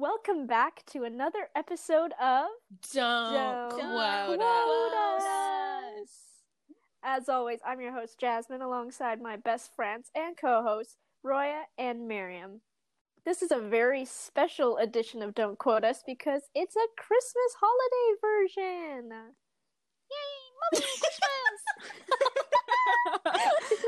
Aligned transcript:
Welcome 0.00 0.46
back 0.46 0.82
to 0.92 1.04
another 1.04 1.50
episode 1.54 2.12
of 2.18 2.46
Don't, 2.90 3.34
Don't 3.34 3.70
quote 3.70 4.38
quote 4.38 4.40
us. 4.40 5.22
us. 5.22 6.08
As 7.04 7.28
always, 7.28 7.58
I'm 7.66 7.82
your 7.82 7.92
host 7.92 8.18
Jasmine 8.18 8.62
alongside 8.62 9.20
my 9.20 9.36
best 9.36 9.76
friends 9.76 10.10
and 10.14 10.38
co-hosts 10.38 10.96
Roya 11.22 11.64
and 11.76 12.08
Miriam. 12.08 12.62
This 13.26 13.42
is 13.42 13.52
a 13.52 13.58
very 13.58 14.06
special 14.06 14.78
edition 14.78 15.20
of 15.20 15.34
Don't 15.34 15.58
Quote 15.58 15.84
Us 15.84 16.02
because 16.06 16.44
it's 16.54 16.76
a 16.76 16.88
Christmas 16.96 17.54
holiday 17.60 18.16
version. 18.22 19.10
Yay, 20.10 20.40
Mother 20.72 20.86
Christmas! 20.98 21.60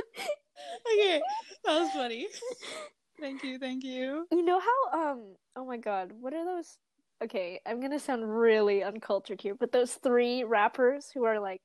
okay, 0.92 1.22
that 1.64 1.80
was 1.80 1.90
funny. 1.92 2.26
Thank 3.22 3.44
you, 3.44 3.56
thank 3.56 3.84
you. 3.84 4.26
You 4.32 4.44
know 4.44 4.58
how 4.58 5.12
um 5.12 5.36
oh 5.54 5.64
my 5.64 5.76
god, 5.76 6.10
what 6.20 6.34
are 6.34 6.44
those 6.44 6.76
Okay, 7.22 7.60
I'm 7.64 7.80
gonna 7.80 8.00
sound 8.00 8.36
really 8.36 8.82
uncultured 8.82 9.40
here, 9.40 9.54
but 9.54 9.70
those 9.70 9.94
three 9.94 10.42
rappers 10.42 11.08
who 11.14 11.22
are 11.24 11.38
like 11.38 11.62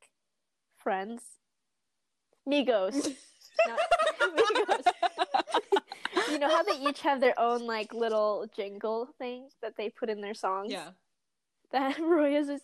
friends. 0.77 1.23
Migos. 2.47 2.93
Not- 3.67 3.79
Migos. 4.21 4.85
you 6.31 6.37
know 6.37 6.47
how 6.47 6.61
they 6.61 6.79
each 6.87 7.01
have 7.01 7.19
their 7.19 7.37
own 7.39 7.65
like 7.65 7.91
little 7.91 8.45
jingle 8.55 9.09
thing 9.17 9.49
that 9.63 9.73
they 9.77 9.89
put 9.89 10.09
in 10.09 10.21
their 10.21 10.35
songs? 10.35 10.71
Yeah. 10.71 10.91
That 11.71 11.97
Roya's 11.99 12.49
is 12.49 12.61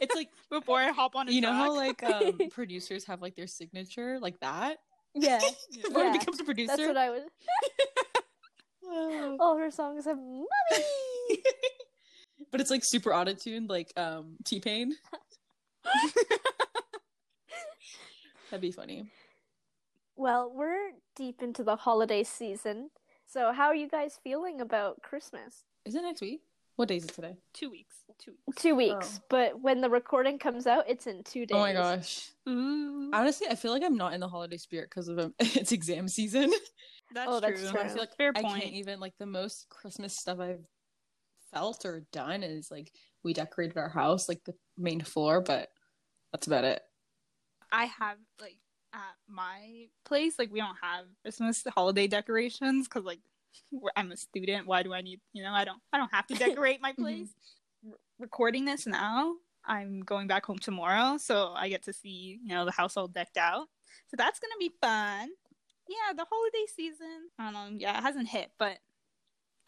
it's 0.00 0.14
like 0.14 0.30
before 0.50 0.78
I 0.78 0.92
hop 0.92 1.14
on 1.14 1.28
a 1.28 1.32
You 1.32 1.42
know 1.42 1.52
how 1.52 1.74
like 1.74 2.02
um 2.02 2.38
producers 2.50 3.04
have 3.04 3.20
like 3.20 3.36
their 3.36 3.46
signature 3.46 4.18
like 4.18 4.40
that? 4.40 4.78
Yeah. 5.22 5.40
Before 5.82 6.02
Yeah, 6.04 6.12
he 6.12 6.18
becomes 6.18 6.40
a 6.40 6.44
producer. 6.44 6.76
That's 6.76 6.86
what 6.88 6.96
I 6.96 7.10
was 7.10 7.22
Oh. 8.88 9.36
all 9.40 9.56
her 9.56 9.70
songs 9.70 10.04
have 10.04 10.16
money. 10.18 10.46
but 12.52 12.60
it's 12.60 12.70
like 12.70 12.82
super 12.84 13.12
auto-tuned 13.14 13.68
like 13.68 13.92
um 13.96 14.36
T-Pain. 14.44 14.94
That'd 18.50 18.60
be 18.60 18.70
funny. 18.70 19.10
Well, 20.14 20.52
we're 20.54 20.92
deep 21.16 21.42
into 21.42 21.64
the 21.64 21.76
holiday 21.76 22.22
season. 22.22 22.90
So, 23.26 23.52
how 23.52 23.66
are 23.66 23.74
you 23.74 23.88
guys 23.88 24.18
feeling 24.22 24.60
about 24.60 25.02
Christmas? 25.02 25.64
Is 25.84 25.94
it 25.94 26.02
next 26.02 26.20
week? 26.20 26.42
What 26.76 26.88
day 26.88 26.96
is 26.96 27.04
it 27.04 27.14
today? 27.14 27.36
two 27.54 27.70
weeks. 27.70 27.96
Two 28.18 28.32
weeks. 28.46 28.62
Two 28.62 28.74
weeks, 28.74 29.18
Oh. 29.20 29.24
but 29.30 29.60
when 29.60 29.80
the 29.80 29.90
recording 29.90 30.38
comes 30.38 30.66
out, 30.66 30.84
it's 30.88 31.06
in 31.06 31.22
two 31.24 31.46
days. 31.46 31.54
Oh 31.56 31.60
my 31.60 31.72
gosh. 31.72 32.30
Ooh, 32.48 33.10
Honestly, 33.12 33.46
I 33.50 33.54
feel 33.54 33.72
like 33.72 33.82
I'm 33.82 33.96
not 33.96 34.12
in 34.14 34.20
the 34.20 34.28
holiday 34.28 34.56
spirit 34.56 34.88
because 34.90 35.08
of 35.08 35.18
um, 35.18 35.34
it's 35.38 35.72
exam 35.72 36.08
season. 36.08 36.50
that's, 37.14 37.28
Oh, 37.30 37.40
that's 37.40 37.60
true. 37.60 37.70
true. 37.70 37.80
I 37.80 37.88
feel 37.88 37.98
like 37.98 38.16
Fair 38.16 38.32
I 38.36 38.42
point. 38.42 38.62
can't 38.62 38.74
even 38.74 39.00
like 39.00 39.14
the 39.18 39.26
most 39.26 39.68
Christmas 39.70 40.16
stuff 40.16 40.38
I've 40.40 40.64
felt 41.52 41.84
or 41.84 42.04
done 42.12 42.42
is 42.42 42.70
like 42.70 42.90
we 43.22 43.32
decorated 43.32 43.76
our 43.78 43.88
house, 43.88 44.28
like 44.28 44.42
the 44.44 44.54
main 44.76 45.00
floor, 45.00 45.40
but 45.40 45.68
that's 46.32 46.46
about 46.46 46.64
it. 46.64 46.82
I 47.72 47.86
have 47.86 48.18
like 48.40 48.56
at 48.92 49.14
my 49.28 49.86
place, 50.04 50.38
like 50.38 50.52
we 50.52 50.60
don't 50.60 50.76
have 50.82 51.04
Christmas 51.22 51.62
holiday 51.74 52.06
decorations 52.06 52.86
because 52.88 53.04
like 53.04 53.18
we're- 53.18 53.35
I'm 53.96 54.12
a 54.12 54.16
student. 54.16 54.66
Why 54.66 54.82
do 54.82 54.92
I 54.94 55.00
need? 55.00 55.20
You 55.32 55.42
know, 55.42 55.52
I 55.52 55.64
don't. 55.64 55.80
I 55.92 55.98
don't 55.98 56.12
have 56.12 56.26
to 56.28 56.34
decorate 56.36 56.80
my 56.80 56.92
place. 56.92 57.28
R- 57.86 57.92
recording 58.18 58.64
this 58.64 58.86
now, 58.86 59.34
I'm 59.64 60.00
going 60.00 60.26
back 60.26 60.44
home 60.46 60.58
tomorrow, 60.58 61.16
so 61.18 61.52
I 61.56 61.68
get 61.68 61.82
to 61.84 61.92
see 61.92 62.38
you 62.42 62.54
know 62.54 62.64
the 62.64 62.72
house 62.72 62.96
all 62.96 63.08
decked 63.08 63.36
out. 63.36 63.68
So 64.08 64.16
that's 64.16 64.38
gonna 64.40 64.54
be 64.58 64.72
fun. 64.80 65.28
Yeah, 65.88 66.12
the 66.16 66.26
holiday 66.30 66.66
season. 66.74 67.28
I 67.38 67.44
don't 67.44 67.52
know. 67.54 67.76
Yeah, 67.78 67.98
it 67.98 68.02
hasn't 68.02 68.28
hit, 68.28 68.50
but 68.58 68.78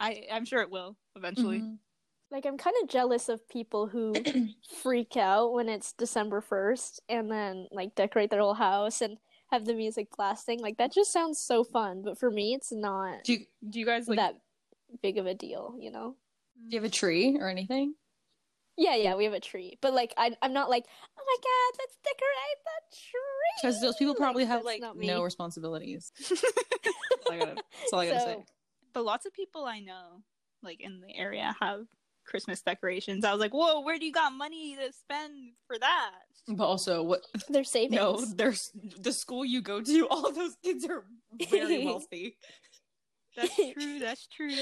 I 0.00 0.26
I'm 0.32 0.44
sure 0.44 0.60
it 0.62 0.70
will 0.70 0.96
eventually. 1.16 1.60
Mhm. 1.60 1.78
Like, 2.30 2.44
I'm 2.44 2.58
kind 2.58 2.76
of 2.82 2.90
jealous 2.90 3.30
of 3.30 3.48
people 3.48 3.86
who 3.86 4.12
freak 4.82 5.16
out 5.16 5.54
when 5.54 5.70
it's 5.70 5.94
December 5.94 6.42
1st 6.42 6.98
and 7.08 7.30
then, 7.32 7.68
like, 7.70 7.94
decorate 7.94 8.28
their 8.28 8.40
whole 8.42 8.52
house 8.52 9.00
and 9.00 9.16
have 9.50 9.64
the 9.64 9.74
music 9.74 10.08
blasting. 10.16 10.60
Like, 10.60 10.78
that 10.78 10.92
just 10.92 11.12
sounds 11.12 11.38
so 11.40 11.64
fun, 11.64 12.02
but 12.04 12.18
for 12.18 12.30
me, 12.30 12.54
it's 12.54 12.70
not 12.72 13.24
Do 13.24 13.32
you 13.34 13.38
Do 13.68 13.78
you 13.80 13.86
guys 13.86 14.08
like? 14.08 14.16
that 14.18 14.34
big 15.02 15.18
of 15.18 15.26
a 15.26 15.34
deal, 15.34 15.74
you 15.78 15.90
know? 15.90 16.16
do 16.68 16.74
you 16.76 16.82
have 16.82 16.90
a 16.90 16.92
tree 16.92 17.36
or 17.40 17.48
anything? 17.48 17.94
Yeah, 18.76 18.94
yeah, 18.96 19.14
we 19.16 19.24
have 19.24 19.32
a 19.32 19.40
tree, 19.40 19.76
but 19.80 19.92
like 19.92 20.12
I, 20.16 20.36
I'm 20.42 20.52
not 20.52 20.70
like, 20.70 20.84
oh 20.86 21.22
my 21.26 21.36
god, 21.42 21.78
let's 21.80 21.96
decorate 22.04 22.58
the 22.64 22.96
tree. 22.96 23.62
Because 23.62 23.80
those 23.80 23.96
people 23.96 24.14
probably 24.14 24.44
have 24.44 24.64
like 24.64 24.82
no 24.96 25.22
responsibilities. 25.22 26.12
That's 26.28 26.42
all 27.26 27.32
I 27.32 27.38
gotta, 27.38 27.54
that's 27.54 27.92
all 27.92 28.00
I 28.00 28.06
gotta 28.08 28.20
So- 28.20 28.26
say. 28.26 28.44
But 28.94 29.04
lots 29.04 29.26
of 29.26 29.32
people 29.32 29.64
I 29.64 29.80
know, 29.80 30.22
like 30.62 30.80
in 30.80 31.00
the 31.00 31.14
area, 31.16 31.54
have 31.60 31.86
Christmas 32.28 32.60
decorations. 32.62 33.24
I 33.24 33.32
was 33.32 33.40
like, 33.40 33.52
whoa, 33.54 33.80
where 33.80 33.98
do 33.98 34.04
you 34.06 34.12
got 34.12 34.32
money 34.32 34.76
to 34.76 34.92
spend 34.92 35.52
for 35.66 35.78
that? 35.78 36.10
But 36.46 36.64
also, 36.64 37.02
what? 37.02 37.22
They're 37.48 37.64
savings. 37.64 37.94
No, 38.00 38.24
there's 38.24 38.70
the 39.00 39.12
school 39.12 39.44
you 39.44 39.60
go 39.62 39.80
to. 39.80 40.06
All 40.10 40.30
those 40.32 40.56
kids 40.62 40.84
are 40.86 41.04
very 41.50 41.84
wealthy. 41.84 42.36
That's 43.36 43.54
true. 43.56 43.98
That's 43.98 44.26
true. 44.26 44.54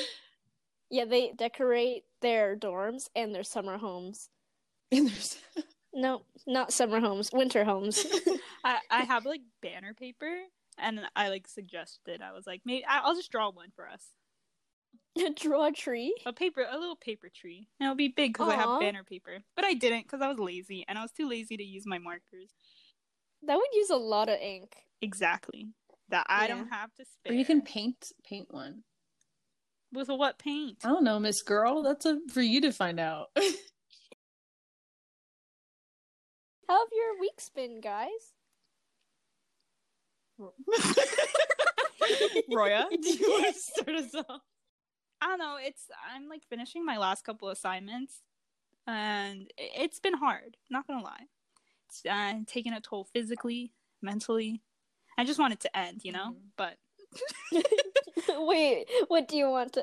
Yeah, 0.91 1.04
they 1.04 1.32
decorate 1.37 2.04
their 2.22 2.56
dorms 2.56 3.09
and 3.16 3.34
their 3.34 3.43
summer 3.44 3.78
homes. 3.78 4.28
And 4.93 5.09
there's 5.09 5.37
No, 5.93 6.22
not 6.47 6.72
summer 6.72 7.00
homes, 7.00 7.31
winter 7.33 7.65
homes. 7.65 8.06
I, 8.65 8.78
I 8.91 9.03
have 9.04 9.25
like 9.25 9.41
banner 9.62 9.94
paper, 9.94 10.31
and 10.78 11.00
I 11.16 11.28
like 11.31 11.48
suggested. 11.48 12.21
I 12.22 12.33
was 12.33 12.47
like, 12.47 12.60
maybe 12.65 12.84
I- 12.84 13.00
I'll 13.00 13.16
just 13.16 13.33
draw 13.33 13.50
one 13.50 13.71
for 13.75 13.88
us. 13.88 14.04
Draw 15.41 15.66
a 15.66 15.72
tree. 15.72 16.15
A 16.27 16.32
paper, 16.32 16.66
a 16.71 16.78
little 16.78 16.97
paper 16.97 17.28
tree. 17.34 17.69
And 17.81 17.87
it'll 17.87 17.97
be 17.97 18.09
big 18.09 18.32
because 18.34 18.49
I 18.49 18.54
Aw. 18.56 18.59
have 18.59 18.81
banner 18.81 19.03
paper. 19.04 19.38
But 19.54 19.65
I 19.65 19.75
didn't 19.75 20.03
because 20.03 20.21
I 20.21 20.28
was 20.28 20.38
lazy, 20.38 20.84
and 20.88 20.99
I 20.99 21.03
was 21.03 21.12
too 21.12 21.28
lazy 21.28 21.56
to 21.56 21.65
use 21.65 21.84
my 21.87 21.99
markers. 21.99 22.50
That 23.43 23.56
would 23.56 23.66
use 23.75 23.91
a 23.91 23.97
lot 23.97 24.28
of 24.28 24.38
ink. 24.41 24.75
Exactly. 25.03 25.69
That 26.09 26.27
I 26.28 26.47
Yeah. 26.47 26.54
don't 26.56 26.69
have 26.69 26.94
to 26.94 27.04
spare. 27.04 27.32
or 27.32 27.37
you 27.37 27.44
can 27.44 27.62
paint 27.62 28.12
paint 28.25 28.53
one. 28.53 28.84
with 29.93 30.09
what 30.09 30.38
paint? 30.38 30.78
I 30.84 30.88
don't 30.88 31.04
know, 31.04 31.19
Miss 31.19 31.43
Girl. 31.43 31.83
That's 31.83 32.04
a, 32.06 32.19
for 32.33 32.41
you 32.43 32.60
to 32.62 32.72
find 32.72 32.98
out. 33.00 33.28
How 36.69 36.78
have 36.81 36.88
your 36.93 37.21
weeks 37.21 37.48
been, 37.48 37.81
guys? 37.81 38.09
Roya? 42.53 42.87
Do 42.91 43.09
you 43.10 43.31
want 43.31 43.54
to 43.54 43.60
start 43.60 43.97
us 43.97 44.15
off? 44.28 44.41
I 45.26 45.31
don't 45.31 45.38
know. 45.41 45.56
It's 45.60 45.88
I'm 46.14 46.28
like 46.28 46.42
finishing 46.48 46.84
my 46.84 46.98
last 46.98 47.25
couple 47.25 47.48
assignments, 47.48 48.22
and 48.87 49.50
it's 49.59 49.98
been 49.98 50.14
hard. 50.14 50.56
Not 50.70 50.87
gonna 50.87 51.03
lie, 51.03 51.26
it's 51.88 52.06
uh, 52.09 52.34
taking 52.47 52.72
a 52.72 52.81
toll 52.81 53.09
physically, 53.12 53.72
mentally. 54.00 54.62
I 55.19 55.25
just 55.25 55.41
want 55.41 55.53
it 55.53 55.60
to 55.60 55.76
end, 55.76 56.03
you 56.04 56.12
know. 56.12 56.36
Mhm. 56.36 56.50
But 56.56 56.76
Wait, 58.47 58.86
what 59.09 59.26
do 59.26 59.36
you 59.36 59.48
want 59.50 59.72
to? 59.72 59.82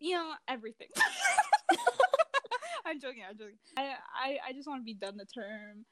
you 0.00 0.14
know 0.14 0.32
everything. 0.48 0.88
I'm 2.86 2.98
joking. 2.98 3.22
I'm 3.28 3.36
joking. 3.36 3.58
I 3.76 3.94
I, 4.14 4.38
I 4.48 4.52
just 4.54 4.66
want 4.66 4.80
to 4.80 4.84
be 4.84 4.94
done 4.94 5.18
the 5.18 5.26
term. 5.26 5.84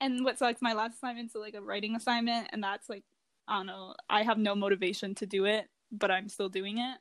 And 0.00 0.24
what's 0.24 0.40
like 0.40 0.62
my 0.62 0.72
last 0.72 0.94
assignment 0.94 1.26
assignment's 1.30 1.34
like 1.34 1.54
a 1.54 1.60
writing 1.62 1.96
assignment, 1.96 2.48
and 2.52 2.64
that's 2.64 2.88
like 2.88 3.04
I 3.46 3.58
don't 3.58 3.66
know. 3.66 3.94
I 4.08 4.22
have 4.22 4.38
no 4.38 4.54
motivation 4.54 5.14
to 5.16 5.26
do 5.26 5.44
it, 5.44 5.68
but 5.90 6.10
I'm 6.10 6.30
still 6.30 6.48
doing 6.48 6.78
it. 6.78 6.96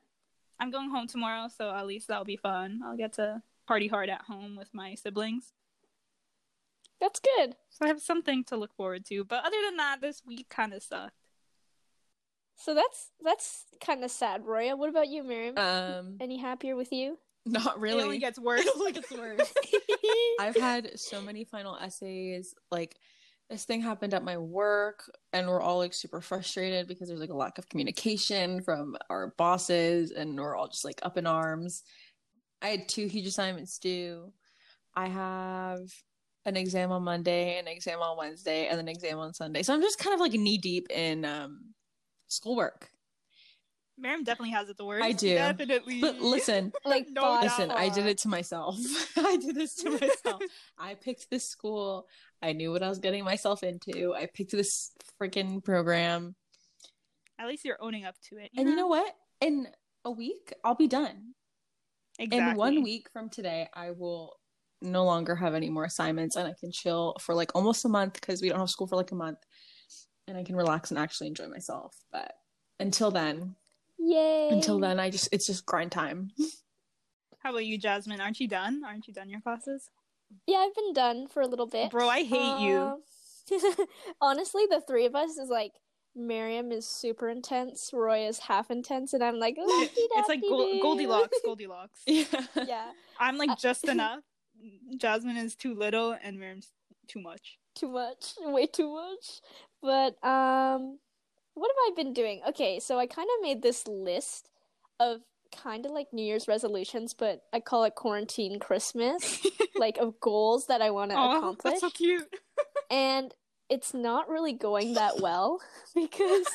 I'm 0.62 0.70
going 0.70 0.92
home 0.92 1.08
tomorrow, 1.08 1.48
so 1.48 1.74
at 1.74 1.88
least 1.88 2.08
that'll 2.08 2.24
be 2.24 2.38
fun. 2.38 2.82
I'll 2.86 2.96
get 2.96 3.14
to 3.14 3.42
party 3.68 3.88
hard 3.88 4.10
at 4.10 4.22
home 4.22 4.56
with 4.56 4.70
my 4.74 4.94
siblings. 4.94 5.54
That's 7.02 7.20
good. 7.20 7.56
So 7.72 7.84
I 7.86 7.88
have 7.88 8.00
something 8.00 8.44
to 8.46 8.58
look 8.58 8.76
forward 8.76 9.04
to. 9.08 9.24
But 9.26 9.44
other 9.44 9.58
than 9.66 9.78
that, 9.78 10.02
this 10.02 10.22
week 10.24 10.50
kind 10.50 10.74
of 10.74 10.84
sucked. 10.84 11.16
So 12.56 12.76
that's 12.76 13.10
that's 13.24 13.66
kind 13.84 14.04
of 14.04 14.12
sad, 14.12 14.46
Roya. 14.46 14.76
What 14.76 14.90
about 14.90 15.08
you, 15.08 15.24
Miriam? 15.24 15.58
Um, 15.58 16.18
Any 16.22 16.38
happier 16.38 16.76
with 16.76 16.92
you? 16.92 17.18
not 17.44 17.80
really. 17.80 17.94
It 17.94 17.96
really. 17.96 18.04
only 18.04 18.20
gets 18.20 18.38
worse. 18.40 18.62
It 18.62 18.74
only 18.76 18.92
gets 18.92 19.12
worse. 19.12 19.52
I've 20.40 20.56
had 20.56 21.00
so 21.00 21.24
many 21.24 21.44
final 21.44 21.76
essays. 21.76 22.54
Like 22.70 22.98
this 23.52 23.66
thing 23.66 23.82
happened 23.82 24.14
at 24.14 24.24
my 24.24 24.38
work, 24.38 25.12
and 25.34 25.46
we're 25.46 25.62
all 25.62 25.78
like 25.78 25.94
super 25.94 26.22
frustrated 26.22 26.88
because 26.88 27.10
there's 27.10 27.20
like 27.20 27.32
a 27.32 27.36
lack 27.36 27.58
of 27.58 27.68
communication 27.68 28.62
from 28.62 28.96
our 29.10 29.34
bosses, 29.38 30.12
and 30.12 30.40
we're 30.40 30.56
all 30.56 30.70
just 30.70 30.86
like 30.86 31.02
up 31.04 31.18
in 31.18 31.28
arms. 31.28 31.84
I 32.62 32.70
had 32.70 32.88
two 32.88 33.08
huge 33.08 33.28
assignments 33.28 33.78
due. 33.78 34.32
I 34.96 35.10
have 35.10 35.82
an 36.46 36.56
exam 36.56 36.94
on 36.94 37.04
Monday, 37.04 37.60
an 37.60 37.68
exam 37.68 38.00
on 38.00 38.18
Wednesday, 38.18 38.68
and 38.68 38.80
an 38.80 38.88
exam 38.88 39.20
on 39.20 39.34
Sunday. 39.34 39.64
So 39.64 39.74
I'm 39.74 39.82
just 39.82 40.00
kind 40.00 40.14
of 40.14 40.22
like 40.22 40.32
knee 40.32 40.58
deep 40.58 40.88
in 40.90 41.26
um, 41.26 41.74
schoolwork. 42.30 42.90
Miriam 44.02 44.24
definitely 44.24 44.52
has 44.52 44.70
it 44.70 44.78
the 44.78 44.86
worst. 44.86 45.04
I 45.04 45.12
do. 45.12 45.36
Definitely. 45.36 46.02
But 46.02 46.20
listen, 46.20 46.72
like 46.86 47.08
No 47.10 47.22
by 47.22 47.28
doubt. 47.28 47.44
Listen, 47.44 47.72
I 47.72 47.90
did 47.90 48.08
it 48.08 48.18
to 48.20 48.28
myself. 48.28 48.78
I 49.18 49.38
did 49.38 49.56
this 49.56 49.76
to 49.76 49.92
myself. 49.92 50.42
I 50.80 50.96
picked 50.96 51.30
this 51.30 51.48
school. 51.48 52.08
I 52.42 52.54
knew 52.54 52.72
what 52.72 52.84
I 52.84 52.90
was 52.90 53.00
getting 53.00 53.24
myself 53.24 53.64
into. 53.64 54.14
I 54.14 54.28
picked 54.34 54.52
this 54.52 54.92
freaking 55.22 55.64
program. 55.64 56.36
At 57.40 57.48
least 57.48 57.64
you're 57.66 57.82
owning 57.82 58.06
up 58.06 58.16
to 58.30 58.38
it. 58.38 58.52
And 58.58 58.68
you 58.68 58.76
know 58.76 58.88
what? 58.88 59.14
In 59.40 59.68
a 60.06 60.12
week, 60.12 60.54
I'll 60.64 60.76
be 60.76 60.88
done. 60.88 61.34
exactly. 62.20 62.52
in 62.52 62.58
one 62.58 62.84
week 62.84 63.08
from 63.12 63.30
today, 63.30 63.68
I 63.74 63.92
will 63.92 64.36
no 64.82 65.06
longer 65.06 65.36
have 65.36 65.54
any 65.54 65.70
more 65.70 65.86
assignments 65.86 66.36
and 66.36 66.48
I 66.48 66.54
can 66.60 66.72
chill 66.72 67.16
for 67.20 67.36
like 67.36 67.52
almost 67.56 67.86
a 67.86 67.90
month 67.90 68.14
because 68.14 68.42
we 68.42 68.50
don't 68.50 68.60
have 68.60 68.70
school 68.70 68.88
for 68.88 68.96
like 68.96 69.12
a 69.12 69.16
month 69.16 69.38
and 70.28 70.38
I 70.38 70.44
can 70.44 70.56
relax 70.56 70.90
and 70.92 71.00
actually 71.00 71.28
enjoy 71.28 71.48
myself. 71.48 71.96
But 72.12 72.34
until 72.80 73.12
then, 73.12 73.56
Yay! 74.04 74.50
until 74.52 74.80
then, 74.80 75.00
I 75.00 75.10
just 75.10 75.30
it's 75.32 75.46
just 75.48 75.66
grind 75.66 75.92
time. 75.92 76.32
How 77.40 77.52
about 77.52 77.66
you, 77.66 77.78
Jasmine? 77.78 78.22
Aren't 78.22 78.40
you 78.40 78.48
done? 78.48 78.82
Aren't 78.86 79.08
you 79.08 79.14
done 79.14 79.30
your 79.30 79.42
classes? 79.42 79.90
Yeah, 80.48 80.58
I've 80.58 80.76
been 80.76 80.94
done 80.94 81.28
for 81.28 81.42
a 81.42 81.48
little 81.48 81.68
bit. 81.68 81.92
Bro, 81.92 82.08
I 82.08 82.24
hate 82.24 82.60
you. 82.62 82.78
Um, 82.78 83.02
Honestly, 84.22 84.64
the 84.70 84.82
three 84.82 85.06
of 85.06 85.16
us 85.16 85.32
is 85.38 85.50
like 85.50 85.74
Miriam 86.16 86.72
is 86.72 86.88
super 86.88 87.30
intense, 87.30 87.90
Roy 87.94 88.28
is 88.28 88.40
half 88.40 88.70
intense, 88.72 89.14
and 89.14 89.24
I'm 89.24 89.40
like, 89.40 89.56
It's 89.60 90.30
like 90.30 90.42
Gol- 90.42 90.80
Goldilocks, 90.82 91.38
Goldilocks. 91.46 92.02
yeah. 92.06 92.24
yeah, 92.68 92.92
I'm 93.20 93.38
like 93.38 93.50
Uh, 93.52 93.56
just 93.56 93.88
enough. 93.88 94.20
Jasmine 94.98 95.38
is 95.38 95.56
too 95.56 95.74
little, 95.74 96.16
and 96.24 96.40
Miriam's 96.40 96.72
too 97.08 97.22
much. 97.22 97.58
too 97.76 97.88
much, 97.90 98.34
way 98.40 98.68
too 98.68 98.94
much. 98.94 99.42
But 99.82 100.24
um, 100.28 101.00
what 101.54 101.70
have 101.70 101.92
I 101.94 101.96
been 101.96 102.14
doing? 102.14 102.42
Okay, 102.50 102.80
so 102.80 102.98
I 103.00 103.08
kind 103.08 103.28
of 103.38 103.44
made 103.44 103.62
this 103.62 103.88
list 103.88 104.50
of 105.00 105.22
kind 105.56 105.86
of 105.86 105.92
like 105.92 106.08
New 106.14 106.24
Year's 106.24 106.48
resolutions, 106.48 107.14
but 107.14 107.42
I 107.52 107.60
call 107.60 107.84
it 107.84 107.96
quarantine 107.96 108.60
Christmas, 108.60 109.46
like 109.76 109.98
of 109.98 110.20
goals 110.20 110.68
that 110.68 110.82
I 110.82 110.92
want 110.92 111.12
to 111.12 111.18
Oh, 111.18 111.38
accomplish. 111.38 111.72
that's 111.74 111.82
so 111.82 111.90
cute. 111.90 112.28
and 112.92 113.34
it's 113.70 113.94
not 113.94 114.30
really 114.30 114.54
going 114.54 114.94
that 114.96 115.20
well 115.22 115.60
because 115.96 116.46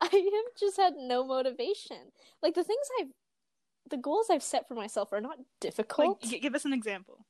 I 0.00 0.06
have 0.06 0.58
just 0.58 0.76
had 0.76 0.94
no 0.96 1.24
motivation. 1.26 1.98
Like 2.42 2.54
the 2.54 2.64
things 2.64 2.86
I've, 3.00 3.08
the 3.90 3.96
goals 3.96 4.26
I've 4.30 4.42
set 4.42 4.68
for 4.68 4.74
myself 4.74 5.12
are 5.12 5.20
not 5.20 5.38
difficult. 5.60 6.22
g- 6.22 6.38
give 6.38 6.54
us 6.54 6.64
an 6.64 6.72
example. 6.72 7.26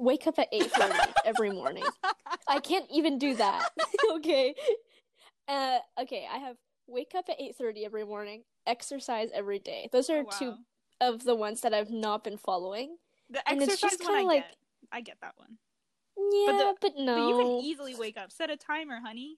Wake 0.00 0.28
up 0.28 0.38
at 0.38 0.46
eight 0.52 0.70
thirty 0.70 0.96
every 1.24 1.50
morning. 1.50 1.84
I 2.48 2.60
can't 2.60 2.86
even 2.88 3.18
do 3.18 3.34
that. 3.34 3.68
okay, 4.12 4.54
uh, 5.48 5.78
okay. 6.02 6.26
I 6.30 6.38
have 6.38 6.56
wake 6.86 7.12
up 7.16 7.26
at 7.28 7.40
eight 7.40 7.56
thirty 7.56 7.84
every 7.84 8.04
morning. 8.04 8.42
Exercise 8.66 9.30
every 9.34 9.58
day. 9.58 9.88
Those 9.92 10.10
are 10.10 10.18
Oh, 10.26 10.30
two 10.38 10.50
wow. 10.50 10.58
of 11.00 11.24
the 11.24 11.34
ones 11.34 11.60
that 11.62 11.72
I've 11.74 11.90
not 11.90 12.24
been 12.24 12.36
following. 12.38 12.96
The 13.30 13.46
and 13.48 13.62
it's 13.62 13.72
exercise 13.74 13.98
just 13.98 14.04
one 14.04 14.18
I 14.18 14.22
like- 14.22 14.42
get. 14.48 14.56
I 14.92 15.00
get 15.00 15.16
that 15.22 15.34
one. 15.36 15.58
Yeah, 16.16 16.52
the- 16.52 16.74
but, 16.80 16.92
no. 16.96 17.14
But 17.14 17.28
you 17.28 17.36
can 17.44 17.64
easily 17.64 17.94
wake 17.94 18.16
up. 18.16 18.32
Set 18.32 18.50
a 18.50 18.56
timer, 18.56 19.00
honey. 19.04 19.36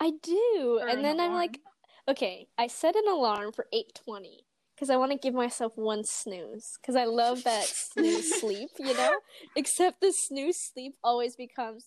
I 0.00 0.12
do, 0.22 0.78
Or 0.80 0.88
and 0.88 0.98
an 0.98 1.02
then 1.02 1.20
I'm 1.20 1.34
like, 1.34 1.60
okay, 2.08 2.48
I 2.58 2.66
set 2.66 2.96
an 2.96 3.06
alarm 3.08 3.52
for 3.52 3.66
8:20 3.72 4.44
because 4.74 4.90
I 4.90 4.96
want 4.96 5.12
to 5.12 5.18
give 5.18 5.34
myself 5.34 5.76
one 5.76 6.02
snooze 6.04 6.76
because 6.80 6.96
I 6.96 7.04
love 7.04 7.44
that 7.44 7.64
snooze 7.66 8.34
sleep, 8.40 8.70
you 8.78 8.94
know. 8.94 9.14
Except 9.54 10.00
the 10.00 10.12
snooze 10.12 10.58
sleep 10.58 10.96
always 11.04 11.36
becomes, 11.36 11.86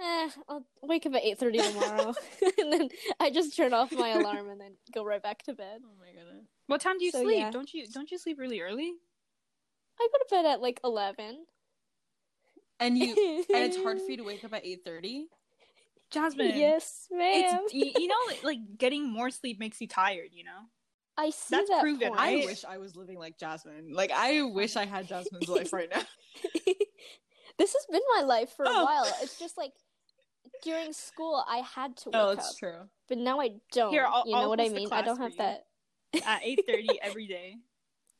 eh, 0.00 0.30
I'll 0.48 0.66
wake 0.82 1.06
up 1.06 1.14
at 1.14 1.22
8:30 1.22 1.72
tomorrow, 1.72 2.14
and 2.58 2.72
then 2.72 2.88
I 3.20 3.30
just 3.30 3.56
turn 3.56 3.72
off 3.72 3.92
my 3.92 4.10
alarm 4.10 4.48
and 4.50 4.60
then 4.60 4.76
go 4.92 5.04
right 5.04 5.22
back 5.22 5.42
to 5.44 5.52
bed. 5.54 5.80
Oh 5.84 5.94
my 5.98 6.06
goodness. 6.12 6.46
What 6.66 6.80
time 6.80 6.98
do 6.98 7.04
you 7.04 7.10
So, 7.10 7.22
sleep? 7.22 7.38
yeah. 7.38 7.50
Don't 7.50 7.72
you 7.74 7.86
don't 7.86 8.10
you 8.10 8.18
sleep 8.18 8.38
really 8.38 8.60
early? 8.60 8.92
I 10.00 10.08
go 10.12 10.18
to 10.18 10.42
bed 10.42 10.46
at 10.50 10.60
like 10.60 10.80
11. 10.84 11.44
And 12.80 12.98
you 12.98 13.44
and 13.54 13.64
it's 13.64 13.76
hard 13.76 14.00
for 14.00 14.10
you 14.10 14.16
to 14.16 14.24
wake 14.30 14.44
up 14.44 14.52
at 14.52 14.64
eight 14.66 14.80
thirty. 14.84 15.28
Jasmine. 16.10 16.56
Yes, 16.56 17.06
ma'am. 17.10 17.60
It's 17.64 17.74
you, 17.74 17.90
you 17.96 18.06
know 18.08 18.14
like, 18.28 18.44
like 18.44 18.58
getting 18.78 19.08
more 19.08 19.30
sleep 19.30 19.58
makes 19.58 19.80
you 19.80 19.88
tired, 19.88 20.30
you 20.32 20.44
know? 20.44 20.50
I 21.16 21.30
see 21.30 21.56
that's 21.56 21.70
that 21.70 21.80
proven, 21.80 22.08
point. 22.08 22.20
I 22.20 22.36
wish 22.44 22.64
I 22.64 22.78
was 22.78 22.96
living 22.96 23.18
like 23.18 23.38
Jasmine. 23.38 23.92
Like 23.92 24.10
I 24.12 24.42
wish 24.42 24.74
I 24.76 24.84
had 24.84 25.06
Jasmine's 25.08 25.48
life 25.48 25.72
right 25.72 25.88
now. 25.88 26.02
this 27.58 27.72
has 27.72 27.86
been 27.90 28.02
my 28.16 28.22
life 28.22 28.50
for 28.56 28.64
a 28.64 28.68
Oh. 28.68 28.84
while. 28.84 29.06
It's 29.22 29.38
just 29.38 29.56
like 29.56 29.72
during 30.64 30.92
school 30.92 31.44
I 31.48 31.58
had 31.58 31.96
to 31.98 32.10
oh, 32.12 32.12
wake 32.12 32.14
Oh, 32.14 32.32
up, 32.32 32.38
it's 32.38 32.56
true. 32.56 32.78
but 33.08 33.18
now 33.18 33.40
I 33.40 33.50
don't. 33.72 33.90
Here, 33.90 34.06
I'll- 34.08 34.24
you 34.26 34.32
know 34.32 34.42
I'll 34.42 34.48
what 34.48 34.60
I 34.60 34.68
mean? 34.68 34.88
I 34.90 35.02
don't 35.02 35.20
have 35.20 35.36
that. 35.36 35.66
At 36.26 36.40
eight 36.44 36.60
thirty 36.66 36.88
every 37.02 37.26
day. 37.26 37.56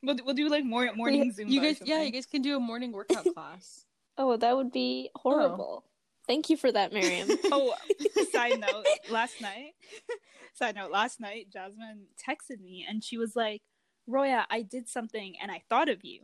We'll 0.03 0.17
we'll 0.23 0.35
do 0.35 0.49
like 0.49 0.65
more 0.65 0.91
morning 0.93 1.33
Zumba. 1.33 1.49
You 1.49 1.61
guys, 1.61 1.81
yeah, 1.83 2.01
you 2.03 2.11
guys 2.11 2.25
can 2.25 2.41
do 2.41 2.57
a 2.57 2.59
morning 2.59 2.91
workout 2.91 3.25
class. 3.33 3.85
Oh, 4.17 4.37
that 4.37 4.55
would 4.55 4.71
be 4.71 5.09
oh. 5.15 5.19
horrible. 5.21 5.85
Thank 6.27 6.49
you 6.49 6.57
for 6.57 6.71
that, 6.71 6.91
Miriam. 6.91 7.29
Oh, 7.45 7.75
side 8.31 8.59
note, 8.59 8.85
last 9.09 9.41
night, 9.41 9.73
side 10.53 10.75
note, 10.75 10.91
last 10.91 11.19
night, 11.19 11.47
Jasmine 11.53 12.07
texted 12.17 12.59
me 12.61 12.85
and 12.87 13.03
she 13.03 13.17
was 13.17 13.35
like, 13.35 13.61
Roya, 14.07 14.45
I 14.49 14.63
did 14.63 14.89
something 14.89 15.35
and 15.41 15.51
I 15.51 15.61
thought 15.69 15.87
of 15.87 16.03
you. 16.03 16.21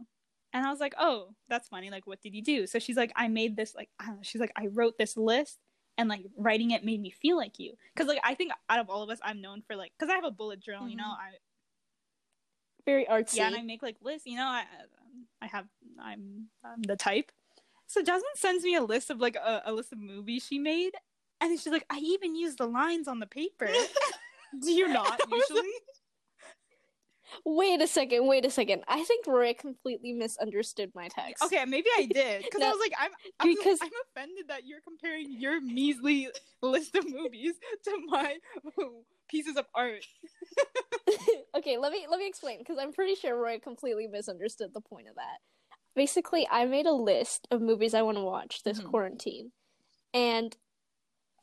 And 0.53 0.65
I 0.65 0.71
was 0.71 0.79
like, 0.79 0.95
oh, 0.99 1.35
that's 1.49 1.69
funny. 1.69 1.91
Like, 1.91 2.07
what 2.07 2.21
did 2.21 2.33
you 2.33 2.43
do? 2.43 2.67
So 2.67 2.79
she's 2.79 2.97
like, 2.97 3.11
I 3.15 3.27
made 3.27 3.55
this, 3.55 3.75
like, 3.75 3.89
I 3.99 4.07
don't 4.07 4.15
know. 4.17 4.21
She's 4.23 4.41
like, 4.41 4.51
I 4.57 4.67
wrote 4.67 4.97
this 4.97 5.15
list 5.15 5.59
and 5.97 6.09
like 6.09 6.25
writing 6.37 6.71
it 6.71 6.83
made 6.83 7.01
me 7.01 7.09
feel 7.11 7.37
like 7.37 7.59
you. 7.59 7.73
Cause 7.95 8.07
like, 8.07 8.19
I 8.23 8.33
think 8.35 8.51
out 8.69 8.79
of 8.79 8.89
all 8.89 9.03
of 9.03 9.09
us, 9.09 9.19
I'm 9.23 9.41
known 9.41 9.61
for 9.61 9.75
like, 9.75 9.91
cause 9.99 10.09
I 10.09 10.15
have 10.15 10.25
a 10.25 10.31
bullet 10.31 10.59
journal, 10.59 10.89
you 10.89 10.95
know, 10.95 11.03
Mhm. 11.03 11.17
I, 11.17 11.31
Very 12.85 13.05
artsy. 13.05 13.35
yeah, 13.35 13.47
and 13.47 13.55
I 13.55 13.61
make 13.61 13.81
like 13.83 13.97
lists, 14.01 14.25
you 14.27 14.37
know, 14.37 14.47
I, 14.47 14.63
I 15.41 15.47
have, 15.47 15.67
I'm, 16.01 16.47
I'm 16.63 16.81
the 16.81 16.95
type. 16.95 17.31
So 17.87 18.01
Jasmine 18.01 18.23
sends 18.35 18.63
me 18.63 18.75
a 18.75 18.81
list 18.83 19.09
of 19.09 19.19
like 19.19 19.35
a, 19.35 19.61
a 19.65 19.73
list 19.73 19.91
of 19.91 19.99
movies 19.99 20.45
she 20.47 20.57
made, 20.57 20.93
and 21.41 21.59
she's 21.59 21.71
like, 21.73 21.85
I 21.89 21.97
even 21.99 22.35
use 22.35 22.55
the 22.55 22.67
lines 22.67 23.07
on 23.07 23.19
the 23.19 23.27
paper. 23.27 23.67
Do 24.61 24.71
you 24.71 24.87
not 24.87 25.19
usually? 25.29 25.69
Wait 27.45 27.81
a 27.81 27.87
second. 27.87 28.27
Wait 28.27 28.45
a 28.45 28.49
second. 28.49 28.83
I 28.87 29.03
think 29.03 29.25
Roy 29.27 29.53
completely 29.53 30.13
misunderstood 30.13 30.91
my 30.95 31.07
text. 31.07 31.43
Okay, 31.43 31.63
maybe 31.65 31.87
I 31.97 32.05
did 32.11 32.43
because 32.43 32.61
I 32.61 32.69
was 32.69 32.79
like, 32.79 32.93
I'm 32.99 33.11
I 33.39 33.45
was 33.45 33.55
like, 33.55 33.57
because- 33.57 33.79
I'm 33.81 33.89
offended 34.15 34.45
that 34.49 34.65
you're 34.65 34.81
comparing 34.81 35.31
your 35.31 35.61
measly 35.61 36.27
list 36.61 36.95
of 36.95 37.09
movies 37.09 37.53
to 37.85 37.97
my 38.07 38.37
pieces 39.29 39.55
of 39.57 39.65
art. 39.75 40.03
okay, 41.57 41.77
let 41.77 41.91
me 41.91 42.05
let 42.09 42.19
me 42.19 42.27
explain 42.27 42.59
because 42.59 42.77
I'm 42.79 42.93
pretty 42.93 43.15
sure 43.15 43.35
Roy 43.37 43.59
completely 43.59 44.07
misunderstood 44.07 44.71
the 44.73 44.81
point 44.81 45.07
of 45.07 45.15
that. 45.15 45.39
Basically, 45.95 46.47
I 46.49 46.65
made 46.65 46.85
a 46.85 46.93
list 46.93 47.47
of 47.51 47.61
movies 47.61 47.93
I 47.93 48.01
want 48.01 48.17
to 48.17 48.23
watch 48.23 48.63
this 48.63 48.79
Mhm. 48.79 48.89
quarantine, 48.89 49.51
and 50.13 50.55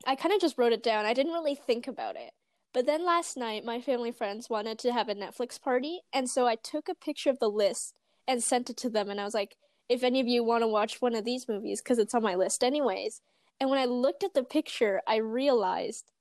I 0.07 0.15
kind 0.17 0.33
of 0.35 0.41
just 0.41 0.57
wrote 0.57 0.73
it 0.73 0.83
down. 0.83 1.05
I 1.05 1.13
didn't 1.13 1.33
really 1.33 1.55
think 1.55 1.87
about 1.89 2.17
it. 2.17 2.31
But 2.79 2.87
then 2.87 3.05
last 3.05 3.37
night, 3.37 3.65
my 3.65 3.81
family 3.81 4.13
friends 4.13 4.49
wanted 4.49 4.79
to 4.79 4.93
have 4.93 5.09
a 5.09 5.15
Netflix 5.17 5.61
party, 5.61 6.03
and 6.13 6.31
so 6.31 6.47
I 6.47 6.55
took 6.55 6.89
a 6.89 6.95
picture 6.95 7.29
of 7.29 7.41
the 7.41 7.51
list 7.51 7.93
and 8.29 8.41
sent 8.41 8.71
it 8.71 8.77
to 8.77 8.89
them. 8.89 9.11
And 9.11 9.21
I 9.21 9.25
was 9.25 9.35
like, 9.35 9.57
if 9.89 10.05
any 10.05 10.21
of 10.21 10.29
you 10.29 10.45
want 10.45 10.63
to 10.63 10.69
watch 10.69 11.03
one 11.03 11.17
of 11.17 11.25
these 11.25 11.49
movies, 11.49 11.83
because 11.83 11.99
it's 11.99 12.15
on 12.15 12.23
my 12.23 12.37
list 12.37 12.63
anyways. 12.63 13.21
And 13.59 13.69
when 13.69 13.81
I 13.81 13.87
looked 13.87 14.23
at 14.23 14.33
the 14.35 14.45
picture, 14.45 15.03
I 15.09 15.17
realized 15.17 16.13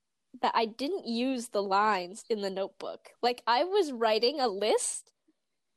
that 0.41 0.51
I 0.55 0.65
didn't 0.65 1.05
use 1.05 1.49
the 1.49 1.61
lines 1.61 2.23
in 2.27 2.41
the 2.41 2.49
notebook. 2.49 3.09
Like, 3.21 3.43
I 3.45 3.63
was 3.63 3.91
writing 3.91 4.39
a 4.39 4.47
list 4.47 5.11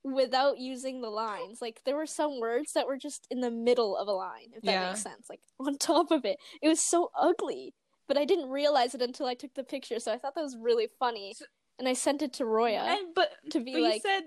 without 0.03 0.57
using 0.57 1.03
the 1.03 1.11
lines. 1.11 1.61
Like, 1.61 1.83
there 1.85 1.97
were 1.97 2.07
some 2.07 2.41
words 2.41 2.73
that 2.73 2.87
were 2.87 2.97
just 2.97 3.27
in 3.31 3.43
the 3.43 3.51
middle 3.51 3.99
of 3.99 4.09
a 4.09 4.13
line, 4.13 4.53
if 4.55 4.63
that 4.63 4.71
Yeah. 4.71 4.89
makes 4.89 5.03
sense. 5.03 5.29
Like, 5.29 5.41
on 5.59 5.77
top 5.79 6.11
of 6.11 6.25
it. 6.25 6.39
It 6.63 6.69
was 6.69 6.81
so 6.81 7.11
ugly 7.21 7.75
but 8.11 8.19
I 8.19 8.25
didn't 8.25 8.51
realize 8.51 8.95
it 8.97 9.03
until 9.03 9.27
I 9.27 9.35
took 9.35 9.55
the 9.55 9.63
picture. 9.63 10.01
So 10.01 10.13
I 10.13 10.19
thought 10.19 10.35
that 10.35 10.43
was 10.43 10.57
really 10.57 10.89
funny, 10.99 11.33
So- 11.39 11.45
and 11.79 11.87
I 11.89 11.93
sent 11.95 12.21
it 12.23 12.33
to 12.35 12.45
Roya 12.45 12.83
And 12.83 13.15
but 13.15 13.31
to 13.53 13.61
be 13.61 13.73
but 13.75 13.83
like, 13.83 14.03
you 14.05 14.11
said 14.11 14.25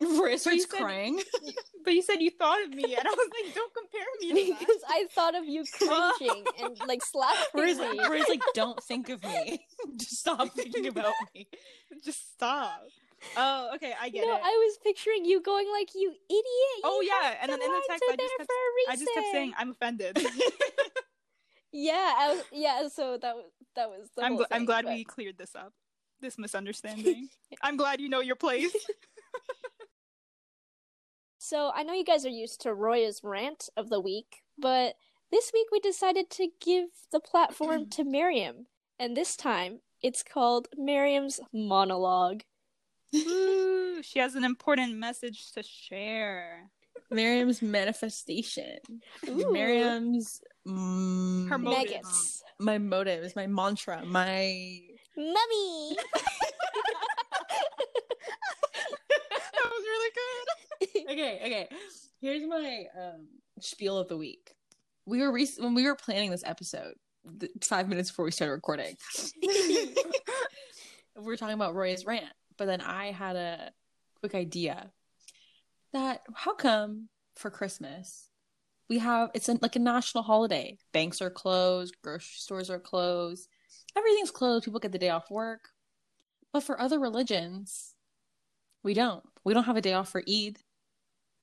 Roy 0.00 0.30
you 0.30 0.38
starts 0.38 0.66
said- 0.70 0.80
crying. 0.80 1.20
but 1.84 1.92
you 1.94 2.00
said 2.02 2.22
you 2.22 2.30
thought 2.30 2.62
of 2.64 2.70
me, 2.70 2.96
and 2.98 3.06
I 3.06 3.10
was 3.10 3.28
like, 3.44 3.54
don't 3.54 3.72
compare 3.74 4.06
me 4.20 4.28
to 4.46 4.52
that. 4.52 4.58
because 4.60 4.82
I 4.88 5.06
thought 5.14 5.34
of 5.36 5.44
you 5.44 5.64
cringing 5.76 6.44
and 6.62 6.78
like 6.88 7.04
slapping 7.04 7.60
Roy's, 7.60 7.78
me. 7.78 8.00
Roy's 8.08 8.28
like, 8.28 8.42
don't 8.54 8.82
think 8.82 9.10
of 9.10 9.22
me. 9.22 9.60
Just 9.96 10.16
stop 10.20 10.48
thinking 10.54 10.86
about 10.86 11.12
me. 11.34 11.46
Just 12.04 12.32
stop. 12.32 12.80
Oh, 13.36 13.72
okay, 13.74 13.92
I 14.00 14.08
get 14.08 14.26
no, 14.26 14.34
it. 14.34 14.40
I 14.42 14.48
was 14.66 14.78
picturing 14.82 15.26
you 15.26 15.42
going 15.42 15.66
like, 15.70 15.90
"You 15.94 16.08
idiot!" 16.30 16.80
Oh, 16.84 17.02
yeah, 17.02 17.34
and 17.42 17.52
then 17.52 17.60
in 17.60 17.70
the 17.70 17.82
text, 17.86 18.02
I 18.10 18.16
just 18.16 18.32
kept- 18.38 18.50
for 18.50 18.54
a 18.54 18.92
I 18.92 18.96
just 18.96 19.10
kept 19.14 19.26
saying 19.32 19.52
I'm 19.58 19.70
offended. 19.72 20.18
"Yeah, 21.72 21.94
I 21.94 22.42
yeah." 22.52 22.88
So 22.88 23.18
that 23.20 23.36
was 23.36 23.46
that 23.76 23.88
was. 23.90 24.08
The 24.16 24.24
I'm 24.24 24.38
gl- 24.38 24.46
I'm 24.50 24.64
glad 24.64 24.84
but- 24.84 24.94
we 24.94 25.04
cleared 25.04 25.38
this 25.38 25.54
up. 25.54 25.72
This 26.20 26.38
misunderstanding. 26.38 27.28
I'm 27.62 27.76
glad 27.76 28.00
you 28.00 28.08
know 28.08 28.20
your 28.20 28.36
place. 28.36 28.74
So 31.42 31.72
I 31.74 31.82
know 31.82 31.94
you 31.94 32.04
guys 32.04 32.26
are 32.26 32.28
used 32.28 32.60
to 32.60 32.74
Roya's 32.74 33.22
rant 33.24 33.70
of 33.76 33.88
the 33.88 33.98
week, 33.98 34.42
but 34.58 34.94
this 35.32 35.50
week 35.52 35.68
we 35.72 35.80
decided 35.80 36.28
to 36.30 36.48
give 36.60 36.90
the 37.10 37.18
platform 37.18 37.88
to 37.90 38.04
Miriam, 38.18 38.66
and 38.98 39.16
this 39.16 39.36
time 39.36 39.80
it's 40.02 40.22
called 40.22 40.68
Miriam's 40.76 41.40
monologue. 41.52 42.42
Ooh, 43.14 44.02
she 44.02 44.18
has 44.18 44.34
an 44.34 44.44
important 44.44 44.96
message 44.98 45.50
to 45.52 45.62
share. 45.62 46.70
Miriam's 47.10 47.60
manifestation. 47.62 48.78
Ooh. 49.28 49.52
Miriam's 49.52 50.40
mm, 50.66 51.48
Her 51.48 51.58
motive. 51.58 51.78
Nuggets. 51.90 52.42
my 52.58 52.78
motives, 52.78 53.34
my 53.36 53.46
mantra, 53.46 54.04
my 54.04 54.80
Mummy! 55.16 55.96
That 59.52 59.70
was 59.70 59.84
really 59.84 60.10
good. 60.14 61.12
okay, 61.12 61.40
okay. 61.44 61.68
Here's 62.20 62.46
my 62.48 62.86
um, 62.98 63.26
spiel 63.60 63.98
of 63.98 64.08
the 64.08 64.16
week. 64.16 64.54
We 65.06 65.20
were 65.20 65.32
rec- 65.32 65.58
when 65.58 65.74
we 65.74 65.84
were 65.84 65.96
planning 65.96 66.30
this 66.30 66.44
episode, 66.46 66.94
th- 67.38 67.52
five 67.62 67.88
minutes 67.88 68.10
before 68.10 68.24
we 68.24 68.30
started 68.30 68.52
recording. 68.52 68.96
we 69.42 69.94
were 71.16 71.36
talking 71.36 71.54
about 71.54 71.74
Roy's 71.74 72.06
rant, 72.06 72.32
but 72.56 72.66
then 72.66 72.80
I 72.80 73.10
had 73.12 73.36
a 73.36 73.70
quick 74.20 74.34
idea 74.34 74.90
that 75.92 76.22
how 76.34 76.54
come 76.54 77.08
for 77.36 77.50
Christmas 77.50 78.30
we 78.90 78.98
have 78.98 79.30
it's 79.34 79.48
like 79.48 79.76
a 79.76 79.78
national 79.78 80.24
holiday. 80.24 80.76
Banks 80.92 81.22
are 81.22 81.30
closed, 81.30 81.94
grocery 82.02 82.34
stores 82.34 82.68
are 82.68 82.80
closed, 82.80 83.48
everything's 83.96 84.32
closed. 84.32 84.64
People 84.64 84.80
get 84.80 84.90
the 84.92 84.98
day 84.98 85.08
off 85.08 85.30
work, 85.30 85.68
but 86.52 86.64
for 86.64 86.78
other 86.78 86.98
religions, 86.98 87.94
we 88.82 88.92
don't. 88.92 89.22
We 89.44 89.54
don't 89.54 89.64
have 89.64 89.76
a 89.76 89.80
day 89.80 89.92
off 89.94 90.10
for 90.10 90.22
Eid. 90.28 90.58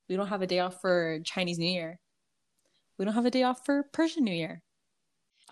We 0.08 0.16
don't 0.16 0.28
have 0.28 0.42
a 0.42 0.46
day 0.46 0.58
off 0.58 0.80
for 0.80 1.20
Chinese 1.24 1.58
New 1.58 1.70
Year. 1.70 1.98
We 2.98 3.06
don't 3.06 3.14
have 3.14 3.26
a 3.26 3.30
day 3.30 3.44
off 3.44 3.64
for 3.64 3.84
Persian 3.94 4.24
New 4.24 4.34
Year. 4.34 4.62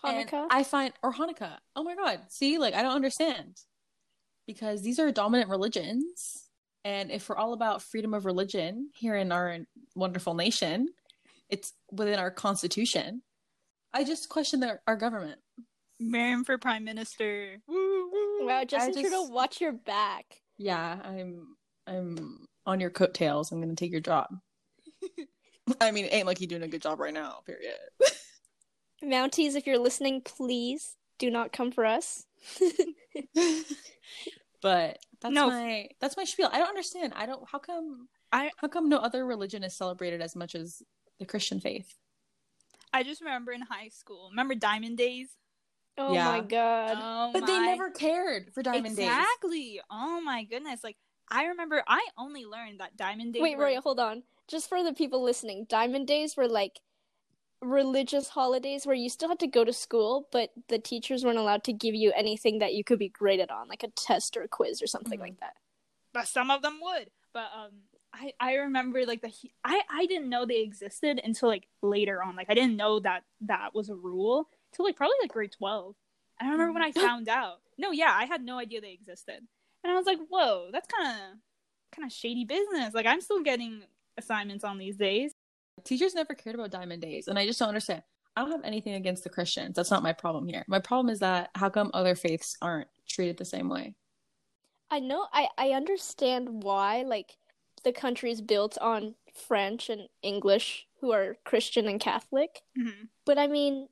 And 0.05 0.29
Hanukkah. 0.29 0.47
I 0.51 0.65
find 0.65 0.93
or 1.03 1.15
Hanukkah. 1.15 1.57
Oh 1.75 1.83
my 1.83 1.95
god. 1.95 2.21
See, 2.29 2.59
like 2.59 2.75
I 2.75 2.83
don't 2.83 2.95
understand. 2.95 3.57
Because 4.47 4.83
these 4.83 5.01
are 5.01 5.11
dominant 5.11 5.49
religions. 5.49 6.46
And 6.87 7.11
if 7.11 7.29
we're 7.29 7.37
all 7.37 7.53
about 7.53 7.83
freedom 7.83 8.15
of 8.15 8.27
religion 8.27 8.91
here 8.95 9.17
in 9.17 9.33
our 9.33 9.59
wonderful 9.97 10.35
nation, 10.35 10.87
it's 11.51 11.73
within 11.91 12.21
our 12.21 12.31
constitution. 12.31 13.23
I 13.93 14.05
just 14.05 14.29
question 14.29 14.61
their, 14.61 14.83
our 14.87 14.95
government. 14.95 15.41
Miriam 15.99 16.45
for 16.45 16.59
prime 16.59 16.85
minister. 16.85 17.57
Woo, 17.67 18.11
woo. 18.13 18.47
wow, 18.47 18.63
Justin 18.63 18.93
just- 18.93 19.01
Trudeau, 19.01 19.25
watch 19.25 19.61
your 19.61 19.73
back. 19.73 20.27
Yeah, 20.59 21.01
I'm 21.03 21.57
I'm 21.89 22.47
on 22.67 22.79
your 22.79 22.91
coattails. 22.91 23.51
I'm 23.51 23.61
gonna 23.61 23.75
take 23.75 23.91
your 23.91 24.01
job. 24.01 24.29
I 25.81 25.91
mean, 25.91 26.05
it 26.05 26.15
ain't 26.15 26.27
like 26.27 26.41
you're 26.41 26.47
doing 26.47 26.63
a 26.63 26.69
good 26.69 26.83
job 26.83 27.01
right 27.01 27.13
now, 27.13 27.41
period. 27.45 27.75
Mounties, 29.05 29.57
if 29.57 29.67
you're 29.67 29.77
listening, 29.77 30.21
please 30.21 30.95
do 31.19 31.33
not 31.33 31.53
come 31.53 31.73
for 31.73 31.85
us. 31.85 32.27
but 34.63 34.99
that's 35.21 35.35
No. 35.35 35.49
my 35.49 35.89
that's 36.01 36.17
my 36.17 36.25
spiel. 36.25 36.49
I 36.53 36.59
don't 36.59 36.69
understand. 36.69 37.13
I 37.17 37.27
don't 37.27 37.49
how 37.51 37.59
come 37.59 38.09
I- 38.33 38.51
how 38.57 38.69
come 38.69 38.89
no 38.89 38.99
other 38.99 39.25
religion 39.25 39.63
is 39.65 39.75
celebrated 39.77 40.21
as 40.21 40.35
much 40.37 40.55
as 40.55 40.83
the 41.19 41.27
Christian 41.27 41.61
faith? 41.61 41.97
I 42.93 43.03
just 43.03 43.21
remember 43.21 43.53
in 43.53 43.63
high 43.63 43.89
school. 43.89 44.29
Remember 44.31 44.55
Diamond 44.55 44.99
Days? 44.99 45.29
Oh 45.99 46.13
Yeah. 46.13 46.25
my 46.33 46.41
god. 46.41 46.99
Oh 47.01 47.31
But 47.33 47.47
they 47.47 47.59
never 47.59 47.91
cared 47.91 48.53
for 48.53 48.63
Diamond 48.63 48.97
Days. 48.97 49.07
exactly. 49.07 49.81
Oh 49.91 50.21
my 50.21 50.45
goodness! 50.45 50.83
Like 50.85 50.97
I 51.29 51.47
remember, 51.47 51.83
I 51.89 52.07
only 52.17 52.45
learned 52.45 52.81
that 52.81 52.97
Diamond 52.97 53.33
Days. 53.33 53.43
Wait, 53.43 53.57
were- 53.57 53.65
Roy, 53.65 53.81
hold 53.81 53.99
on. 53.99 54.23
Just 54.49 54.69
for 54.69 54.83
the 54.85 54.93
people 54.93 55.23
listening, 55.23 55.65
Diamond 55.69 56.07
Days 56.07 56.37
were 56.37 56.47
like 56.49 56.79
religious 57.67 58.29
holidays 58.31 58.87
where 58.87 58.95
you 58.97 59.09
still 59.09 59.29
had 59.29 59.39
to 59.41 59.47
go 59.47 59.65
to 59.65 59.73
school, 59.73 60.29
but 60.33 60.51
the 60.69 60.79
teachers 60.79 61.25
weren't 61.25 61.39
allowed 61.39 61.65
to 61.65 61.73
give 61.73 61.95
you 61.95 62.13
anything 62.15 62.59
that 62.61 62.75
you 62.75 62.85
could 62.85 62.99
be 62.99 63.09
graded 63.09 63.51
on, 63.51 63.69
like 63.69 63.83
a 63.83 63.89
test 63.89 64.37
or 64.37 64.43
a 64.43 64.49
quiz 64.49 64.81
or 64.83 64.87
something 64.87 65.19
Mhm. 65.19 65.23
like 65.23 65.41
that. 65.41 65.57
but 66.13 66.27
some 66.29 66.51
of 66.51 66.63
them 66.63 66.79
would. 66.81 67.11
But 67.35 67.51
um, 67.55 67.73
I 68.15 68.33
I 68.41 68.55
remember 68.55 69.05
like 69.05 69.21
the 69.21 69.31
I 69.65 69.83
I 69.91 70.07
didn't 70.07 70.31
know 70.31 70.47
they 70.47 70.61
existed 70.63 71.21
until 71.23 71.49
like 71.51 71.69
later 71.83 72.23
on. 72.23 72.37
Like 72.37 72.49
I 72.49 72.55
didn't 72.55 72.77
know 72.77 73.01
that 73.01 73.25
that 73.43 73.75
was 73.75 73.91
a 73.91 73.95
rule 73.95 74.49
till 74.73 74.87
like 74.87 74.97
probably 74.97 75.17
like 75.21 75.33
grade 75.33 75.53
twelve. 75.53 75.95
And 76.41 76.49
I 76.49 76.53
remember 76.53 76.73
when 76.73 76.83
I 76.83 76.93
found 77.09 77.29
out. 77.29 77.61
No, 77.77 77.91
yeah, 77.91 78.13
I 78.15 78.25
had 78.25 78.43
no 78.43 78.59
idea 78.59 78.81
they 78.81 78.93
existed, 78.93 79.47
and 79.85 79.93
I 79.93 79.95
was 79.97 80.07
like, 80.07 80.19
whoa, 80.31 80.71
that's 80.73 80.89
kind 80.91 81.07
of 81.09 81.39
kind 81.93 82.07
of 82.07 82.13
shady 82.13 82.47
business. 82.47 82.95
Like 82.95 83.05
I'm 83.05 83.21
still 83.21 83.43
getting 83.43 83.83
assignments 84.17 84.65
on 84.65 84.79
these 84.79 84.97
days. 84.97 85.35
Teachers 85.87 86.15
never 86.15 86.35
cared 86.35 86.57
about 86.57 86.71
Diamond 86.71 87.01
Days, 87.01 87.29
and 87.29 87.39
I 87.39 87.47
just 87.47 87.59
don't 87.59 87.69
understand. 87.69 88.03
I 88.37 88.43
don't 88.43 88.51
have 88.51 88.65
anything 88.65 88.95
against 88.95 89.25
the 89.25 89.31
Christians. 89.31 89.77
That's 89.77 89.91
not 89.91 90.03
my 90.03 90.13
problem 90.13 90.47
here. 90.47 90.65
My 90.69 90.79
problem 90.79 91.11
is 91.11 91.21
that 91.21 91.51
how 91.55 91.71
come 91.71 91.91
other 91.95 92.15
faiths 92.15 92.57
aren't 92.61 92.89
treated 93.09 93.39
the 93.39 93.45
same 93.47 93.69
way? 93.69 93.95
I 94.91 95.01
know 95.01 95.27
I 95.33 95.49
I 95.57 95.71
understand 95.71 96.63
why 96.63 97.03
like 97.03 97.37
the 97.85 97.93
country 97.93 98.31
is 98.31 98.41
built 98.41 98.77
on 98.79 99.15
French 99.33 99.89
and 99.89 100.09
English 100.23 100.87
who 101.01 101.13
are 101.13 101.37
Christian 101.45 101.87
and 101.89 102.01
Catholic, 102.01 102.63
hmm 102.77 103.05
but 103.25 103.39
I 103.39 103.47
mean 103.47 103.89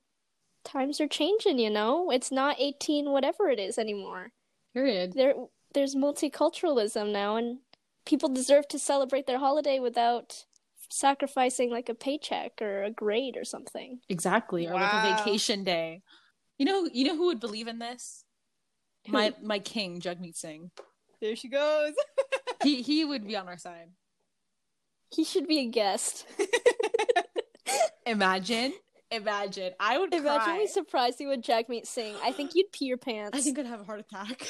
times 0.64 1.00
are 1.00 1.08
changing, 1.08 1.58
you 1.58 1.70
know? 1.70 2.10
It's 2.10 2.32
not 2.32 2.56
18 2.58 3.10
whatever 3.10 3.48
it 3.48 3.58
is 3.58 3.78
anymore. 3.78 4.32
Period. 4.72 5.12
There 5.14 5.34
there's 5.74 5.94
multiculturalism 5.94 7.12
now 7.12 7.36
and 7.36 7.58
people 8.06 8.28
deserve 8.28 8.68
to 8.68 8.78
celebrate 8.78 9.26
their 9.26 9.38
holiday 9.38 9.78
without 9.78 10.44
sacrificing 10.90 11.70
like 11.70 11.88
a 11.88 11.94
paycheck 11.94 12.60
or 12.60 12.82
a 12.84 12.90
grade 12.90 13.36
or 13.36 13.44
something. 13.44 14.00
Exactly. 14.08 14.66
Or 14.66 14.74
like 14.74 14.92
a 14.92 15.16
vacation 15.16 15.64
day. 15.64 16.02
You 16.58 16.66
know 16.66 16.88
you 16.92 17.04
know 17.04 17.16
who 17.16 17.26
would 17.26 17.40
believe 17.40 17.68
in 17.68 17.78
this? 17.78 18.24
My 19.08 19.34
my 19.42 19.58
king, 19.58 20.00
Jagmeet 20.00 20.36
Singh. 20.36 20.70
There 21.20 21.36
she 21.36 21.48
goes. 21.48 21.92
He 22.62 22.80
he 22.80 23.04
would 23.04 23.26
be 23.26 23.36
on 23.36 23.46
our 23.46 23.58
side. 23.58 23.90
He 25.10 25.22
should 25.24 25.46
be 25.46 25.58
a 25.58 25.66
guest. 25.66 26.24
Imagine. 28.06 28.72
Imagine. 29.10 29.72
I 29.78 29.98
would 29.98 30.12
Imagine 30.14 30.44
cry. 30.44 30.58
we 30.58 30.66
surprised 30.66 31.20
you 31.20 31.28
with 31.28 31.42
Jagmeet 31.42 31.86
Singh. 31.86 32.14
I 32.22 32.32
think 32.32 32.52
you'd 32.54 32.72
pee 32.72 32.86
your 32.86 32.96
pants. 32.96 33.36
I 33.36 33.40
think 33.42 33.58
I'd 33.58 33.66
have 33.66 33.80
a 33.80 33.84
heart 33.84 34.00
attack. 34.00 34.46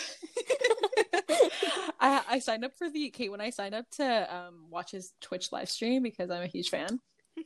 I 2.04 2.22
I 2.28 2.38
signed 2.38 2.64
up 2.64 2.72
for 2.76 2.88
the 2.90 3.08
okay 3.08 3.28
when 3.28 3.40
I 3.40 3.50
signed 3.50 3.74
up 3.74 3.86
to 3.92 4.36
um 4.36 4.66
watch 4.70 4.90
his 4.92 5.12
Twitch 5.20 5.50
live 5.52 5.70
stream 5.70 6.02
because 6.02 6.30
I'm 6.30 6.42
a 6.42 6.46
huge 6.46 6.68
fan. 6.68 7.00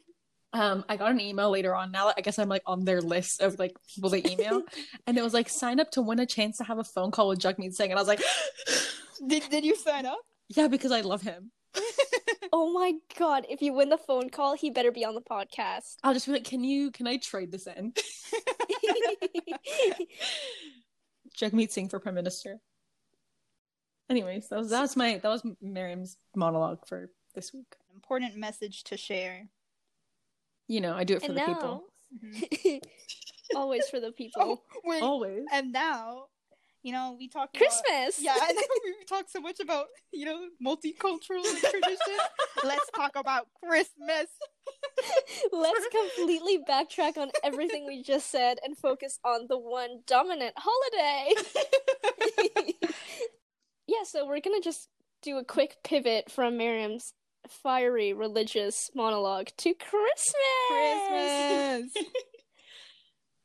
Um, 0.50 0.82
I 0.88 0.96
got 0.96 1.10
an 1.10 1.20
email 1.20 1.50
later 1.50 1.74
on. 1.74 1.92
Now 1.92 2.10
I 2.16 2.22
guess 2.22 2.38
I'm 2.38 2.48
like 2.48 2.62
on 2.64 2.86
their 2.86 3.02
list 3.02 3.42
of 3.42 3.58
like 3.58 3.76
people 3.94 4.08
they 4.08 4.22
email, 4.24 4.62
and 5.06 5.18
it 5.18 5.22
was 5.22 5.34
like 5.34 5.46
sign 5.50 5.78
up 5.78 5.90
to 5.90 6.00
win 6.00 6.20
a 6.20 6.24
chance 6.26 6.56
to 6.56 6.64
have 6.64 6.78
a 6.78 6.84
phone 6.84 7.10
call 7.10 7.28
with 7.28 7.38
Jagmeet 7.38 7.74
Singh, 7.74 7.90
and 7.90 7.98
I 7.98 8.02
was 8.02 8.08
like, 8.08 8.22
did 9.26 9.42
did 9.50 9.62
you 9.66 9.76
sign 9.76 10.06
up? 10.06 10.18
yeah, 10.48 10.66
because 10.66 10.90
I 10.90 11.02
love 11.02 11.20
him. 11.20 11.52
Oh 12.50 12.72
my 12.72 12.94
god, 13.18 13.44
if 13.50 13.60
you 13.60 13.74
win 13.74 13.90
the 13.90 13.98
phone 13.98 14.30
call, 14.30 14.56
he 14.56 14.70
better 14.70 14.90
be 14.90 15.04
on 15.04 15.14
the 15.14 15.20
podcast. 15.20 15.96
I'll 16.02 16.14
just 16.14 16.24
be 16.26 16.32
like, 16.32 16.44
can 16.44 16.64
you 16.64 16.90
can 16.90 17.06
I 17.06 17.18
trade 17.18 17.52
this 17.52 17.66
in? 17.66 17.92
Jagmeet 21.38 21.70
Singh 21.70 21.90
for 21.90 22.00
prime 22.00 22.14
minister. 22.14 22.58
Anyways, 24.10 24.48
that 24.48 24.58
was 24.58 24.70
that 24.70 24.80
was 24.80 24.96
my 24.96 25.18
that 25.18 25.28
was 25.28 25.42
Miriam's 25.60 26.16
monologue 26.34 26.86
for 26.86 27.10
this 27.34 27.52
week. 27.52 27.76
Important 27.94 28.36
message 28.36 28.84
to 28.84 28.96
share. 28.96 29.48
You 30.66 30.80
know, 30.80 30.94
I 30.94 31.04
do 31.04 31.14
it 31.16 31.20
for 31.22 31.26
and 31.26 31.36
the 31.36 31.46
now, 31.46 31.82
people. 32.62 32.80
always 33.54 33.88
for 33.88 34.00
the 34.00 34.12
people. 34.12 34.42
Oh, 34.42 34.60
wait, 34.84 35.02
Always. 35.02 35.44
and 35.52 35.72
now, 35.72 36.24
you 36.82 36.92
know, 36.92 37.16
we 37.18 37.28
talk 37.28 37.50
about- 37.50 37.54
Christmas. 37.54 38.22
yeah, 38.22 38.34
I 38.40 38.52
know 38.52 38.62
we 38.84 38.94
talk 39.06 39.26
so 39.28 39.40
much 39.40 39.60
about 39.60 39.86
you 40.12 40.24
know 40.24 40.48
multicultural 40.64 41.42
tradition. 41.60 42.18
Let's 42.64 42.90
talk 42.96 43.12
about 43.16 43.48
Christmas. 43.62 44.26
Let's 45.52 45.86
completely 45.88 46.58
backtrack 46.68 47.16
on 47.18 47.30
everything 47.44 47.86
we 47.86 48.02
just 48.02 48.30
said 48.30 48.58
and 48.64 48.76
focus 48.76 49.18
on 49.24 49.46
the 49.48 49.58
one 49.58 50.00
dominant 50.06 50.54
holiday. 50.56 51.34
yeah, 53.88 54.04
so 54.04 54.26
we're 54.26 54.40
gonna 54.40 54.60
just 54.60 54.88
do 55.22 55.38
a 55.38 55.44
quick 55.44 55.78
pivot 55.82 56.30
from 56.30 56.56
Miriam's 56.56 57.12
fiery 57.48 58.12
religious 58.12 58.90
monologue 58.94 59.48
to 59.56 59.74
Christmas. 59.74 60.68
Christmas. 60.68 62.06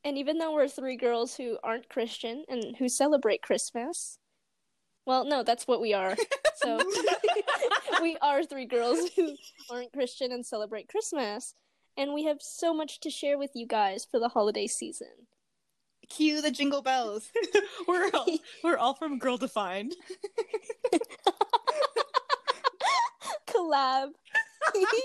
And 0.04 0.18
even 0.18 0.36
though 0.36 0.52
we're 0.52 0.68
three 0.68 0.96
girls 0.96 1.34
who 1.34 1.56
aren't 1.64 1.88
Christian 1.88 2.44
and 2.48 2.76
who 2.76 2.90
celebrate 2.90 3.40
Christmas, 3.40 4.18
well, 5.06 5.24
no, 5.24 5.42
that's 5.42 5.66
what 5.66 5.80
we 5.80 5.94
are. 5.94 6.14
So 6.56 6.78
we 8.02 8.16
are 8.20 8.44
three 8.44 8.66
girls 8.66 8.98
who 9.16 9.34
aren't 9.70 9.92
Christian 9.92 10.30
and 10.30 10.44
celebrate 10.44 10.88
Christmas. 10.88 11.54
And 11.96 12.12
we 12.12 12.24
have 12.24 12.38
so 12.40 12.74
much 12.74 13.00
to 13.00 13.10
share 13.10 13.38
with 13.38 13.52
you 13.54 13.66
guys 13.66 14.06
for 14.10 14.20
the 14.20 14.28
holiday 14.28 14.66
season. 14.66 15.26
Cue 16.08 16.40
the 16.42 16.50
jingle 16.50 16.82
bells. 16.82 17.30
we're 17.88 18.10
all, 18.12 18.26
we're 18.64 18.76
all 18.76 18.94
from 18.94 19.18
Girl 19.18 19.36
Defined. 19.36 19.94
Collab. 23.48 24.10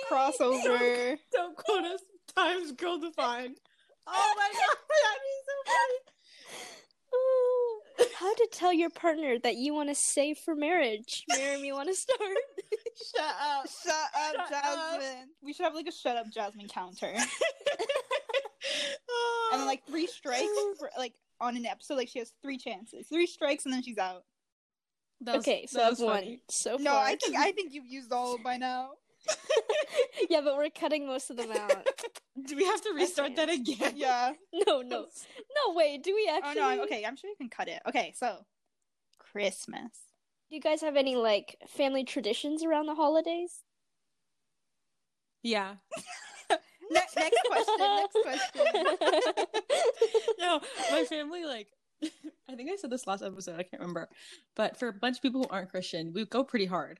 Crossover. 0.09 1.17
Don't 1.31 1.55
quote 1.55 1.85
us. 1.85 2.01
Times 2.35 2.71
Girl 2.73 2.97
Defined. 2.99 3.57
Oh 4.07 4.33
my 4.37 4.49
god, 4.53 4.77
that'd 4.89 5.21
be 5.23 5.35
so 5.45 5.53
funny. 5.71 5.99
Ooh. 7.15 7.81
How 8.17 8.33
to 8.33 8.47
tell 8.51 8.73
your 8.73 8.89
partner 8.89 9.37
that 9.39 9.55
you 9.55 9.73
want 9.73 9.89
to 9.89 9.95
save 9.95 10.37
for 10.37 10.55
marriage. 10.55 11.23
Miriam, 11.27 11.63
you 11.63 11.73
want 11.73 11.89
to 11.89 11.95
start? 11.95 12.19
Shut 13.15 13.35
up. 13.41 13.67
Shut 13.83 13.93
up, 13.93 14.47
Shut 14.49 14.65
up. 14.65 14.99
Jasmine. 14.99 15.29
We 15.41 15.53
should 15.53 15.65
have 15.65 15.75
like 15.75 15.87
a 15.87 15.91
shut 15.91 16.17
up, 16.17 16.29
Jasmine 16.31 16.67
counter, 16.67 17.13
and 19.51 19.59
then 19.61 19.67
like 19.67 19.85
three 19.85 20.07
strikes 20.17 20.47
for 20.77 20.89
like 20.97 21.13
on 21.41 21.55
an 21.57 21.65
episode. 21.65 21.95
Like 21.95 22.09
she 22.09 22.19
has 22.19 22.31
three 22.41 22.57
chances, 22.57 23.07
three 23.07 23.27
strikes, 23.27 23.65
and 23.65 23.73
then 23.73 23.81
she's 23.83 23.97
out. 23.97 24.23
That 25.21 25.35
was- 25.37 25.43
okay, 25.47 25.65
so 25.65 25.79
that 25.79 25.85
I've 25.85 25.91
was 25.91 25.99
won 25.99 26.15
funny. 26.15 26.41
so 26.49 26.77
No. 26.79 26.95
I 26.95 27.15
think 27.15 27.35
I 27.35 27.51
think 27.51 27.73
you've 27.73 27.87
used 27.87 28.11
all 28.13 28.37
by 28.37 28.57
now. 28.57 28.91
yeah, 30.29 30.39
but 30.41 30.55
we're 30.55 30.69
cutting 30.69 31.05
most 31.05 31.29
of 31.29 31.35
them 31.35 31.51
out. 31.51 31.85
Do 32.47 32.55
we 32.55 32.63
have 32.65 32.81
to 32.83 32.93
restart 32.95 33.35
that 33.35 33.49
again? 33.49 33.93
yeah. 33.97 34.31
No, 34.53 34.81
no, 34.81 35.01
no. 35.07 35.73
Wait, 35.75 36.01
do 36.03 36.15
we 36.15 36.25
actually 36.31 36.37
Oh 36.41 36.47
actually? 36.47 36.61
no, 36.61 36.67
I'm 36.69 36.79
okay. 36.81 37.03
I'm 37.05 37.17
sure 37.17 37.29
you 37.29 37.35
can 37.35 37.49
cut 37.49 37.67
it. 37.67 37.81
Okay, 37.85 38.13
so 38.15 38.45
Christmas. 39.17 39.91
Do 40.49 40.55
you 40.55 40.61
guys 40.61 40.79
have 40.81 40.95
any 40.95 41.17
like 41.17 41.57
family 41.67 42.05
traditions 42.05 42.63
around 42.63 42.85
the 42.85 42.95
holidays? 42.95 43.59
Yeah. 45.43 45.75
Ne- 46.91 46.99
next 47.15 47.37
question. 47.47 47.75
Next 47.79 48.17
question. 48.23 48.95
no, 50.39 50.61
my 50.91 51.03
family 51.03 51.45
like 51.45 51.67
I 52.49 52.55
think 52.55 52.71
I 52.71 52.77
said 52.77 52.89
this 52.89 53.07
last 53.07 53.23
episode, 53.23 53.59
I 53.59 53.63
can't 53.63 53.81
remember. 53.81 54.09
But 54.55 54.77
for 54.77 54.87
a 54.87 54.93
bunch 54.93 55.17
of 55.17 55.21
people 55.21 55.43
who 55.43 55.49
aren't 55.49 55.69
Christian, 55.69 56.13
we 56.13 56.25
go 56.25 56.43
pretty 56.43 56.65
hard. 56.65 56.99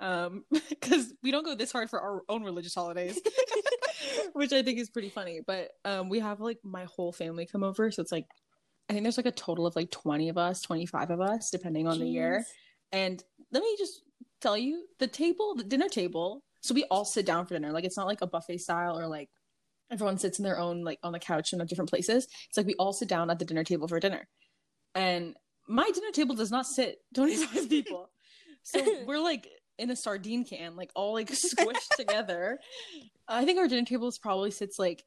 Um 0.00 0.44
because 0.68 1.14
we 1.22 1.30
don't 1.30 1.44
go 1.44 1.54
this 1.54 1.72
hard 1.72 1.90
for 1.90 2.00
our 2.00 2.22
own 2.28 2.42
religious 2.42 2.74
holidays. 2.74 3.20
Which 4.34 4.52
I 4.52 4.62
think 4.62 4.78
is 4.78 4.90
pretty 4.90 5.08
funny. 5.08 5.40
But 5.46 5.70
um 5.84 6.08
we 6.08 6.20
have 6.20 6.40
like 6.40 6.58
my 6.62 6.84
whole 6.84 7.12
family 7.12 7.46
come 7.46 7.64
over, 7.64 7.90
so 7.90 8.02
it's 8.02 8.12
like 8.12 8.26
I 8.88 8.92
think 8.92 9.04
there's 9.04 9.16
like 9.16 9.26
a 9.26 9.32
total 9.32 9.66
of 9.66 9.76
like 9.76 9.90
20 9.90 10.28
of 10.28 10.36
us, 10.38 10.60
25 10.60 11.10
of 11.10 11.20
us 11.20 11.50
depending 11.50 11.86
on 11.86 11.98
the 11.98 12.06
year. 12.06 12.44
And 12.92 13.22
let 13.50 13.62
me 13.62 13.74
just 13.78 14.02
tell 14.42 14.58
you, 14.58 14.84
the 14.98 15.06
table, 15.06 15.54
the 15.54 15.64
dinner 15.64 15.88
table, 15.88 16.42
so 16.62 16.74
we 16.74 16.84
all 16.84 17.04
sit 17.04 17.26
down 17.26 17.44
for 17.46 17.54
dinner. 17.54 17.72
Like 17.72 17.84
it's 17.84 17.96
not 17.96 18.06
like 18.06 18.22
a 18.22 18.26
buffet 18.26 18.58
style 18.58 18.98
or 18.98 19.06
like 19.06 19.28
everyone 19.90 20.16
sits 20.16 20.38
in 20.38 20.44
their 20.44 20.58
own 20.58 20.82
like 20.84 20.98
on 21.02 21.12
the 21.12 21.18
couch 21.18 21.52
in 21.52 21.64
different 21.66 21.90
places. 21.90 22.26
It's 22.48 22.56
like 22.56 22.66
we 22.66 22.74
all 22.74 22.92
sit 22.94 23.08
down 23.08 23.30
at 23.30 23.38
the 23.38 23.44
dinner 23.44 23.64
table 23.64 23.86
for 23.88 24.00
dinner. 24.00 24.26
And 24.94 25.34
my 25.68 25.90
dinner 25.94 26.10
table 26.12 26.34
does 26.34 26.50
not 26.50 26.66
sit 26.66 26.98
25 27.14 27.68
people. 27.68 28.10
So 28.62 28.82
we're 29.06 29.18
like 29.20 29.46
in 29.78 29.90
a 29.90 29.96
sardine 29.96 30.44
can, 30.44 30.76
like 30.76 30.90
all 30.94 31.12
like 31.14 31.30
squished 31.30 31.96
together. 31.96 32.58
I 33.28 33.44
think 33.44 33.58
our 33.58 33.68
dinner 33.68 33.84
table 33.86 34.10
probably 34.22 34.50
sits 34.50 34.78
like 34.78 35.02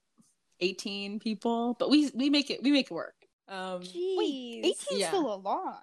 18 0.60 1.20
people, 1.20 1.76
but 1.80 1.90
we 1.90 2.10
we 2.14 2.30
make 2.30 2.50
it 2.50 2.62
we 2.64 2.72
make 2.72 2.88
it 2.92 2.94
work. 2.94 3.16
Um 3.48 3.82
Jeez. 3.82 4.60
18 4.60 4.74
is 4.74 4.78
Yeah. 4.92 5.08
still 5.10 5.34
a 5.34 5.38
lot. 5.38 5.82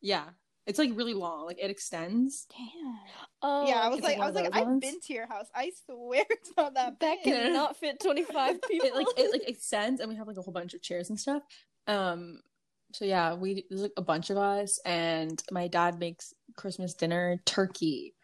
yeah. 0.00 0.24
It's 0.70 0.78
like 0.78 0.90
really 0.94 1.14
long. 1.14 1.44
Like 1.46 1.58
it 1.60 1.70
extends. 1.70 2.46
Damn. 2.56 2.94
Oh, 3.42 3.66
yeah, 3.68 3.80
I 3.80 3.88
was 3.88 4.00
like, 4.00 4.18
I 4.18 4.26
was 4.26 4.34
like, 4.34 4.44
those 4.44 4.52
I've 4.54 4.66
ones. 4.66 4.80
been 4.80 5.00
to 5.00 5.12
your 5.12 5.26
house. 5.26 5.46
I 5.54 5.72
swear 5.84 6.24
it's 6.30 6.52
not 6.56 6.74
that 6.74 7.00
that 7.00 7.18
big. 7.24 7.34
cannot 7.34 7.76
fit 7.76 8.00
twenty 8.02 8.24
five 8.24 8.60
people. 8.62 8.86
it 8.86 8.94
like 8.94 9.06
it 9.16 9.32
like 9.32 9.42
extends 9.48 10.00
and 10.00 10.08
we 10.08 10.16
have 10.16 10.26
like 10.26 10.36
a 10.38 10.42
whole 10.42 10.52
bunch 10.54 10.72
of 10.74 10.80
chairs 10.82 11.10
and 11.10 11.18
stuff 11.20 11.42
um 11.86 12.40
so 12.92 13.04
yeah 13.04 13.34
we 13.34 13.64
there's 13.68 13.82
like 13.82 13.92
a 13.96 14.02
bunch 14.02 14.30
of 14.30 14.36
us 14.36 14.78
and 14.84 15.42
my 15.50 15.66
dad 15.68 15.98
makes 15.98 16.32
christmas 16.56 16.94
dinner 16.94 17.40
turkey 17.46 18.14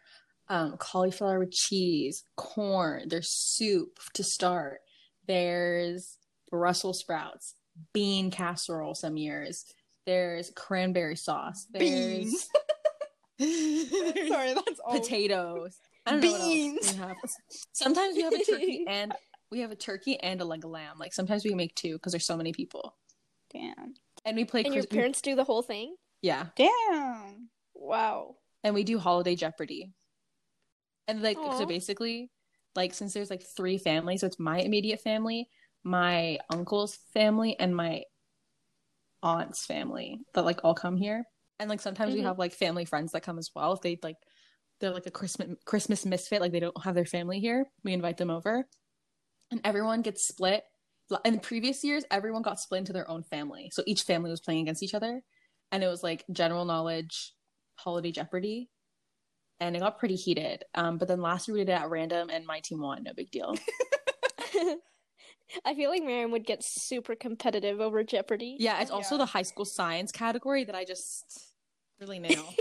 um 0.49 0.77
cauliflower 0.77 1.39
with 1.39 1.51
cheese 1.51 2.23
corn 2.35 3.07
there's 3.09 3.29
soup 3.29 3.97
to 4.13 4.23
start 4.23 4.79
there's 5.27 6.17
brussels 6.51 6.99
sprouts 6.99 7.55
bean 7.93 8.29
casserole 8.31 8.93
some 8.95 9.17
years 9.17 9.65
there's 10.07 10.49
cranberry 10.55 11.15
sauce 11.15 11.67
there's 11.71 12.49
Sorry, 13.39 14.53
that's 14.55 14.79
all. 14.83 14.99
potatoes 14.99 15.77
I 16.07 16.11
don't 16.11 16.21
know 16.21 16.31
what 16.31 16.39
else 16.41 16.49
Beans. 16.49 16.93
we 16.93 16.99
have. 16.99 17.17
Sometimes 17.73 18.15
we 18.15 18.21
have 18.23 18.33
a 18.33 18.43
turkey 18.43 18.85
and 18.87 19.13
we 19.51 19.59
have 19.59 19.71
a 19.71 19.75
turkey 19.75 20.17
and 20.19 20.39
a 20.41 20.45
leg 20.45 20.63
of 20.63 20.71
lamb. 20.71 20.97
Like 20.97 21.13
sometimes 21.13 21.43
we 21.43 21.53
make 21.53 21.75
two 21.75 21.93
because 21.93 22.13
there's 22.13 22.25
so 22.25 22.37
many 22.37 22.53
people. 22.53 22.95
Damn. 23.51 23.93
And 24.25 24.37
we 24.37 24.45
play 24.45 24.63
and 24.63 24.73
your 24.73 24.85
parents 24.85 25.21
do 25.21 25.35
the 25.35 25.43
whole 25.43 25.61
thing. 25.61 25.95
yeah, 26.21 26.47
Damn. 26.55 27.49
Wow. 27.75 28.37
and 28.63 28.73
we 28.73 28.83
do 28.85 28.97
holiday 28.99 29.35
Jeopardy. 29.35 29.91
And 31.07 31.21
like 31.21 31.37
Aw. 31.37 31.59
so 31.59 31.65
basically, 31.65 32.31
like 32.75 32.93
since 32.93 33.13
there's 33.13 33.29
like 33.29 33.43
three 33.43 33.77
families, 33.77 34.21
so 34.21 34.27
it's 34.27 34.39
my 34.39 34.59
immediate 34.59 35.01
family, 35.01 35.49
my 35.83 36.39
uncle's 36.49 36.97
family, 37.13 37.55
and 37.59 37.75
my 37.75 38.03
aunt's 39.27 39.65
family 39.65 40.19
that 40.33 40.45
like 40.45 40.61
all 40.63 40.73
come 40.73 40.97
here. 40.97 41.23
And 41.59 41.69
like 41.69 41.81
sometimes 41.81 42.13
we 42.13 42.21
Mhm. 42.21 42.25
have 42.25 42.39
like 42.39 42.53
family 42.53 42.85
friends 42.85 43.11
that 43.11 43.23
come 43.23 43.37
as 43.37 43.49
well. 43.55 43.73
If 43.73 43.81
they 43.81 43.99
like 44.01 44.15
they're 44.79 44.91
like 44.91 45.07
a 45.07 45.11
Christmas 45.11 45.57
Christmas 45.65 46.05
misfit, 46.05 46.39
like 46.41 46.51
they 46.51 46.59
don't 46.59 46.83
have 46.83 46.95
their 46.95 47.05
family 47.05 47.39
here, 47.39 47.65
we 47.83 47.93
invite 47.93 48.17
them 48.17 48.29
over. 48.29 48.67
And 49.51 49.61
everyone 49.63 50.01
gets 50.01 50.27
split. 50.27 50.63
In 51.23 51.39
previous 51.39 51.83
years, 51.83 52.03
everyone 52.11 52.41
got 52.41 52.59
split 52.59 52.79
into 52.79 52.93
their 52.93 53.09
own 53.09 53.23
family. 53.23 53.69
So 53.71 53.81
each 53.87 54.03
family 54.03 54.29
was 54.29 54.41
playing 54.41 54.61
against 54.61 54.83
each 54.83 54.93
other. 54.93 55.21
And 55.71 55.83
it 55.83 55.87
was 55.87 56.03
like 56.03 56.25
general 56.31 56.65
knowledge, 56.65 57.33
holiday 57.75 58.11
Jeopardy. 58.11 58.69
And 59.59 59.75
it 59.75 59.79
got 59.79 59.97
pretty 59.99 60.15
heated. 60.15 60.63
Um, 60.75 60.97
but 60.97 61.07
then 61.07 61.21
last 61.21 61.47
year 61.47 61.55
we 61.55 61.61
did 61.61 61.69
it 61.69 61.81
at 61.81 61.89
random 61.89 62.29
and 62.29 62.45
my 62.45 62.59
team 62.59 62.81
won. 62.81 63.03
No 63.03 63.13
big 63.13 63.31
deal. 63.31 63.55
I 65.65 65.73
feel 65.75 65.89
like 65.89 66.03
Miriam 66.03 66.31
would 66.31 66.45
get 66.45 66.63
super 66.63 67.15
competitive 67.15 67.79
over 67.79 68.03
Jeopardy. 68.03 68.57
Yeah, 68.59 68.81
it's 68.81 68.91
also 68.91 69.15
Yeah. 69.15 69.19
the 69.19 69.25
high 69.27 69.41
school 69.43 69.65
science 69.65 70.11
category 70.11 70.63
that 70.65 70.75
I 70.75 70.83
just 70.85 71.25
really 71.99 72.19
nail. 72.19 72.43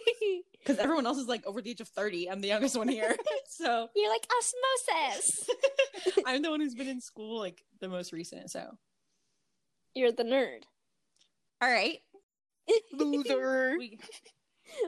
Because 0.59 0.81
everyone 0.81 1.07
else 1.07 1.19
is 1.19 1.29
like 1.29 1.47
over 1.47 1.63
the 1.63 1.71
age 1.71 1.81
of 1.81 1.87
30. 1.87 2.29
I'm 2.29 2.41
the 2.41 2.49
youngest 2.49 2.77
one 2.77 2.89
here. 2.89 3.15
so 3.49 3.89
You're 3.95 4.11
like 4.11 4.27
osmosis. 4.37 5.49
I'm 6.27 6.43
the 6.43 6.51
one 6.51 6.59
who's 6.61 6.75
been 6.75 6.89
in 6.89 7.01
school 7.01 7.39
like 7.39 7.63
the 7.81 7.87
most 7.89 8.13
recent. 8.13 8.51
So 8.51 8.77
You're 9.95 10.11
the 10.11 10.25
nerd. 10.25 10.63
all 11.63 11.71
right, 11.71 11.99
Loser. 12.93 13.77
we 13.79 14.01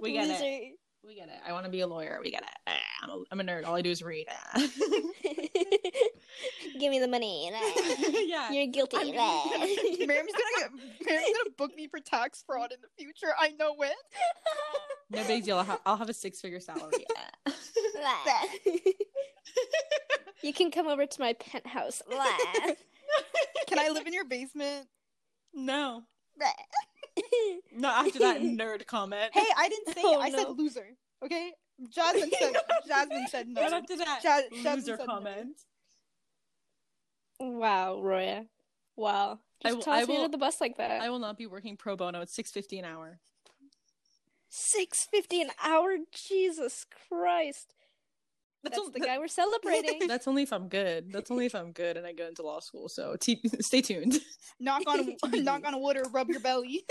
we 0.03 0.13
get 0.15 0.29
it. 0.29 0.73
We 1.07 1.15
get 1.15 1.29
it. 1.29 1.39
I 1.47 1.53
want 1.53 1.65
to 1.67 1.71
be 1.71 1.81
a 1.81 1.87
lawyer. 1.87 2.19
We 2.25 2.33
get 2.33 2.43
it. 2.43 2.73
I'm 3.01 3.11
a, 3.11 3.23
I'm 3.31 3.41
a 3.41 3.45
nerd. 3.45 3.65
All 3.67 3.75
I 3.77 3.83
do 3.83 3.91
is 3.91 4.03
read. 4.03 4.27
Give 6.79 6.91
me 6.91 6.99
the 7.01 7.09
money. 7.09 7.51
yeah. 8.27 8.51
You're 8.51 8.67
guilty. 8.67 8.97
I'm 8.99 9.07
Miriam's 10.07 10.33
gonna 10.33 10.59
get 10.59 10.71
Miriam's 11.07 11.37
gonna 11.39 11.51
book 11.57 11.75
me 11.77 11.87
for 11.89 12.01
tax 12.01 12.43
fraud 12.47 12.73
in 12.73 12.79
the 12.81 12.89
future. 12.99 13.33
I 13.39 13.51
know 13.59 13.75
it. 13.83 13.93
No 15.11 15.25
big 15.27 15.45
deal. 15.45 15.59
I'll, 15.59 15.65
ha- 15.65 15.81
I'll 15.87 15.97
have 15.97 16.09
a 16.09 16.15
six 16.15 16.41
figure 16.41 16.61
salary. 16.61 17.05
You 20.43 20.53
can 20.53 20.71
come 20.71 20.87
over 20.87 21.05
to 21.07 21.21
my 21.21 21.33
penthouse. 21.35 22.03
Can 23.67 23.79
I 23.79 23.89
live 23.91 24.07
in 24.07 24.13
your 24.13 24.25
basement? 24.25 24.87
no. 25.55 26.03
Not 27.75 28.07
after 28.07 28.21
that 28.21 28.41
nerd 28.41 28.87
comment. 28.87 29.31
Hey, 29.33 29.45
I 29.57 29.69
didn't 29.69 29.95
say 29.95 30.03
Oh, 30.05 30.21
it. 30.21 30.25
I 30.25 30.31
said 30.31 30.49
loser. 30.57 30.87
Okay, 31.25 31.51
Jasmine 31.91 32.31
said. 32.39 32.57
Jasmine 32.89 33.27
said 33.29 33.49
no. 33.49 33.63
Not 33.63 33.73
after 33.73 33.97
that 33.99 34.21
Ja- 34.25 34.41
Jasmine 34.63 34.75
loser 34.75 34.97
said 34.97 35.07
no. 35.07 35.15
comment. 35.15 35.57
wow, 37.41 38.01
Roya. 38.01 38.47
Wow. 38.97 39.39
I 39.65 39.73
will- 39.73 39.83
toss 39.83 40.03
I 40.03 40.05
me 40.07 40.15
will- 40.15 40.25
under 40.25 40.33
the 40.33 40.39
bus 40.39 40.61
like 40.61 40.77
that. 40.79 41.01
I 41.03 41.11
will 41.11 41.19
not 41.19 41.37
be 41.39 41.47
working 41.47 41.77
pro 41.77 41.97
bono. 41.97 42.21
It's 42.21 42.35
six 42.35 42.51
fifty 42.51 42.79
an 42.79 42.85
hour. 42.85 43.21
Six 44.49 45.07
fifty 45.11 45.41
an 45.41 45.51
hour. 45.63 45.97
Jesus 46.29 46.85
Christ. 47.09 47.75
That's, 48.65 48.77
all- 48.77 48.91
the 48.91 48.99
that- 48.99 49.07
guy 49.07 49.19
we're 49.19 49.29
celebrating. 49.29 50.01
That's 50.09 50.27
only 50.27 50.43
if 50.43 50.53
I'm 50.53 50.69
good. 50.69 51.13
That's 51.13 51.31
only 51.31 51.47
if 51.47 51.55
I'm 51.55 51.71
good 51.73 51.97
and 51.97 52.05
I 52.07 52.13
go 52.13 52.27
into 52.27 52.43
law 52.43 52.59
school. 52.61 52.89
So 52.89 53.15
t- 53.21 53.41
stay 53.61 53.83
tuned. 53.83 54.19
Knock 54.61 54.83
on 54.89 55.15
knock 55.45 55.65
on 55.65 55.81
wood 55.81 55.97
or 55.97 56.03
rub 56.11 56.29
your 56.29 56.41
belly. 56.41 56.85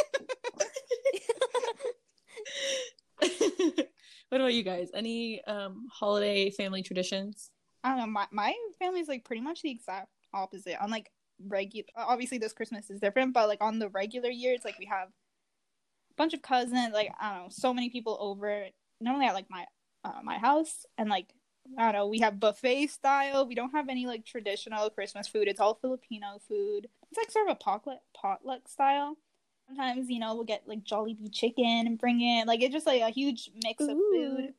What 4.30 4.42
about 4.42 4.54
you 4.54 4.64
guys? 4.64 4.90
Any 4.94 5.44
um 5.46 5.88
holiday 5.92 6.50
family 6.50 6.84
traditions? 6.84 7.52
I 7.84 7.90
don't 7.90 8.00
know. 8.00 8.08
My 8.08 8.28
my 8.32 8.54
family's 8.80 9.08
like 9.08 9.26
pretty 9.26 9.42
much 9.42 9.62
the 9.62 9.72
exact 9.72 10.10
opposite. 10.34 10.82
On 10.82 10.90
like 10.90 11.12
regular, 11.46 11.88
obviously 11.96 12.38
this 12.38 12.54
Christmas 12.54 12.90
is 12.90 13.00
different, 13.00 13.34
but 13.34 13.48
like 13.48 13.62
on 13.62 13.80
the 13.80 13.90
regular 13.90 14.30
years, 14.30 14.62
like 14.66 14.80
we 14.80 14.86
have 14.86 15.10
a 15.10 16.14
bunch 16.18 16.34
of 16.34 16.42
cousins. 16.42 16.94
Like 16.94 17.12
I 17.20 17.34
don't 17.34 17.44
know, 17.44 17.50
so 17.50 17.74
many 17.74 17.90
people 17.90 18.18
over. 18.20 18.66
Normally 19.00 19.28
at 19.28 19.36
like 19.36 19.50
my 19.50 19.66
uh, 20.04 20.20
my 20.24 20.38
house, 20.40 20.86
and 20.98 21.10
like 21.10 21.34
I 21.78 21.84
don't 21.84 21.94
know, 21.94 22.08
we 22.08 22.20
have 22.20 22.40
buffet 22.40 22.88
style. 22.88 23.48
We 23.48 23.56
don't 23.56 23.72
have 23.72 23.90
any 23.90 24.08
like 24.08 24.26
traditional 24.26 24.90
Christmas 24.90 25.28
food. 25.28 25.48
It's 25.48 25.60
all 25.60 25.76
Filipino 25.76 26.40
food. 26.48 26.88
It's 27.12 27.18
like 27.18 27.32
sort 27.32 27.48
of 27.48 27.54
a 27.54 27.56
potluck 27.56 28.00
potluck 28.16 28.68
style. 28.68 29.18
Sometimes 29.68 30.10
you 30.10 30.20
know 30.20 30.36
we'll 30.36 30.46
get 30.46 30.64
like 30.68 30.84
Jollibee 30.84 31.34
chicken 31.34 31.84
and 31.86 31.98
bring 32.00 32.22
it. 32.22 32.48
Like 32.48 32.62
it's 32.62 32.74
just 32.74 32.88
like 32.88 33.02
a 33.02 33.10
huge 33.10 33.50
mix 33.64 33.84
of 33.84 33.90
food. 33.90 34.54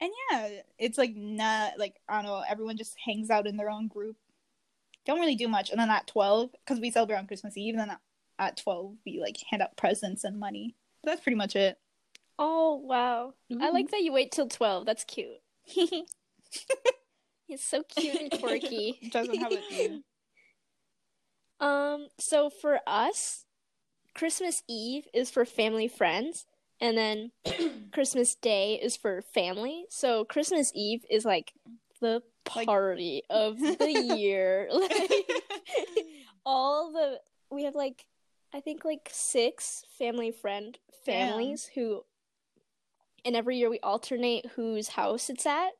And 0.00 0.10
yeah, 0.30 0.48
it's 0.78 0.98
like 0.98 1.14
not 1.14 1.78
like 1.78 1.94
I 2.08 2.16
don't 2.16 2.24
know. 2.24 2.42
Everyone 2.48 2.76
just 2.76 2.96
hangs 3.04 3.30
out 3.30 3.46
in 3.46 3.56
their 3.56 3.70
own 3.70 3.86
group. 3.88 4.16
Don't 5.06 5.20
really 5.20 5.36
do 5.36 5.48
much. 5.48 5.70
And 5.70 5.78
then 5.80 5.90
at 5.90 6.06
twelve, 6.06 6.50
because 6.64 6.80
we 6.80 6.90
celebrate 6.90 7.18
on 7.18 7.26
Christmas 7.26 7.56
Eve, 7.56 7.74
and 7.74 7.88
then 7.88 7.96
at 8.38 8.56
twelve 8.56 8.96
we 9.06 9.20
like 9.20 9.36
hand 9.50 9.62
out 9.62 9.76
presents 9.76 10.24
and 10.24 10.40
money. 10.40 10.74
That's 11.04 11.20
pretty 11.20 11.36
much 11.36 11.54
it. 11.56 11.78
oh 12.38 12.76
wow. 12.76 13.34
I 13.60 13.70
like 13.70 13.90
that 13.92 14.02
you 14.02 14.12
wait 14.12 14.32
till 14.32 14.48
twelve. 14.48 14.86
That's 14.86 15.04
cute. 15.04 15.38
He's 15.64 17.62
so 17.62 17.82
cute 17.82 18.20
and 18.20 18.40
quirky. 18.40 18.98
Doesn't 19.12 19.36
have 19.36 19.52
a 19.52 19.60
you. 19.70 20.02
Um, 21.60 22.08
so 22.18 22.50
for 22.50 22.80
us, 22.88 23.44
Christmas 24.14 24.62
Eve 24.68 25.06
is 25.14 25.30
for 25.30 25.44
family 25.44 25.88
friends, 25.88 26.46
and 26.80 26.96
then 26.98 27.30
Christmas 27.92 28.34
Day 28.34 28.74
is 28.82 28.96
for 28.96 29.22
family. 29.22 29.84
So 29.88 30.24
Christmas 30.24 30.70
Eve 30.74 31.04
is 31.10 31.24
like 31.24 31.52
the 32.00 32.22
Like- 32.54 32.66
party 32.66 33.22
of 33.30 33.58
the 33.58 33.90
year. 34.16 34.68
Like 34.80 35.24
all 36.44 36.92
the 36.92 37.20
we 37.50 37.64
have 37.64 37.74
like 37.74 38.04
I 38.52 38.60
think 38.60 38.84
like 38.84 39.08
six 39.12 39.84
family 39.98 40.30
friend 40.32 40.76
Damn. 41.06 41.28
families 41.28 41.70
who 41.74 42.04
and 43.24 43.36
every 43.36 43.58
year 43.58 43.70
we 43.70 43.78
alternate 43.80 44.46
whose 44.56 44.88
house 44.88 45.30
it's 45.30 45.46
at 45.46 45.70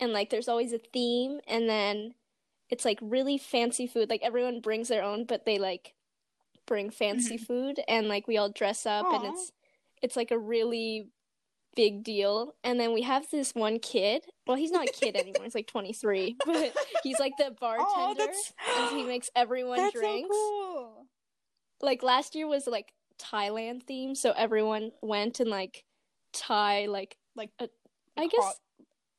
and 0.00 0.12
like 0.12 0.30
there's 0.30 0.48
always 0.48 0.72
a 0.72 0.78
theme 0.92 1.38
and 1.46 1.68
then 1.68 2.14
it's 2.68 2.84
like 2.84 2.98
really 3.00 3.38
fancy 3.38 3.86
food 3.86 4.10
like 4.10 4.22
everyone 4.24 4.60
brings 4.60 4.88
their 4.88 5.02
own 5.04 5.24
but 5.24 5.46
they 5.46 5.58
like 5.58 5.94
bring 6.70 6.88
fancy 6.88 7.34
mm-hmm. 7.34 7.44
food 7.44 7.80
and 7.88 8.08
like 8.08 8.26
we 8.26 8.38
all 8.38 8.48
dress 8.48 8.86
up 8.86 9.04
and 9.12 9.24
it's 9.26 9.52
it's 10.02 10.16
like 10.16 10.30
a 10.30 10.38
really 10.38 11.08
big 11.76 12.02
deal 12.02 12.54
and 12.64 12.80
then 12.80 12.94
we 12.94 13.02
have 13.02 13.28
this 13.30 13.54
one 13.54 13.78
kid 13.78 14.22
well 14.46 14.56
he's 14.56 14.70
not 14.70 14.88
a 14.88 14.92
kid 14.92 15.14
anymore 15.16 15.44
he's 15.44 15.54
like 15.54 15.66
23 15.66 16.36
but 16.46 16.74
he's 17.02 17.20
like 17.20 17.32
the 17.38 17.52
bartender 17.60 18.32
Oh, 18.68 18.88
and 18.88 18.98
he 18.98 19.04
makes 19.04 19.30
everyone 19.36 19.76
that's 19.76 19.92
drinks 19.92 20.28
so 20.30 20.32
cool. 20.32 21.06
like 21.82 22.02
last 22.02 22.34
year 22.34 22.46
was 22.48 22.66
like 22.66 22.92
Thailand 23.20 23.82
theme, 23.84 24.14
so 24.14 24.32
everyone 24.32 24.92
went 25.02 25.40
in 25.40 25.50
like 25.50 25.84
Thai, 26.32 26.86
like 26.86 27.16
Like 27.36 27.50
a, 27.58 27.68
I 28.16 28.22
hot- 28.22 28.30
guess 28.30 28.60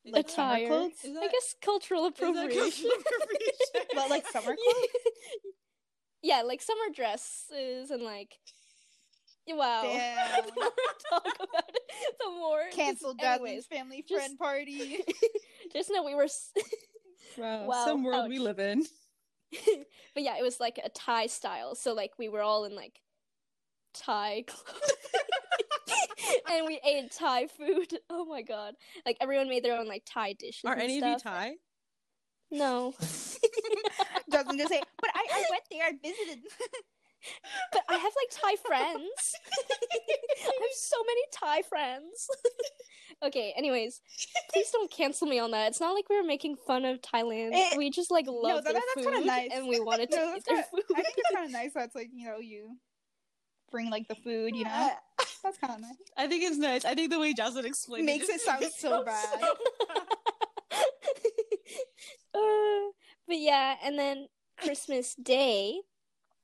like 0.04 0.28
summer 0.28 0.54
attire. 0.56 0.88
Is 1.04 1.16
I 1.16 1.28
guess 1.28 1.54
cultural 1.62 2.06
appropriation. 2.06 2.60
cultural 2.60 2.92
appropriation? 2.98 3.70
But 3.94 4.10
like 4.10 4.26
summer 4.26 4.56
clothes? 4.56 5.51
Yeah, 6.22 6.42
like 6.42 6.62
summer 6.62 6.90
dresses 6.94 7.90
and 7.90 8.02
like. 8.02 8.38
Wow. 9.48 9.82
Damn. 9.84 10.44
the 10.46 10.52
more 10.54 10.70
we 10.76 11.10
talk 11.10 11.26
about 11.36 11.68
it, 11.68 12.14
the 12.20 12.30
more. 12.30 12.60
Canceled 12.72 13.20
Anyways, 13.20 13.64
Jasmine's 13.64 13.66
family 13.66 14.04
just- 14.08 14.14
friend 14.24 14.38
party. 14.38 14.98
just 15.72 15.90
know 15.90 16.04
we 16.04 16.14
were. 16.14 16.24
s- 16.24 16.52
Wow, 17.38 17.64
Wow, 17.66 17.84
some 17.86 18.04
world 18.04 18.28
we 18.28 18.38
live 18.38 18.58
in. 18.58 18.84
but 20.14 20.22
yeah, 20.22 20.36
it 20.38 20.42
was 20.42 20.60
like 20.60 20.78
a 20.84 20.90
Thai 20.90 21.26
style. 21.28 21.74
So 21.74 21.92
like 21.94 22.12
we 22.18 22.28
were 22.28 22.42
all 22.42 22.64
in 22.66 22.76
like 22.76 23.00
Thai 23.94 24.44
clothes. 24.46 24.92
and 26.50 26.66
we 26.66 26.78
ate 26.86 27.10
Thai 27.10 27.46
food. 27.46 27.98
Oh 28.10 28.24
my 28.26 28.42
god. 28.42 28.74
Like 29.06 29.16
everyone 29.20 29.48
made 29.48 29.64
their 29.64 29.78
own 29.78 29.88
like 29.88 30.02
Thai 30.06 30.34
dishes. 30.34 30.60
Are 30.66 30.74
and 30.74 30.82
any 30.82 30.98
of 31.00 31.04
you. 31.08 31.18
Thai? 31.18 31.54
No. 32.50 32.92
Jasmine 34.42 34.58
just 34.58 34.70
say, 34.72 34.82
but 35.00 35.10
I, 35.14 35.26
I 35.32 35.44
went 35.50 35.62
there, 35.70 35.84
I 35.84 35.92
visited. 36.02 36.42
But 37.72 37.82
I 37.88 37.92
have 37.98 38.12
like 38.16 38.30
Thai 38.32 38.56
friends. 38.66 39.34
I 40.42 40.52
have 40.60 40.74
so 40.74 40.96
many 41.06 41.20
Thai 41.32 41.62
friends. 41.62 42.28
okay, 43.22 43.54
anyways, 43.56 44.00
please 44.52 44.68
don't 44.72 44.90
cancel 44.90 45.28
me 45.28 45.38
on 45.38 45.52
that. 45.52 45.68
It's 45.68 45.80
not 45.80 45.94
like 45.94 46.08
we 46.10 46.16
were 46.20 46.26
making 46.26 46.56
fun 46.66 46.84
of 46.84 47.00
Thailand. 47.00 47.50
Eh, 47.52 47.76
we 47.76 47.90
just 47.90 48.10
like 48.10 48.26
love 48.26 48.64
that- 48.64 48.72
their 48.72 48.82
that's 48.96 49.06
food 49.06 49.24
nice. 49.24 49.50
and 49.54 49.68
we 49.68 49.78
wanted 49.78 50.10
to 50.10 50.16
No, 50.16 50.34
eat 50.34 50.44
their 50.46 50.56
kinda- 50.56 50.68
food. 50.72 50.82
I 50.96 51.02
think 51.02 51.14
it's 51.16 51.30
kind 51.32 51.46
of 51.46 51.52
nice 51.52 51.70
that's 51.72 51.94
like, 51.94 52.10
you 52.12 52.26
know, 52.26 52.38
you 52.38 52.76
bring 53.70 53.88
like 53.88 54.08
the 54.08 54.16
food, 54.16 54.56
you 54.56 54.64
know? 54.64 54.90
That's 55.44 55.58
kind 55.58 55.74
of 55.74 55.80
nice. 55.80 55.94
I 56.16 56.26
think 56.26 56.42
it's 56.42 56.58
nice. 56.58 56.84
I 56.84 56.96
think 56.96 57.12
the 57.12 57.20
way 57.20 57.34
Jasmine 57.34 57.66
explained 57.66 58.06
Makes 58.06 58.30
it 58.30 58.36
it 58.36 58.40
sound 58.40 58.64
so 58.76 59.04
bad. 59.04 59.42
Uh, 62.34 62.90
but 63.32 63.40
yeah, 63.40 63.76
and 63.82 63.98
then 63.98 64.26
Christmas 64.58 65.14
Day, 65.14 65.80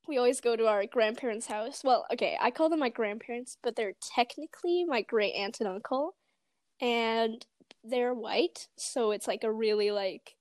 we 0.08 0.16
always 0.16 0.40
go 0.40 0.56
to 0.56 0.66
our 0.66 0.86
grandparents' 0.86 1.46
house. 1.46 1.82
Well, 1.84 2.06
okay, 2.14 2.38
I 2.40 2.50
call 2.50 2.70
them 2.70 2.78
my 2.78 2.88
grandparents, 2.88 3.58
but 3.62 3.76
they're 3.76 3.92
technically 4.00 4.86
my 4.86 5.02
great 5.02 5.34
aunt 5.34 5.60
and 5.60 5.68
uncle, 5.68 6.14
and 6.80 7.44
they're 7.84 8.14
white, 8.14 8.68
so 8.78 9.10
it's 9.10 9.28
like 9.28 9.44
a 9.44 9.52
really 9.52 9.90
like 9.90 10.36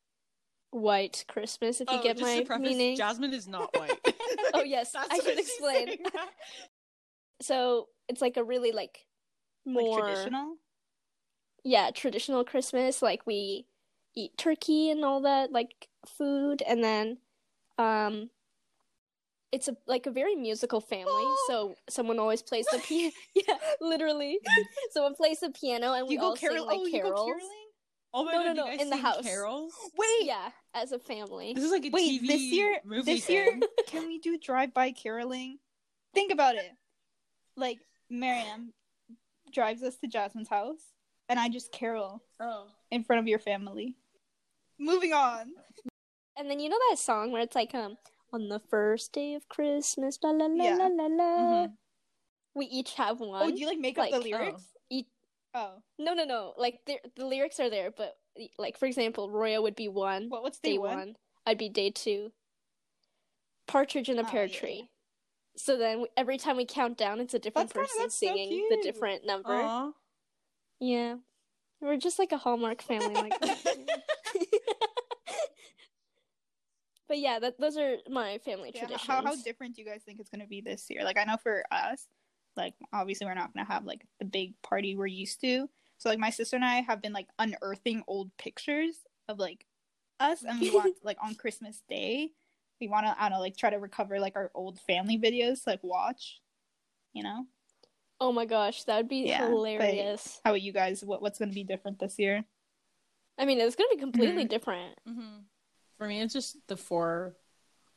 white 0.71 1.25
Christmas. 1.27 1.81
If 1.81 1.91
you 1.91 1.97
Oh, 1.97 2.03
get 2.03 2.15
just 2.17 2.21
my 2.37 2.43
preface, 2.45 2.63
meaning. 2.65 2.95
Jasmine 2.95 3.33
is 3.33 3.45
not 3.49 3.75
white. 3.77 3.99
Oh 4.53 4.63
yes, 4.63 4.95
I 5.11 5.19
should 5.19 5.37
explain. 5.37 5.97
So 7.41 7.89
it's 8.07 8.21
like 8.21 8.37
a 8.37 8.43
really 8.43 8.71
like 8.71 9.05
more 9.65 9.83
Like 9.97 10.05
traditional? 10.05 10.55
yeah 11.63 11.89
traditional 11.91 12.45
christmas 12.45 13.01
like 13.01 13.25
we 13.27 13.65
eat 14.15 14.37
turkey 14.37 14.89
and 14.89 15.03
all 15.03 15.21
that 15.21 15.51
like 15.51 15.87
food 16.09 16.61
and 16.67 16.83
then 16.83 17.17
um 17.77 18.29
it's 19.51 19.67
a 19.67 19.75
like 19.87 20.05
a 20.05 20.11
very 20.11 20.35
musical 20.35 20.81
family 20.81 21.25
so 21.47 21.75
someone 21.89 22.19
always 22.19 22.41
plays 22.41 22.65
the 22.71 22.79
piano 22.79 23.11
yeah 23.35 23.57
literally 23.81 24.39
someone 24.91 25.15
plays 25.15 25.39
the 25.39 25.49
piano 25.51 25.93
and 25.93 26.07
we 26.07 26.15
You 26.15 26.19
go 26.19 26.27
all 26.27 26.35
carol- 26.35 26.57
sing 26.57 26.65
like 26.67 26.77
oh, 26.79 26.85
you 26.85 26.91
go 26.91 26.97
carols 27.09 27.25
caroling? 27.27 27.63
Oh 28.13 28.23
my 28.23 28.31
No, 28.31 28.37
god, 28.37 28.43
no, 28.45 28.49
you 28.49 28.55
no, 28.55 28.65
guys 28.77 28.81
in 28.81 28.89
the 28.89 28.97
house. 28.97 29.21
Carols? 29.25 29.73
Wait, 29.97 30.25
yeah 30.25 30.49
as 30.73 30.91
a 30.91 30.99
family 30.99 31.53
This 31.53 31.63
is 31.65 31.71
like 31.71 31.85
a 31.85 31.89
Wait, 31.89 32.21
TV 32.21 32.27
this 32.27 32.41
year- 32.41 32.79
movie 32.85 33.13
this 33.13 33.29
year- 33.29 33.59
can 33.87 34.07
we 34.07 34.17
do 34.19 34.37
drive-by 34.37 34.91
caroling? 34.91 35.59
Think 36.13 36.31
about 36.31 36.55
it. 36.55 36.71
Like, 37.55 37.79
Miriam 38.09 38.73
drives 39.51 39.83
us 39.83 39.97
to 39.97 40.07
Jasmine's 40.07 40.47
house, 40.49 40.81
and 41.29 41.39
I 41.39 41.49
just 41.49 41.71
carol 41.71 42.23
Oh. 42.39 42.67
in 42.91 43.03
front 43.03 43.19
of 43.19 43.27
your 43.27 43.39
family. 43.39 43.95
Moving 44.79 45.13
on. 45.13 45.51
And 46.37 46.49
then 46.49 46.59
you 46.59 46.69
know 46.69 46.77
that 46.89 46.99
song 46.99 47.31
where 47.31 47.41
it's 47.41 47.55
like 47.55 47.73
um 47.75 47.97
on 48.33 48.49
the 48.49 48.59
first 48.59 49.11
day 49.13 49.33
of 49.35 49.47
christmas 49.49 50.19
la 50.23 50.31
la 50.31 50.45
la 50.45 50.63
Yeah. 50.63 50.75
la 50.75 50.87
la 50.87 51.05
la 51.07 51.67
Mhm. 51.67 51.73
we 52.55 52.65
each 52.67 52.93
have 52.95 53.19
one 53.19 53.41
Oh, 53.43 53.51
do 53.51 53.57
you 53.59 53.67
like 53.67 53.79
make 53.79 53.97
up 53.97 54.09
the 54.09 54.17
like, 54.19 54.23
lyrics? 54.25 54.63
each 54.89 55.07
Oh, 55.53 55.81
No, 55.97 56.13
no, 56.13 56.23
no. 56.25 56.53
Like 56.57 56.81
the 56.85 56.99
the 57.15 57.25
lyrics 57.25 57.59
are 57.59 57.69
there, 57.69 57.89
but 57.89 58.15
like 58.59 58.77
for 58.77 58.85
example, 58.85 59.31
Roya 59.31 59.59
would 59.61 59.75
be 59.75 59.87
one, 59.87 60.29
what? 60.29 60.43
What's 60.43 60.59
day, 60.59 60.73
day, 60.73 60.77
one. 60.77 60.97
one? 60.97 61.15
I'd 61.47 61.57
be 61.57 61.69
day 61.69 61.89
two. 61.89 62.31
Partridge 63.65 64.09
in 64.09 64.19
a 64.19 64.21
Oh, 64.21 64.25
pear 64.25 64.45
yeah, 64.45 64.59
tree. 64.59 64.91
So 65.55 65.75
then 65.77 66.01
we- 66.01 66.09
every 66.15 66.37
time 66.37 66.57
we 66.57 66.65
count 66.65 66.95
down, 66.97 67.19
it's 67.19 67.33
a 67.33 67.39
different 67.39 67.69
That's 67.73 67.89
kinda- 67.89 68.03
person 68.05 68.09
so 68.11 68.35
singing 68.35 68.67
the 68.69 68.77
different 68.83 69.25
number. 69.25 69.53
Aw. 69.55 69.91
Yeah, 70.79 71.15
we're 71.81 71.97
just 71.97 72.19
like 72.19 72.31
a 72.33 72.37
Hallmark 72.37 72.83
family, 72.83 73.15
like 73.15 73.39
that. 73.41 73.77
But 77.07 77.19
yeah, 77.19 77.39
that 77.39 77.59
those 77.59 77.77
are 77.77 77.97
my 78.09 78.37
family 78.39 78.71
Yeah, 78.73 78.81
traditions. 78.81 79.07
how 79.07 79.21
how 79.21 79.35
different 79.35 79.75
do 79.75 79.81
you 79.81 79.87
guys 79.87 80.03
think 80.03 80.19
it's 80.19 80.29
gonna 80.29 80.47
be 80.47 80.61
this 80.61 80.89
year? 80.89 81.03
Like, 81.03 81.17
I 81.17 81.23
know 81.23 81.37
for 81.37 81.63
us, 81.71 82.07
like 82.55 82.73
obviously 82.93 83.25
we're 83.27 83.33
not 83.35 83.53
gonna 83.53 83.65
have 83.67 83.85
like 83.85 84.05
the 84.19 84.25
big 84.25 84.53
party 84.61 84.95
we're 84.95 85.07
used 85.07 85.39
to. 85.41 85.69
So 85.97 86.09
like 86.09 86.19
my 86.19 86.29
sister 86.29 86.55
and 86.55 86.65
I 86.65 86.81
have 86.81 87.01
been 87.01 87.13
like 87.13 87.27
unearthing 87.39 88.03
old 88.07 88.35
pictures 88.37 88.97
of 89.27 89.39
like 89.39 89.65
us, 90.19 90.43
and 90.43 90.59
we 90.59 90.71
want 90.71 90.95
like 91.03 91.17
on 91.23 91.35
Christmas 91.35 91.81
Day, 91.89 92.31
we 92.81 92.87
want 92.87 93.05
to 93.05 93.15
I 93.17 93.29
don't 93.29 93.37
know 93.37 93.41
like 93.41 93.57
try 93.57 93.69
to 93.69 93.77
recover 93.79 94.19
like 94.19 94.35
our 94.35 94.51
old 94.53 94.79
family 94.81 95.17
videos, 95.17 95.63
to, 95.63 95.69
like 95.71 95.83
watch. 95.83 96.41
You 97.13 97.23
know, 97.23 97.47
oh 98.19 98.31
my 98.31 98.45
gosh, 98.45 98.83
that 98.83 98.97
would 98.97 99.07
be 99.09 99.25
Yeah, 99.25 99.47
hilarious. 99.47 100.39
how 100.43 100.51
about 100.51 100.61
you 100.61 100.71
guys? 100.73 101.03
What 101.03 101.21
what's 101.21 101.39
gonna 101.39 101.51
be 101.53 101.63
different 101.63 101.99
this 101.99 102.19
year? 102.19 102.43
I 103.39 103.45
mean, 103.45 103.59
it's 103.59 103.75
gonna 103.75 103.89
be 103.91 103.97
completely 103.97 104.43
Mm-hmm. 104.43 104.47
different. 104.49 104.99
Mhm. 105.07 105.43
For 105.97 106.07
me, 106.07 106.21
it's 106.21 106.33
just 106.33 106.57
the 106.67 106.77
four, 106.77 107.35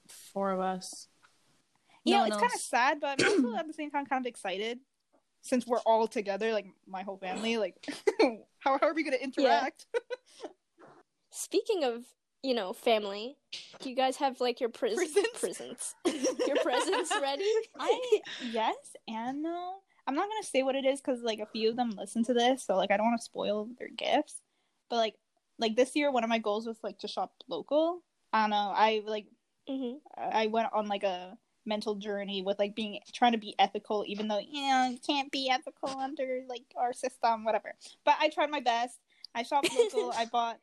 four 0.09 0.53
of 0.53 0.61
us. 0.61 1.09
You 2.05 2.13
No 2.13 2.17
know, 2.19 2.23
one 2.23 2.33
it's 2.33 2.41
kind 2.41 2.53
of 2.55 2.61
sad, 2.61 3.01
but 3.01 3.23
I'm 3.23 3.45
also 3.47 3.57
at 3.59 3.67
the 3.67 3.75
same 3.75 3.91
time 3.91 4.07
kind 4.07 4.25
of 4.25 4.29
excited 4.29 4.79
since 5.43 5.67
we're 5.67 5.81
all 5.81 6.07
together, 6.07 6.53
like 6.53 6.67
my 6.87 7.03
whole 7.03 7.19
family. 7.19 7.57
Like, 7.59 7.75
how, 8.59 8.79
how 8.81 8.89
are 8.89 8.95
we 8.95 9.03
gonna 9.03 9.17
interact? 9.17 9.87
Speaking 11.31 11.85
of, 11.85 12.05
you 12.43 12.55
know, 12.55 12.73
family, 12.73 13.37
do 13.81 13.91
you 13.91 13.97
guys 13.97 14.17
have 14.17 14.41
like 14.41 14.61
your 14.61 14.71
pris- 14.71 14.97
Presents? 14.97 15.41
presents? 15.41 15.95
your 16.47 16.57
presents 16.63 17.13
ready? 17.21 17.45
I 17.79 18.21
yes 18.51 18.77
and 19.07 19.43
no. 19.43 19.75
I'm 20.07 20.15
not 20.15 20.29
gonna 20.29 20.43
say 20.43 20.63
what 20.63 20.75
it 20.75 20.85
is 20.85 21.01
because 21.01 21.23
like 21.23 21.39
a 21.39 21.47
few 21.47 21.71
of 21.71 21.77
them 21.77 21.91
listen 21.91 22.25
to 22.25 22.35
this, 22.35 22.65
so 22.65 22.77
like 22.77 22.91
I 22.91 22.97
don't 22.97 23.07
want 23.07 23.21
to 23.21 23.25
spoil 23.25 23.69
their 23.79 23.89
gifts. 23.89 24.41
But 24.89 24.97
like 24.97 25.15
like 25.61 25.77
this 25.77 25.95
year, 25.97 26.11
one 26.11 26.25
of 26.25 26.31
my 26.31 26.39
goals 26.39 26.67
was 26.67 26.79
like 26.83 26.99
to 27.01 27.09
shop 27.09 27.33
local. 27.49 28.03
I 28.33 28.43
don't 28.43 28.51
know. 28.51 28.73
I 28.75 29.03
like 29.07 29.27
hmm 29.69 29.95
I 30.17 30.47
went 30.49 30.69
on 30.73 30.89
like 30.89 31.05
a 31.05 31.39
mental 31.67 31.95
journey 31.97 32.43
with 32.43 32.59
like 32.59 32.75
being 32.75 33.01
trying 33.13 33.33
to 33.33 33.39
be 33.39 33.55
ethical, 33.59 34.05
even 34.07 34.29
though 34.29 34.39
you 34.41 34.69
know 34.69 34.89
you 34.91 34.99
can't 35.07 35.31
be 35.33 35.51
ethical 35.51 35.91
under 35.91 36.43
like 36.49 36.65
our 36.77 36.93
system, 36.93 37.45
whatever. 37.45 37.75
But 38.05 38.17
I 38.21 38.29
tried 38.31 38.51
my 38.51 38.61
best. 38.61 38.99
I 39.35 39.43
shopped 39.43 39.73
local. 39.75 40.13
I 40.17 40.27
bought 40.27 40.59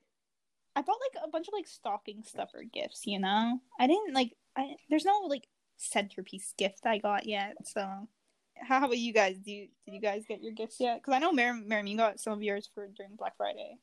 I 0.75 0.81
bought 0.81 0.97
like 1.13 1.23
a 1.23 1.29
bunch 1.29 1.47
of 1.47 1.53
like 1.53 1.67
stocking 1.67 2.23
stuffer 2.23 2.63
gifts. 2.71 3.03
You 3.05 3.19
know, 3.19 3.61
I 3.79 3.87
didn't 3.87 4.13
like. 4.13 4.33
I 4.57 4.75
there's 4.89 5.05
no 5.05 5.21
like 5.27 5.47
centerpiece 5.77 6.53
gift 6.57 6.85
I 6.85 6.97
got 6.99 7.25
yet. 7.27 7.55
So 7.65 8.07
how 8.61 8.77
about 8.79 8.97
you 8.97 9.13
guys? 9.13 9.37
Do 9.37 9.51
you 9.51 9.69
did 9.85 9.93
you 9.95 10.01
guys 10.01 10.25
get 10.27 10.41
your 10.41 10.53
gifts 10.53 10.79
yet? 10.79 11.01
Because 11.01 11.13
I 11.15 11.19
know 11.19 11.31
Miriam, 11.31 11.67
Miriam, 11.67 11.87
you 11.87 11.97
got 11.97 12.19
some 12.19 12.33
of 12.33 12.43
yours 12.43 12.69
for 12.73 12.87
during 12.87 13.15
Black 13.15 13.37
Friday. 13.37 13.77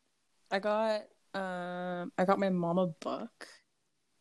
I 0.51 0.59
got 0.59 1.03
um 1.35 2.13
I 2.17 2.25
got 2.25 2.39
my 2.39 2.51
mom 2.51 2.79
a 2.79 2.87
book. 2.87 3.49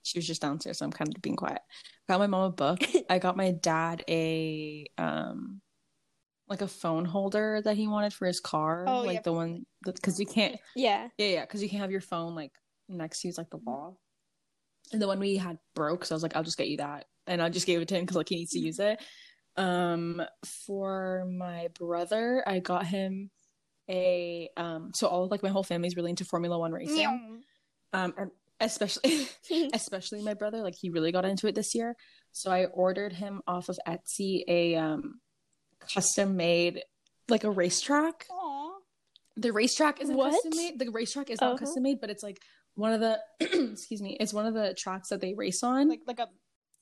She 0.04 0.18
was 0.18 0.28
just 0.28 0.42
downstairs, 0.42 0.80
so 0.80 0.86
I'm 0.86 0.92
kind 0.92 1.14
of 1.16 1.22
being 1.22 1.36
quiet. 1.38 1.62
I 2.10 2.14
Got 2.14 2.20
my 2.20 2.28
mom 2.28 2.44
a 2.44 2.50
book. 2.52 2.82
I 3.10 3.20
got 3.20 3.38
my 3.38 3.52
dad 3.52 4.04
a 4.10 4.86
um 4.98 5.62
like 6.48 6.62
a 6.62 6.68
phone 6.68 7.06
holder 7.06 7.62
that 7.64 7.78
he 7.78 7.88
wanted 7.88 8.14
for 8.14 8.26
his 8.28 8.40
car, 8.40 8.86
Oh, 8.88 9.02
like 9.02 9.16
yeah. 9.16 9.22
the 9.22 9.34
one 9.34 9.66
because 9.86 10.20
you 10.20 10.26
can't 10.26 10.58
Yeah. 10.76 11.08
yeah 11.18 11.28
yeah 11.28 11.42
because 11.42 11.64
you 11.64 11.70
can't 11.70 11.82
have 11.82 11.92
your 11.92 12.02
phone 12.02 12.36
like 12.36 12.52
next 12.90 13.22
to 13.22 13.28
use 13.28 13.38
like 13.38 13.50
the 13.50 13.58
wall. 13.58 14.00
And 14.92 15.02
the 15.02 15.08
one 15.08 15.20
we 15.20 15.38
had 15.38 15.58
broke, 15.74 16.06
so 16.06 16.14
I 16.14 16.18
was 16.18 16.24
like, 16.24 16.36
I'll 16.36 16.44
just 16.44 16.58
get 16.58 16.68
you 16.68 16.78
that. 16.78 17.06
And 17.26 17.42
I 17.42 17.50
just 17.50 17.66
gave 17.66 17.82
it 17.82 17.88
to 17.88 17.96
him 17.96 18.02
because 18.04 18.18
like 18.18 18.30
he 18.30 18.36
needs 18.36 18.52
to 18.52 18.60
use 18.60 18.80
it. 18.80 19.02
Um 19.56 20.22
for 20.66 21.26
my 21.26 21.70
brother, 21.80 22.44
I 22.46 22.60
got 22.60 22.86
him 22.86 23.30
a 23.90 24.50
um 24.58 24.92
so 24.94 25.08
all 25.08 25.28
like 25.28 25.44
my 25.44 25.50
whole 25.50 25.64
family's 25.64 25.96
really 25.96 26.10
into 26.10 26.26
Formula 26.26 26.58
One 26.58 26.72
racing. 26.72 27.42
Um 27.94 28.14
and 28.18 28.32
especially 28.60 29.28
especially 29.74 30.22
my 30.22 30.34
brother, 30.34 30.62
like 30.62 30.76
he 30.80 30.90
really 30.90 31.12
got 31.12 31.26
into 31.26 31.48
it 31.48 31.56
this 31.56 31.76
year. 31.76 31.96
So 32.32 32.50
I 32.52 32.66
ordered 32.66 33.14
him 33.14 33.42
off 33.48 33.70
of 33.70 33.78
Etsy 33.88 34.44
a 34.48 34.76
um 34.76 35.20
custom 35.94 36.36
made 36.38 36.82
like 37.30 37.44
a 37.44 37.52
racetrack 37.52 38.26
Aw. 38.32 38.72
the 39.36 39.52
racetrack 39.52 40.02
isn't 40.02 40.16
What? 40.16 40.32
custom 40.32 40.52
made. 40.56 40.80
The 40.80 40.90
racetrack 40.92 41.30
is 41.30 41.42
not 41.42 41.48
Uh-huh. 41.56 41.58
custom 41.58 41.84
made, 41.84 42.00
but 42.00 42.10
it's 42.10 42.24
like 42.24 42.40
one 42.76 42.94
of 42.94 43.02
the 43.02 43.20
excuse 43.40 44.02
me, 44.02 44.16
it's 44.20 44.34
one 44.34 44.46
of 44.46 44.54
the 44.54 44.74
tracks 44.78 45.10
that 45.10 45.20
they 45.22 45.34
race 45.34 45.62
on. 45.62 45.90
Like 45.90 46.02
like 46.08 46.20
a 46.20 46.28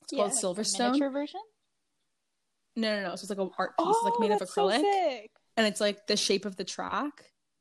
it's 0.02 0.12
called 0.12 0.32
like 0.32 0.66
Silverstone. 0.66 1.12
version. 1.12 1.40
No, 2.74 2.96
no, 2.96 3.08
no. 3.10 3.16
So 3.16 3.24
it's 3.24 3.30
like 3.30 3.38
an 3.38 3.50
art 3.58 3.72
piece, 3.78 3.96
like 4.02 4.14
made 4.18 4.30
of 4.30 4.40
Oh, 4.40 4.46
so 4.46 4.62
acrylic, 4.68 4.80
sick. 4.80 5.30
And 5.56 5.66
it's 5.66 5.80
like 5.80 6.06
the 6.06 6.16
shape 6.16 6.44
of 6.44 6.56
the 6.56 6.64
track. 6.64 7.12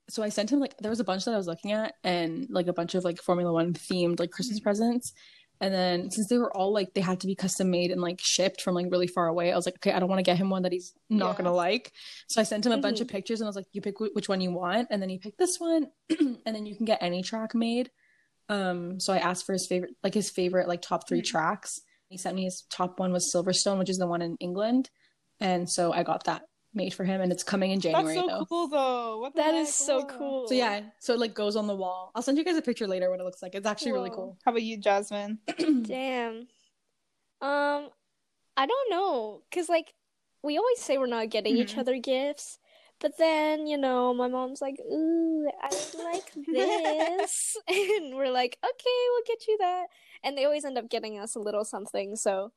So 0.10 0.23
I 0.23 0.30
sent 0.30 0.51
him 0.51 0.60
like 0.60 0.77
there 0.80 0.89
was 0.89 0.99
a 0.99 1.04
bunch 1.06 1.25
that 1.25 1.34
I 1.34 1.38
was 1.38 1.47
looking 1.47 1.71
at, 1.71 1.93
and 2.04 2.47
like 2.49 2.67
a 2.67 2.73
bunch 2.73 2.95
of 2.95 3.04
like 3.04 3.21
Formula 3.21 3.51
One 3.54 3.73
themed 3.73 4.19
like 4.19 4.32
Christmas 4.32 4.60
Mhm. 4.60 4.63
presents. 4.63 5.13
And 5.62 5.71
then 5.71 6.10
since 6.10 6.27
they 6.27 6.39
were 6.39 6.51
all 6.58 6.73
like 6.73 6.95
they 6.95 7.01
had 7.01 7.19
to 7.19 7.27
be 7.27 7.36
custom 7.36 7.69
made 7.69 7.91
and 7.91 8.01
like 8.01 8.19
shipped 8.19 8.62
from 8.62 8.73
like 8.73 8.88
really 8.89 9.06
far 9.06 9.27
away, 9.27 9.51
I 9.54 9.56
was 9.56 9.67
like, 9.67 9.75
okay, 9.75 9.91
I 9.91 9.99
don't 9.99 10.10
want 10.10 10.17
to 10.17 10.23
get 10.23 10.38
him 10.38 10.49
one 10.49 10.63
that 10.63 10.71
he's 10.71 10.93
not 11.08 11.32
Yeah. 11.34 11.38
gonna 11.38 11.54
like. 11.54 11.91
So 12.27 12.41
I 12.41 12.43
sent 12.43 12.65
him 12.65 12.71
a 12.71 12.80
bunch 12.80 12.97
Mhm. 12.97 13.01
of 13.01 13.08
pictures 13.10 13.39
and 13.41 13.45
I 13.47 13.49
was 13.49 13.56
like, 13.56 13.67
you 13.71 13.80
pick 13.80 13.99
wh- 13.99 14.13
which 14.15 14.27
one 14.27 14.41
you 14.41 14.51
want, 14.51 14.88
and 14.89 14.99
then 15.01 15.10
he 15.10 15.19
picked 15.19 15.38
this 15.38 15.60
one, 15.60 15.91
and 16.10 16.39
then 16.45 16.65
you 16.65 16.75
can 16.75 16.86
get 16.86 16.97
any 17.04 17.21
track 17.21 17.54
made. 17.54 17.91
Um, 18.49 18.99
so 18.99 19.13
I 19.13 19.19
asked 19.19 19.45
for 19.45 19.54
his 19.54 19.67
favorite, 19.67 19.91
like 20.04 20.15
his 20.15 20.30
favorite, 20.32 20.67
like 20.67 20.82
top 20.82 21.08
3 21.08 21.21
Mhm. 21.21 21.25
tracks. 21.25 21.80
He 22.10 22.17
sent 22.17 22.36
me 22.36 22.43
his 22.45 22.63
top 22.69 22.99
one 22.99 23.13
was 23.13 23.32
Silverstone, 23.34 23.77
which 23.77 23.89
is 23.89 23.97
the 23.99 24.08
one 24.08 24.21
in 24.23 24.36
England, 24.41 24.89
and 25.39 25.69
so 25.69 25.93
I 25.93 26.04
got 26.04 26.23
that 26.25 26.41
made 26.73 26.93
for 26.93 27.03
him, 27.03 27.21
and 27.21 27.31
it's 27.31 27.43
coming 27.43 27.71
in 27.71 27.79
January 27.79 28.15
That's 28.15 28.27
so 28.27 28.38
though. 28.39 28.45
cool 28.45 28.67
though. 28.67 29.19
What 29.19 29.36
That 29.36 29.53
heck? 29.53 29.67
is 29.67 29.75
so 29.75 29.99
Whoa. 30.01 30.17
cool. 30.17 30.47
So 30.47 30.53
yeah, 30.55 30.81
so 30.99 31.13
it 31.13 31.19
like 31.19 31.34
goes 31.34 31.55
on 31.55 31.67
the 31.67 31.75
wall. 31.75 32.12
I'll 32.15 32.21
send 32.21 32.38
you 32.38 32.43
guys 32.45 32.57
a 32.57 32.62
picture 32.62 32.88
later 32.88 33.10
what 33.10 33.19
it 33.19 33.23
looks 33.23 33.41
like. 33.41 33.55
It's 33.55 33.67
actually 33.67 33.91
really 33.93 34.10
cool. 34.10 34.38
How 34.45 34.51
about 34.51 34.63
you, 34.63 34.77
Jasmine? 34.77 35.39
Damn. 35.84 36.47
Um, 37.41 37.89
I 38.57 38.65
don't 38.67 38.89
know, 38.91 39.41
cause 39.53 39.67
like 39.69 39.93
we 40.43 40.57
always 40.57 40.79
say 40.79 40.97
we're 40.97 41.07
not 41.07 41.29
getting 41.29 41.55
each 41.57 41.73
Mhm. 41.75 41.79
other 41.79 41.97
gifts, 41.97 42.60
but 42.99 43.17
then 43.17 43.65
you 43.67 43.77
know 43.77 44.13
my 44.13 44.27
mom's 44.27 44.62
like, 44.62 44.75
"Ooh, 44.79 45.49
I 45.62 45.69
like 46.03 46.31
this," 46.47 47.57
and 47.67 48.15
we're 48.15 48.31
like, 48.31 48.57
"Okay, 48.63 48.99
we'll 49.10 49.23
get 49.27 49.47
you 49.47 49.57
that," 49.60 49.86
and 50.23 50.38
they 50.38 50.45
always 50.45 50.65
end 50.65 50.77
up 50.77 50.89
getting 50.89 51.17
us 51.19 51.36
a 51.36 51.39
little 51.39 51.65
something. 51.65 52.15
So 52.15 52.51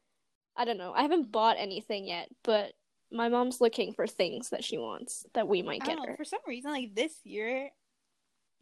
I 0.56 0.64
don't 0.64 0.78
know. 0.78 0.92
I 0.94 1.02
haven't 1.02 1.32
bought 1.32 1.56
anything 1.58 2.06
yet, 2.06 2.28
but 2.42 2.72
my 3.14 3.28
mom's 3.28 3.60
looking 3.60 3.92
for 3.94 4.06
things 4.06 4.50
that 4.50 4.64
she 4.64 4.76
wants 4.76 5.24
that 5.34 5.48
we 5.48 5.62
might 5.62 5.80
get 5.82 5.96
don't 5.96 6.02
know. 6.06 6.10
her. 6.12 6.16
For 6.16 6.24
some 6.24 6.40
reason, 6.46 6.72
like 6.72 6.94
this 6.94 7.12
year, 7.24 7.70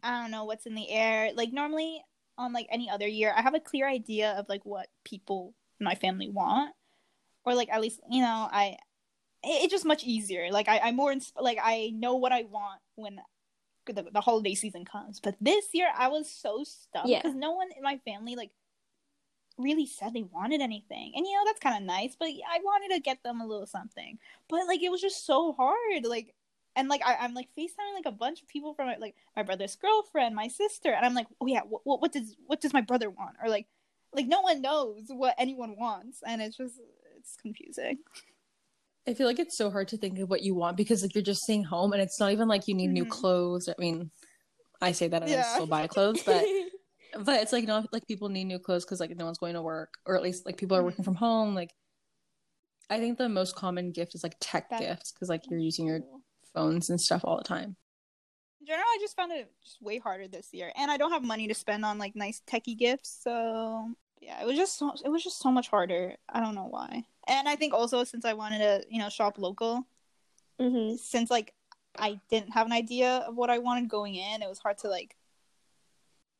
I 0.03 0.21
don't 0.21 0.31
know 0.31 0.45
what's 0.45 0.65
in 0.65 0.75
the 0.75 0.89
air. 0.89 1.31
Like 1.33 1.51
normally 1.51 2.01
on 2.37 2.53
like 2.53 2.67
any 2.71 2.89
other 2.89 3.07
year, 3.07 3.33
I 3.35 3.41
have 3.41 3.55
a 3.55 3.59
clear 3.59 3.87
idea 3.87 4.31
of 4.33 4.47
like 4.49 4.65
what 4.65 4.87
people 5.03 5.53
in 5.79 5.85
my 5.85 5.95
family 5.95 6.29
want, 6.29 6.73
or 7.45 7.55
like 7.55 7.69
at 7.69 7.81
least 7.81 7.99
you 8.09 8.21
know 8.21 8.47
I. 8.51 8.77
it- 9.43 9.63
It's 9.63 9.71
just 9.71 9.85
much 9.85 10.03
easier. 10.03 10.51
Like 10.51 10.69
I, 10.69 10.79
I'm 10.79 10.95
more 10.95 11.11
insp- 11.13 11.33
like 11.39 11.57
I 11.61 11.91
know 11.93 12.15
what 12.15 12.31
I 12.31 12.43
want 12.43 12.79
when 12.95 13.19
the, 13.87 14.05
the 14.13 14.21
holiday 14.21 14.55
season 14.55 14.85
comes. 14.85 15.19
But 15.19 15.35
this 15.41 15.65
year, 15.73 15.89
I 15.97 16.07
was 16.07 16.29
so 16.31 16.63
stuck 16.63 17.05
Yeah. 17.05 17.19
because 17.21 17.35
no 17.35 17.51
one 17.51 17.67
in 17.75 17.83
my 17.83 17.97
family 18.05 18.35
like 18.35 18.51
really 19.57 19.85
said 19.85 20.13
they 20.13 20.23
wanted 20.23 20.61
anything. 20.61 21.13
And 21.15 21.25
you 21.25 21.33
know, 21.33 21.43
that's 21.45 21.59
kind 21.59 21.77
of 21.77 21.83
nice, 21.83 22.15
but 22.17 22.27
I 22.27 22.59
wanted 22.63 22.93
to 22.95 23.01
get 23.01 23.23
them 23.23 23.41
a 23.41 23.45
little 23.45 23.67
something. 23.67 24.17
But 24.49 24.67
like 24.67 24.81
it 24.81 24.91
was 24.91 25.01
just 25.01 25.25
so 25.25 25.53
hard. 25.53 26.05
Like 26.05 26.33
and 26.75 26.87
like 26.89 27.01
I, 27.05 27.15
I'm 27.15 27.33
like 27.33 27.49
FaceTiming 27.57 27.95
like 27.95 28.05
a 28.05 28.11
bunch 28.11 28.41
of 28.41 28.47
people 28.47 28.73
from 28.73 28.89
like 28.99 29.15
my 29.35 29.43
brother's 29.43 29.75
girlfriend, 29.75 30.35
my 30.35 30.47
sister, 30.47 30.91
and 30.91 31.05
I'm 31.05 31.13
like, 31.13 31.27
oh 31.39 31.45
yeah, 31.47 31.61
what, 31.61 31.81
what, 31.83 32.01
what 32.01 32.11
does 32.11 32.35
what 32.47 32.61
does 32.61 32.73
my 32.73 32.81
brother 32.81 33.09
want? 33.09 33.35
Or 33.43 33.49
like 33.49 33.67
like 34.13 34.27
no 34.27 34.41
one 34.41 34.61
knows 34.61 35.05
what 35.09 35.35
anyone 35.37 35.75
wants, 35.77 36.19
and 36.25 36.41
it's 36.41 36.57
just 36.57 36.79
it's 37.17 37.35
confusing. 37.41 37.99
I 39.07 39.13
feel 39.13 39.27
like 39.27 39.39
it's 39.39 39.57
so 39.57 39.69
hard 39.69 39.89
to 39.89 39.97
think 39.97 40.17
of 40.19 40.29
what 40.29 40.43
you 40.43 40.55
want 40.55 40.77
because 40.77 41.01
like 41.01 41.13
you're 41.13 41.21
just 41.23 41.41
staying 41.41 41.65
home 41.65 41.91
and 41.91 42.01
it's 42.01 42.19
not 42.19 42.31
even 42.31 42.47
like 42.47 42.67
you 42.67 42.73
need 42.73 42.87
new 42.87 43.05
Mhm. 43.05 43.09
clothes. 43.09 43.67
I 43.67 43.73
mean, 43.77 44.09
I 44.81 44.93
say 44.93 45.09
that 45.09 45.21
and 45.23 45.33
I 45.33 45.41
still 45.41 45.67
buy 45.67 45.87
clothes, 45.87 46.23
but 46.25 46.45
but 47.19 47.41
it's 47.41 47.51
like 47.51 47.65
not 47.65 47.91
like 47.93 48.07
people 48.07 48.29
need 48.29 48.45
new 48.45 48.59
clothes 48.59 48.85
because 48.85 48.99
like 48.99 49.15
no 49.15 49.25
one's 49.25 49.37
going 49.37 49.53
to 49.53 49.61
work 49.61 49.93
or 50.05 50.15
at 50.15 50.23
least 50.23 50.45
like 50.45 50.57
people 50.57 50.77
are 50.77 50.83
working 50.83 51.03
from 51.03 51.15
home. 51.15 51.55
Like 51.55 51.71
I 52.89 52.99
think 52.99 53.17
the 53.17 53.29
most 53.29 53.55
common 53.55 53.91
gift 53.91 54.15
is 54.15 54.23
like 54.23 54.35
tech 54.39 54.69
That- 54.69 54.79
gifts 54.79 55.11
because 55.11 55.29
like 55.29 55.49
you're 55.49 55.59
using 55.59 55.85
your 55.87 56.01
phones 56.53 56.89
and 56.89 56.99
stuff 56.99 57.21
all 57.23 57.37
the 57.37 57.43
time. 57.43 57.75
In 58.61 58.67
general, 58.67 58.85
I 58.87 58.97
just 59.01 59.15
found 59.15 59.31
it 59.33 59.51
just 59.61 59.81
way 59.81 59.97
harder 59.97 60.27
this 60.27 60.53
year, 60.53 60.71
and 60.77 60.89
I 60.89 60.95
don't 60.95 61.11
have 61.11 61.23
money 61.23 61.47
to 61.49 61.53
spend 61.53 61.83
on 61.83 61.97
like 61.97 62.15
nice 62.15 62.41
techie 62.47 62.77
gifts. 62.77 63.19
So 63.21 63.91
yeah, 64.21 64.41
it 64.41 64.45
was 64.45 64.55
just 64.55 64.77
so, 64.77 64.93
it 65.03 65.09
was 65.09 65.23
just 65.23 65.39
so 65.39 65.51
much 65.51 65.67
harder. 65.67 66.15
I 66.29 66.39
don't 66.39 66.55
know 66.55 66.67
why. 66.69 67.03
And 67.27 67.49
I 67.49 67.57
think 67.57 67.73
also 67.73 68.03
since 68.05 68.23
I 68.23 68.33
wanted 68.33 68.59
to 68.59 68.83
you 68.89 68.99
know 68.99 69.09
shop 69.09 69.37
local, 69.37 69.85
hmm 70.59 70.95
since 70.95 71.29
like 71.29 71.53
I 71.97 72.19
didn't 72.29 72.51
have 72.51 72.65
an 72.67 72.73
idea 72.73 73.17
of 73.27 73.35
what 73.35 73.49
I 73.49 73.59
wanted 73.59 73.89
going 73.89 74.15
in, 74.15 74.41
it 74.41 74.47
was 74.49 74.59
hard 74.59 74.77
to 74.79 74.87
like 74.87 75.15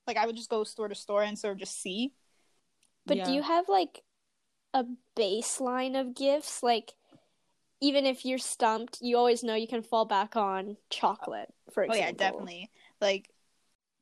like 0.07 0.17
I 0.17 0.25
would 0.25 0.35
just 0.35 0.49
go 0.49 0.63
store 0.63 0.87
to 0.87 0.95
store 0.95 1.23
and 1.23 1.37
sort 1.37 1.53
of 1.53 1.59
just 1.59 1.81
see. 1.81 2.13
But 3.05 3.17
Yeah. 3.17 3.25
do 3.25 3.31
you 3.33 3.41
have 3.41 3.69
like 3.69 4.01
a 4.73 4.85
baseline 5.15 5.99
of 5.99 6.15
gifts? 6.15 6.63
Like, 6.63 6.93
even 7.81 8.05
if 8.05 8.25
you're 8.25 8.37
stumped, 8.37 8.99
you 9.01 9.17
always 9.17 9.43
know 9.43 9.55
you 9.55 9.67
can 9.67 9.83
fall 9.83 10.05
back 10.05 10.35
on 10.35 10.77
chocolate, 10.89 11.53
for 11.73 11.85
Oh 11.89 11.93
yeah, 11.93 12.11
definitely. 12.11 12.69
Like 13.01 13.29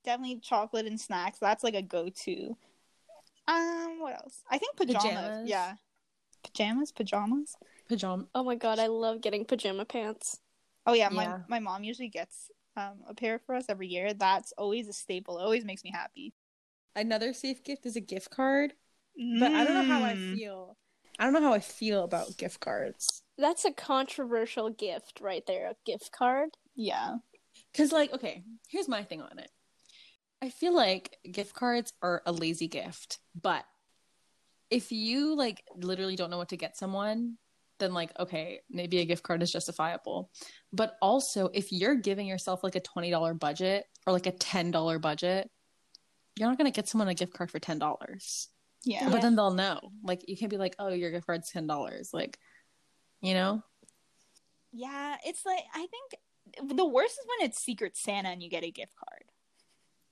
definitely 0.03 0.39
chocolate 0.39 0.85
and 0.85 0.99
snacks. 0.99 1.39
That's 1.39 1.63
like 1.63 1.75
a 1.75 1.81
go-to. 1.81 2.55
Um, 3.47 3.99
what 3.99 4.13
else? 4.13 4.43
I 4.49 4.57
think 4.57 4.77
pajamas. 4.77 5.03
Pajamas. 5.03 5.49
Yeah. 5.49 5.73
Pajamas, 6.43 6.91
pajamas. 6.91 7.55
Pajama. 7.87 8.25
Oh 8.33 8.43
my 8.43 8.55
god, 8.55 8.79
I 8.79 8.87
love 8.87 9.21
getting 9.21 9.45
pajama 9.45 9.85
pants. 9.85 10.39
Oh 10.85 10.93
yeah, 10.93 11.09
my 11.09 11.23
Yeah. 11.23 11.39
my 11.47 11.59
mom 11.59 11.83
usually 11.83 12.09
gets 12.09 12.49
um 12.77 12.99
a 13.07 13.13
pair 13.13 13.39
for 13.39 13.55
us 13.55 13.65
every 13.69 13.87
year. 13.87 14.13
That's 14.13 14.53
always 14.57 14.87
a 14.87 14.93
staple. 14.93 15.39
It 15.39 15.43
always 15.43 15.65
makes 15.65 15.83
me 15.83 15.91
happy. 15.91 16.33
Another 16.95 17.33
safe 17.33 17.63
gift 17.63 17.85
is 17.85 17.95
a 17.95 18.01
gift 18.01 18.29
card, 18.31 18.73
but 19.15 19.51
I 19.53 19.63
don't 19.63 19.73
know 19.73 19.93
how 19.93 20.03
I 20.03 20.13
Mm. 20.15 20.35
feel. 20.35 20.77
I 21.19 21.23
don't 21.25 21.33
know 21.33 21.41
how 21.41 21.53
I 21.53 21.59
feel 21.59 22.03
about 22.03 22.37
gift 22.37 22.59
cards. 22.59 23.23
That's 23.37 23.65
a 23.65 23.71
controversial 23.71 24.69
gift 24.69 25.19
right 25.21 25.45
there, 25.45 25.69
a 25.69 25.75
gift 25.85 26.11
card. 26.11 26.49
Yeah. 26.75 27.17
Cause 27.73 27.91
like, 27.91 28.11
okay, 28.13 28.43
here's 28.69 28.87
my 28.87 29.03
thing 29.03 29.21
on 29.21 29.39
it. 29.39 29.49
I 30.41 30.49
feel 30.49 30.73
like 30.75 31.17
gift 31.31 31.53
cards 31.53 31.93
are 32.01 32.21
a 32.25 32.31
lazy 32.31 32.67
gift, 32.67 33.19
but 33.39 33.63
if 34.69 34.91
you 34.91 35.35
like 35.35 35.63
literally 35.75 36.15
don't 36.15 36.29
know 36.29 36.37
what 36.37 36.49
to 36.49 36.57
get 36.57 36.77
someone, 36.77 37.37
then 37.81 37.93
like, 37.93 38.17
okay, 38.17 38.61
maybe 38.69 38.99
a 38.99 39.05
gift 39.05 39.23
card 39.23 39.43
is 39.43 39.51
justifiable. 39.51 40.29
But 40.71 40.95
also, 41.01 41.49
if 41.53 41.73
you're 41.73 41.95
giving 41.95 42.27
yourself 42.27 42.63
like 42.63 42.75
a 42.75 42.79
twenty 42.79 43.11
dollar 43.11 43.33
budget 43.33 43.83
or 44.07 44.13
like 44.13 44.27
a 44.27 44.31
ten 44.31 44.71
dollar 44.71 44.99
budget, 44.99 45.49
you're 46.37 46.47
not 46.47 46.57
gonna 46.57 46.71
get 46.71 46.87
someone 46.87 47.09
a 47.09 47.13
gift 47.13 47.33
card 47.33 47.51
for 47.51 47.59
ten 47.59 47.77
dollars. 47.77 48.47
Yeah. 48.85 49.03
Yeah. 49.03 49.09
But 49.09 49.21
then 49.21 49.35
they'll 49.35 49.53
know. 49.53 49.91
Like, 50.03 50.27
you 50.27 50.37
can't 50.37 50.49
be 50.49 50.57
like, 50.57 50.75
oh, 50.79 50.87
your 50.87 51.11
gift 51.11 51.27
card's 51.27 51.51
ten 51.51 51.67
dollars. 51.67 52.11
Like, 52.13 52.39
you 53.21 53.33
know? 53.33 53.61
Yeah, 54.71 55.17
it's 55.25 55.45
like 55.45 55.63
I 55.75 55.85
think 55.87 56.75
the 56.77 56.85
worst 56.85 57.11
is 57.13 57.25
when 57.27 57.49
it's 57.49 57.61
Secret 57.61 57.97
Santa 57.97 58.29
and 58.29 58.41
you 58.41 58.49
get 58.49 58.63
a 58.63 58.71
gift 58.71 58.93
card. 58.95 59.25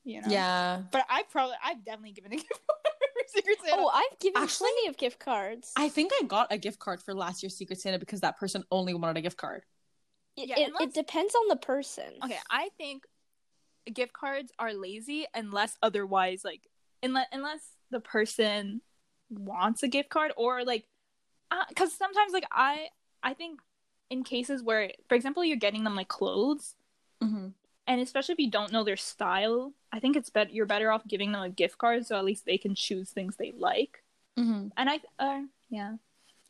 You 0.04 0.22
know. 0.22 0.28
Yeah. 0.30 0.82
But 0.92 1.06
I 1.10 1.24
probably 1.32 1.56
I've 1.64 1.86
definitely 1.86 2.12
given 2.12 2.34
a 2.34 2.36
gift 2.36 2.60
card 2.68 2.89
Secret 3.34 3.58
Santa. 3.64 3.82
Oh, 3.82 3.90
I've 3.94 4.20
given 4.20 4.42
Actually- 4.42 4.70
plenty 4.72 4.88
of 4.90 4.98
gift 4.98 5.20
cards. 5.20 5.72
I 5.76 5.90
think 5.90 6.12
I 6.20 6.26
got 6.26 6.48
a 6.52 6.58
gift 6.58 6.80
card 6.80 7.02
for 7.02 7.14
last 7.14 7.42
year's 7.44 7.56
Secret 7.56 7.80
Santa 7.80 8.00
because 8.00 8.22
that 8.22 8.38
person 8.38 8.64
only 8.72 8.94
wanted 8.94 9.18
a 9.18 9.22
gift 9.22 9.38
card. 9.38 9.64
It, 10.38 10.48
Yeah, 10.50 10.60
it, 10.60 10.68
unless- 10.70 10.84
it 10.84 10.94
depends 10.94 11.36
on 11.36 11.48
the 11.50 11.56
person. 11.58 12.14
okay, 12.24 12.38
I 12.50 12.70
think 12.78 13.04
gift 13.94 14.14
cards 14.14 14.52
are 14.60 14.74
lazy 14.74 15.26
unless 15.34 15.76
otherwise 15.82 16.44
like 16.46 16.62
unless 17.02 17.26
unless 17.32 17.72
the 17.90 18.00
person 18.00 18.82
wants 19.32 19.82
a 19.82 19.88
gift 19.88 20.10
card 20.10 20.32
or 20.38 20.64
like 20.64 20.86
because 21.70 21.92
sometimes 21.94 22.32
like 22.32 22.46
I 22.52 22.90
I 23.24 23.34
think 23.34 23.60
in 24.12 24.24
cases 24.24 24.62
where 24.62 24.92
for 25.08 25.16
example 25.16 25.44
you're 25.44 25.58
getting 25.58 25.84
them 25.86 25.96
like 25.96 26.08
clothes 26.08 26.76
Mm-hmm. 27.24 27.48
And 27.90 28.00
especially 28.00 28.34
if 28.34 28.40
you 28.40 28.50
don't 28.50 28.72
know 28.72 28.86
their 28.86 28.96
style 28.96 29.74
i 29.92 30.00
think 30.00 30.16
it's 30.16 30.30
better 30.30 30.50
you're 30.52 30.66
better 30.66 30.92
off 30.92 31.06
giving 31.08 31.34
them 31.34 31.42
a 31.42 31.50
gift 31.50 31.78
card 31.78 32.06
so 32.06 32.16
at 32.18 32.24
least 32.24 32.46
they 32.46 32.58
can 32.58 32.74
choose 32.76 33.10
things 33.10 33.36
they 33.36 33.52
like 33.58 34.04
Mm-hmm. 34.40 34.68
and 34.78 34.90
i 34.90 35.00
uh, 35.20 35.42
yeah 35.70 35.96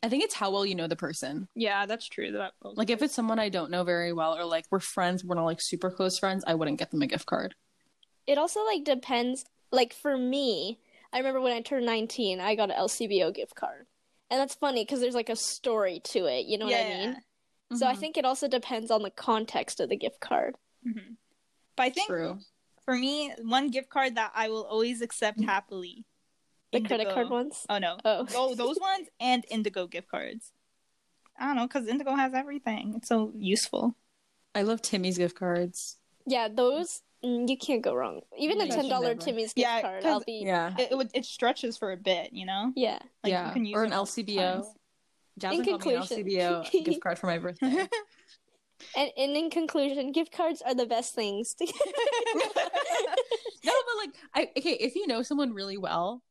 I 0.02 0.08
think 0.08 0.24
it's 0.24 0.34
how 0.34 0.50
well 0.50 0.64
you 0.64 0.74
know 0.74 0.86
the 0.86 0.96
person. 0.96 1.48
yeah 1.54 1.84
that's 1.86 2.06
true 2.06 2.32
that 2.32 2.52
Like, 2.62 2.88
if 2.88 3.02
it's 3.02 3.12
someone 3.14 3.38
I 3.38 3.50
don't 3.50 3.70
know 3.70 3.84
very 3.84 4.14
well, 4.14 4.34
or 4.34 4.44
like 4.46 4.64
we're 4.70 4.80
friends, 4.80 5.22
we're 5.24 5.34
not 5.34 5.44
like 5.44 5.60
super 5.60 5.90
close 5.90 6.18
friends, 6.18 6.42
I 6.46 6.54
wouldn't 6.54 6.78
get 6.78 6.90
them 6.90 7.02
a 7.02 7.06
gift 7.06 7.26
card. 7.26 7.54
It 8.26 8.38
also 8.38 8.64
like 8.64 8.84
depends 8.84 9.44
like 9.72 9.92
for 9.92 10.16
me, 10.16 10.78
I 11.12 11.18
remember 11.18 11.40
when 11.42 11.52
I 11.52 11.60
turned 11.60 11.84
19, 11.84 12.40
I 12.40 12.54
got 12.54 12.70
an 12.70 12.76
LCBO 12.76 13.30
gift 13.34 13.54
card. 13.56 13.86
And 14.30 14.40
that's 14.40 14.54
funny 14.54 14.84
because 14.84 15.00
there's 15.00 15.14
like 15.14 15.28
a 15.28 15.36
story 15.36 16.00
to 16.04 16.24
it, 16.26 16.46
you 16.46 16.56
know 16.56 16.64
what 16.66 16.74
I 16.76 16.84
mean? 16.88 17.16
So 17.74 17.86
I 17.86 17.92
Mhm. 17.92 17.98
think 17.98 18.16
it 18.16 18.24
also 18.24 18.48
depends 18.48 18.90
on 18.90 19.02
the 19.02 19.10
context 19.10 19.80
of 19.80 19.88
the 19.90 19.96
gift 19.96 20.20
card. 20.20 20.56
hmm 20.82 21.14
But 21.80 21.86
I 21.86 21.90
think 21.90 22.08
True. 22.08 22.38
for 22.84 22.94
me, 22.94 23.32
one 23.42 23.70
gift 23.70 23.88
card 23.88 24.16
that 24.16 24.32
I 24.34 24.50
will 24.50 24.64
always 24.66 25.00
accept 25.00 25.40
happily. 25.42 26.04
The 26.72 26.82
credit 26.82 27.08
card 27.08 27.30
ones. 27.30 27.64
Oh 27.70 27.78
no. 27.78 27.96
Oh. 28.04 28.26
Oh, 28.34 28.54
those 28.54 28.78
ones 28.78 29.08
and 29.18 29.46
Indigo 29.50 29.86
gift 29.86 30.08
cards. 30.10 30.52
I 31.38 31.46
don't 31.46 31.56
know, 31.56 31.66
because 31.66 31.88
Indigo 31.88 32.14
has 32.14 32.34
everything. 32.34 32.92
It's 32.98 33.08
so 33.08 33.32
useful. 33.34 33.96
I 34.54 34.60
love 34.60 34.82
Timmy's 34.82 35.16
gift 35.16 35.36
cards. 35.38 35.96
Yeah, 36.26 36.48
those 36.48 37.00
mm, 37.24 37.48
you 37.48 37.56
can't 37.56 37.80
go 37.80 37.94
wrong. 37.94 38.20
Even 38.38 38.60
a 38.60 38.68
ten 38.68 38.86
dollar. 38.90 39.14
Timmy's 39.14 39.54
gift 39.54 39.66
Yeah, 39.66 39.80
card, 39.80 40.02
'cause- 40.02 40.12
I'll 40.12 40.20
be 40.20 40.42
Yeah. 40.44 40.74
It, 40.78 40.92
it 40.92 40.96
would 40.98 41.10
it 41.14 41.24
stretches 41.24 41.78
for 41.78 41.92
a 41.92 41.96
bit, 41.96 42.34
you 42.34 42.44
know. 42.44 42.72
yeah. 42.76 42.98
Like, 43.24 43.30
yeah. 43.32 43.46
you 43.48 43.52
can 43.54 43.64
use 43.64 43.74
or 43.78 43.84
an 43.84 43.90
multiple 43.90 44.34
LCBO. 44.34 44.52
times. 44.56 44.66
Jasmine 45.38 45.60
In 45.68 45.78
got 45.78 45.86
me 45.86 45.94
an. 45.94 46.02
LCBO 46.02 46.84
gift 46.84 47.00
card 47.00 47.18
for 47.18 47.26
my 47.28 47.38
birthday. 47.44 47.88
And, 48.96 49.10
and 49.16 49.36
in 49.36 49.50
conclusion, 49.50 50.12
gift 50.12 50.32
cards 50.32 50.62
are 50.62 50.74
the 50.74 50.86
best 50.86 51.14
things. 51.14 51.54
To- 51.54 51.66
get. 51.66 51.74
No, 53.62 53.72
but 53.86 53.96
like, 53.98 54.14
I 54.34 54.50
okay. 54.58 54.72
If 54.72 54.94
you 54.96 55.06
know 55.06 55.22
someone 55.22 55.52
really 55.52 55.76
well, 55.76 56.22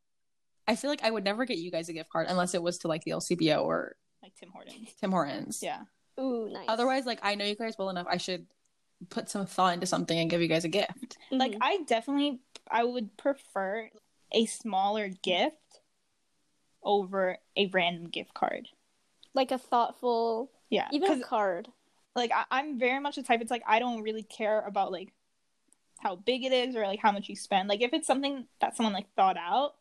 I 0.67 0.75
feel 0.75 0.89
like 0.89 1.03
I 1.03 1.11
would 1.11 1.23
never 1.23 1.45
get 1.45 1.59
you 1.59 1.69
guys 1.69 1.87
a 1.87 1.93
gift 1.93 2.09
card 2.09 2.25
unless 2.27 2.55
it 2.55 2.61
was 2.63 2.79
to 2.79 2.87
like 2.87 3.03
the 3.03 3.11
LCBO 3.11 3.63
or 3.63 3.95
like 4.23 4.33
Tim 4.35 4.49
Hortons. 4.51 4.89
Tim 4.99 5.11
Hortons. 5.11 5.59
Yeah. 5.61 5.81
Ooh, 6.19 6.49
nice. 6.51 6.65
Otherwise, 6.67 7.05
like, 7.05 7.19
I 7.21 7.35
know 7.35 7.45
you 7.45 7.55
guys 7.55 7.75
well 7.77 7.89
enough. 7.91 8.07
I 8.09 8.17
should 8.17 8.47
put 9.09 9.29
some 9.29 9.45
thought 9.45 9.75
into 9.75 9.85
something 9.85 10.17
and 10.17 10.29
give 10.29 10.41
you 10.41 10.47
guys 10.47 10.65
a 10.65 10.69
gift. 10.69 11.17
Like 11.31 11.51
Mhm. 11.53 11.57
I 11.61 11.77
definitely 11.87 12.39
I 12.69 12.83
would 12.83 13.15
prefer 13.15 13.89
a 14.31 14.45
smaller 14.47 15.09
gift 15.09 15.55
over 16.83 17.37
a 17.55 17.67
random 17.67 18.09
gift 18.09 18.33
card. 18.33 18.67
like 19.35 19.51
a 19.51 19.57
thoughtful, 19.59 20.51
Yeah. 20.71 20.87
even 20.91 21.11
a 21.11 21.15
'cause, 21.15 21.23
card. 21.25 21.67
Like 22.15 22.31
I, 22.33 22.45
I'm 22.51 22.79
very 22.79 22.99
much 22.99 23.15
the 23.15 23.23
type 23.23 23.41
it's 23.41 23.51
like 23.51 23.63
I 23.67 23.79
don't 23.79 24.01
really 24.03 24.23
care 24.23 24.61
about 24.61 24.91
like 24.91 25.13
how 25.99 26.15
big 26.17 26.43
it 26.45 26.53
is 26.53 26.75
or 26.75 26.85
like 26.85 26.99
how 26.99 27.11
much 27.11 27.29
you 27.29 27.35
spend. 27.35 27.69
Like 27.69 27.81
if 27.81 27.93
it's 27.93 28.07
something 28.07 28.47
that 28.61 28.75
someone 28.77 28.93
like 28.93 29.13
thought 29.15 29.37
out, 29.37 29.75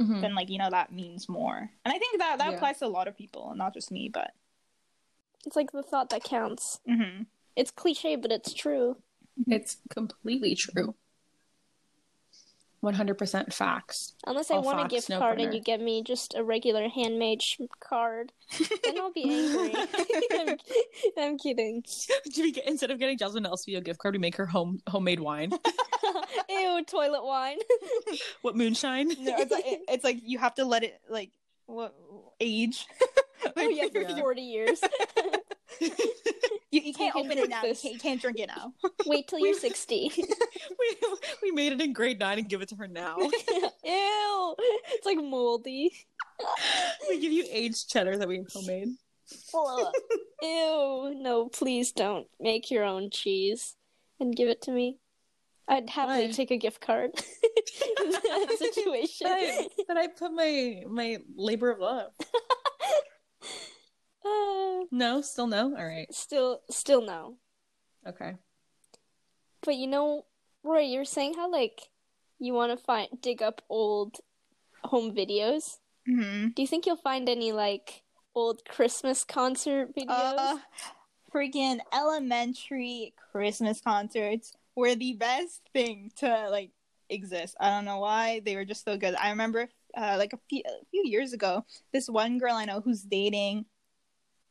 Mhm. 0.00 0.20
then 0.20 0.34
like 0.34 0.50
you 0.50 0.58
know 0.58 0.70
that 0.70 0.92
means 0.92 1.28
more. 1.28 1.70
And 1.84 1.94
I 1.94 1.98
think 1.98 2.18
that 2.18 2.38
that 2.38 2.50
Yeah. 2.50 2.56
applies 2.56 2.78
to 2.80 2.86
a 2.86 2.88
lot 2.88 3.08
of 3.08 3.16
people, 3.16 3.54
not 3.56 3.74
just 3.74 3.90
me, 3.90 4.08
but 4.12 4.32
It's 5.46 5.56
like 5.56 5.72
the 5.72 5.82
thought 5.82 6.10
that 6.10 6.24
counts. 6.24 6.80
hmm 6.86 7.22
It's 7.56 7.70
cliche, 7.70 8.16
but 8.16 8.32
it's 8.32 8.52
true. 8.52 8.96
It's 9.46 9.78
completely 9.88 10.54
true. 10.54 10.94
One 12.86 12.94
hundred 12.94 13.18
percent 13.18 13.52
facts. 13.52 14.14
Unless 14.28 14.52
I 14.52 14.54
All 14.54 14.62
want 14.62 14.80
a 14.86 14.86
gift 14.88 15.08
no 15.08 15.18
card 15.18 15.40
and 15.40 15.52
you 15.52 15.60
give 15.60 15.80
me 15.80 16.04
just 16.04 16.34
a 16.36 16.44
regular 16.44 16.88
handmade 16.88 17.42
sh- 17.42 17.58
card, 17.80 18.30
then 18.84 18.96
I'll 19.00 19.10
be 19.12 19.24
angry. 19.24 19.74
I'm, 20.38 20.56
I'm 21.18 21.36
kidding. 21.36 21.82
Get 22.32 22.58
instead 22.64 22.92
of 22.92 23.00
getting 23.00 23.18
Jasmine 23.18 23.44
an 23.44 23.50
LCBO 23.50 23.82
gift 23.84 23.98
card, 23.98 24.14
we 24.14 24.20
make 24.20 24.36
her 24.36 24.46
home 24.46 24.78
homemade 24.88 25.18
wine? 25.18 25.50
Ew, 26.48 26.84
toilet 26.86 27.24
wine. 27.24 27.58
what 28.42 28.54
moonshine? 28.54 29.08
no, 29.08 29.14
it's 29.36 29.50
like 29.50 29.66
it- 29.66 29.80
it's 29.88 30.04
like 30.04 30.18
you 30.22 30.38
have 30.38 30.54
to 30.54 30.64
let 30.64 30.84
it 30.84 31.00
like 31.10 31.32
what 31.66 31.92
age. 32.40 32.86
oh 33.56 33.68
yeah, 33.68 33.88
for 33.88 34.02
Yeah. 34.02 34.14
40 34.16 34.42
years. 34.42 34.80
You, 35.80 36.80
you 36.80 36.94
can't 36.94 37.14
can 37.14 37.26
open 37.26 37.38
it 37.38 37.48
now. 37.48 37.62
You 37.62 37.74
can't, 37.74 37.94
you 37.94 38.00
can't 38.00 38.20
drink 38.20 38.38
it 38.38 38.48
now. 38.48 38.72
Wait 39.06 39.28
till 39.28 39.38
you're 39.38 39.54
60. 39.54 40.12
we 40.16 40.96
we 41.42 41.50
made 41.50 41.72
it 41.72 41.80
in 41.80 41.92
grade 41.92 42.18
nine 42.18 42.38
and 42.38 42.48
give 42.48 42.62
it 42.62 42.68
to 42.70 42.76
her 42.76 42.88
now. 42.88 43.16
Ew, 43.18 43.30
it's 43.84 45.06
like 45.06 45.18
moldy. 45.18 45.92
we 47.08 47.20
give 47.20 47.32
you 47.32 47.44
aged 47.50 47.90
cheddar 47.90 48.16
that 48.18 48.28
we 48.28 48.44
homemade. 48.52 48.88
Ugh. 49.54 49.92
Ew, 50.42 51.14
no, 51.16 51.48
please 51.52 51.92
don't 51.92 52.26
make 52.38 52.70
your 52.70 52.84
own 52.84 53.10
cheese 53.10 53.74
and 54.20 54.36
give 54.36 54.48
it 54.48 54.62
to 54.62 54.70
me. 54.70 54.98
I'd 55.68 55.90
happily 55.90 56.26
Why? 56.26 56.30
take 56.32 56.52
a 56.52 56.56
gift 56.56 56.80
card 56.80 57.10
in 57.16 58.10
that 58.10 58.56
situation. 58.56 59.26
But 59.26 59.32
I, 59.32 59.68
but 59.88 59.96
I 59.96 60.06
put 60.06 60.32
my 60.32 60.84
my 60.88 61.18
labor 61.36 61.70
of 61.70 61.80
love. 61.80 62.12
No, 64.90 65.20
still 65.20 65.46
no. 65.46 65.76
All 65.76 65.86
right. 65.86 66.12
still, 66.12 66.60
still 66.70 67.04
no. 67.04 67.36
Okay. 68.06 68.34
But 69.62 69.76
you 69.76 69.86
know, 69.86 70.24
Roy, 70.62 70.80
you're 70.80 71.04
saying 71.04 71.34
how 71.34 71.50
like 71.50 71.90
you 72.38 72.52
want 72.52 72.76
to 72.76 72.84
find 72.84 73.08
dig 73.20 73.42
up 73.42 73.62
old 73.68 74.18
home 74.84 75.14
videos. 75.14 75.78
hmm 76.06 76.48
Do 76.54 76.62
you 76.62 76.68
think 76.68 76.86
you'll 76.86 76.96
find 76.96 77.28
any 77.28 77.52
like 77.52 78.02
old 78.34 78.64
Christmas 78.64 79.24
concert 79.24 79.94
videos? 79.94 80.08
Uh, 80.08 80.58
freaking 81.34 81.80
elementary 81.92 83.14
Christmas 83.32 83.80
concerts 83.80 84.52
were 84.74 84.94
the 84.94 85.14
best 85.14 85.62
thing 85.72 86.12
to 86.16 86.48
like 86.50 86.70
exist. 87.08 87.56
I 87.60 87.70
don't 87.70 87.84
know 87.84 87.98
why 87.98 88.40
they 88.44 88.56
were 88.56 88.64
just 88.64 88.84
so 88.84 88.96
good. 88.96 89.14
I 89.16 89.30
remember 89.30 89.68
uh, 89.96 90.16
like 90.18 90.32
a 90.32 90.38
few, 90.48 90.62
a 90.66 90.84
few 90.90 91.02
years 91.06 91.32
ago, 91.32 91.64
this 91.92 92.08
one 92.08 92.38
girl 92.38 92.54
I 92.54 92.64
know 92.66 92.80
who's 92.80 93.02
dating 93.02 93.64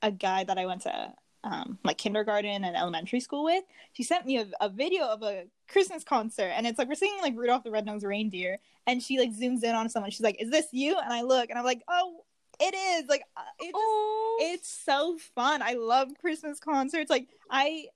a 0.06 0.12
guy 0.12 0.44
that 0.44 0.58
I 0.58 0.66
went 0.66 0.82
to 0.82 1.14
um, 1.44 1.78
like 1.84 1.98
kindergarten 1.98 2.64
and 2.64 2.76
elementary 2.76 3.20
school 3.20 3.44
with. 3.44 3.64
She 3.94 4.04
sent 4.04 4.26
me 4.26 4.38
a, 4.38 4.48
a 4.62 4.70
video 4.70 5.06
of 5.06 5.22
a 5.24 5.46
Christmas 5.68 6.04
concert, 6.04 6.52
and 6.56 6.66
it's 6.66 6.80
like 6.80 6.88
we're 6.88 6.96
singing 6.96 7.22
like 7.22 7.36
Rudolph 7.36 7.64
the 7.64 7.72
Red-Nosed 7.72 8.06
Reindeer, 8.06 8.60
and 8.88 9.02
she 9.02 9.20
like 9.20 9.32
zooms 9.32 9.64
in 9.64 9.76
on 9.76 9.90
someone. 9.90 10.12
She's 10.12 10.22
like, 10.22 10.42
"Is 10.42 10.50
this 10.50 10.68
you?" 10.72 10.98
And 10.98 11.14
I 11.14 11.22
look, 11.22 11.50
and 11.50 11.60
I'm 11.60 11.66
like, 11.66 11.84
"Oh, 11.88 12.24
it 12.60 12.74
is!" 12.74 13.10
Like, 13.10 13.24
uh, 13.38 13.42
it 13.60 13.66
just 13.66 13.76
oh, 13.76 14.38
it's 14.42 14.70
so 14.70 15.18
fun. 15.36 15.62
I 15.62 15.74
love 15.74 16.10
Christmas 16.20 16.60
concerts. 16.60 17.10
Like 17.10 17.28
I 17.50 17.88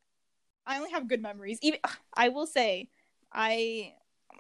I 0.65 0.77
only 0.77 0.91
have 0.91 1.07
good 1.07 1.21
memories. 1.21 1.59
Even 1.61 1.79
I 2.13 2.29
will 2.29 2.47
say 2.47 2.89
I 3.33 3.93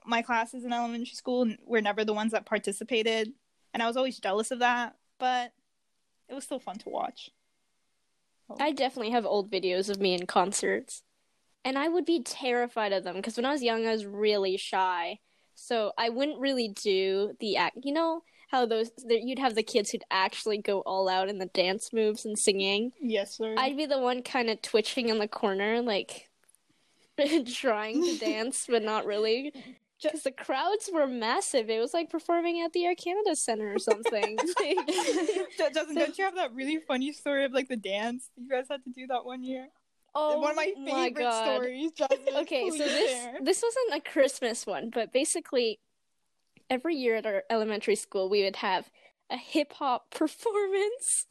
my 0.05 0.21
classes 0.21 0.65
in 0.65 0.73
elementary 0.73 1.13
school 1.13 1.47
were 1.65 1.81
never 1.81 2.05
the 2.05 2.13
ones 2.13 2.31
that 2.31 2.45
participated 2.45 3.33
and 3.73 3.83
I 3.83 3.87
was 3.87 3.97
always 3.97 4.19
jealous 4.19 4.51
of 4.51 4.59
that, 4.59 4.95
but 5.19 5.51
it 6.27 6.33
was 6.33 6.43
still 6.43 6.59
fun 6.59 6.77
to 6.79 6.89
watch. 6.89 7.31
I 8.59 8.71
definitely 8.71 9.11
have 9.11 9.25
old 9.25 9.51
videos 9.51 9.89
of 9.89 9.99
me 9.99 10.13
in 10.13 10.25
concerts. 10.25 11.03
And 11.65 11.77
I 11.77 11.89
would 11.89 12.05
be 12.05 12.23
terrified 12.23 12.93
of 12.93 13.03
them 13.03 13.15
because 13.15 13.35
when 13.35 13.45
I 13.45 13.51
was 13.51 13.61
young, 13.61 13.85
I 13.85 13.91
was 13.91 14.05
really 14.05 14.57
shy. 14.57 15.19
So 15.55 15.91
I 15.97 16.09
wouldn't 16.09 16.39
really 16.39 16.69
do 16.69 17.33
the 17.39 17.57
act. 17.57 17.77
You 17.83 17.93
know 17.93 18.23
how 18.49 18.65
those 18.65 18.91
you'd 19.07 19.39
have 19.39 19.55
the 19.55 19.63
kids 19.63 19.91
who'd 19.91 20.03
actually 20.09 20.57
go 20.57 20.79
all 20.81 21.09
out 21.09 21.29
in 21.29 21.37
the 21.37 21.45
dance 21.47 21.91
moves 21.91 22.25
and 22.25 22.37
singing. 22.37 22.91
Yes, 23.01 23.37
sir. 23.37 23.55
I'd 23.57 23.77
be 23.77 23.85
the 23.85 23.99
one 23.99 24.23
kind 24.23 24.49
of 24.49 24.61
twitching 24.61 25.09
in 25.09 25.19
the 25.19 25.27
corner, 25.27 25.81
like 25.81 26.29
trying 27.53 28.03
to 28.03 28.17
dance, 28.17 28.65
but 28.67 28.83
not 28.83 29.05
really. 29.05 29.53
Just 29.99 30.23
the 30.23 30.31
crowds 30.31 30.89
were 30.93 31.07
massive. 31.07 31.69
It 31.69 31.79
was 31.79 31.93
like 31.93 32.09
performing 32.09 32.61
at 32.61 32.71
the 32.73 32.85
Air 32.85 32.95
Canada 32.95 33.35
Center 33.35 33.73
or 33.73 33.79
something. 33.79 34.37
Like- 34.59 35.73
Doesn't 35.73 35.95
don't 35.95 36.17
you 36.17 36.23
have 36.25 36.35
that 36.35 36.53
really 36.53 36.77
funny 36.77 37.11
story 37.11 37.43
of 37.45 37.51
like 37.51 37.67
the 37.67 37.75
dance 37.75 38.29
you 38.37 38.47
guys 38.49 38.65
had 38.71 38.83
to 38.85 38.89
do 38.91 39.07
that 39.07 39.25
one 39.25 39.43
year? 39.43 39.67
oh 40.15 40.39
one 40.39 40.51
of 40.51 40.55
my 40.55 40.73
favorite 40.85 41.21
God. 41.23 41.45
stories. 41.45 41.91
Jasmine, 41.91 42.35
okay, 42.37 42.69
so 42.71 42.77
this 42.77 43.27
this 43.43 43.61
wasn't 43.63 44.01
a 44.05 44.09
Christmas 44.11 44.65
one, 44.65 44.89
but 44.89 45.11
basically 45.13 45.79
every 46.69 46.95
year 46.95 47.15
at 47.17 47.25
our 47.25 47.43
elementary 47.49 47.95
school 47.95 48.29
we 48.29 48.43
would 48.43 48.55
have 48.57 48.89
a 49.29 49.37
hip 49.37 49.73
hop 49.73 50.09
performance. 50.15 51.27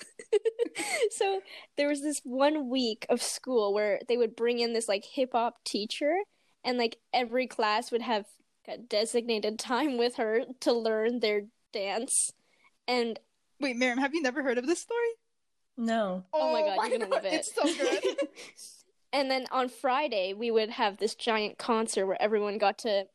so 1.11 1.41
there 1.77 1.89
was 1.89 2.03
this 2.03 2.21
one 2.25 2.69
week 2.69 3.05
of 3.09 3.21
school 3.23 3.73
where 3.75 3.99
they 4.09 4.17
would 4.17 4.37
bring 4.37 4.59
in 4.61 4.73
this 4.75 4.89
like 4.89 5.05
hip 5.05 5.31
hop 5.33 5.57
teacher 5.65 6.15
and 6.65 6.79
like 6.79 6.99
every 7.13 7.47
class 7.47 7.91
would 7.91 8.03
have 8.03 8.27
a 8.69 8.79
designated 8.79 9.59
time 9.59 9.99
with 9.99 10.17
her 10.17 10.43
to 10.61 10.73
learn 10.73 11.21
their 11.21 11.43
dance. 11.73 12.33
And 12.87 13.19
Wait, 13.61 13.77
Miriam, 13.77 13.99
have 13.99 14.15
you 14.15 14.23
never 14.23 14.43
heard 14.43 14.59
of 14.59 14.67
this 14.67 14.81
story? 14.81 15.09
No. 15.77 16.25
oh, 16.33 16.53
my 16.53 16.63
god, 16.63 16.77
you're 16.89 16.97
oh 16.97 16.99
gonna 16.99 17.15
love 17.15 17.25
it. 17.25 17.35
It's 17.35 17.55
so 17.55 17.63
good. 17.63 18.29
and 19.13 19.31
then 19.31 19.47
on 19.51 19.69
Friday, 19.69 20.35
we 20.35 20.51
would 20.51 20.71
have 20.71 20.99
this 20.99 21.15
giant 21.15 21.59
concert 21.59 22.07
where 22.07 22.21
everyone 22.21 22.59
got 22.59 22.79
to 22.79 23.07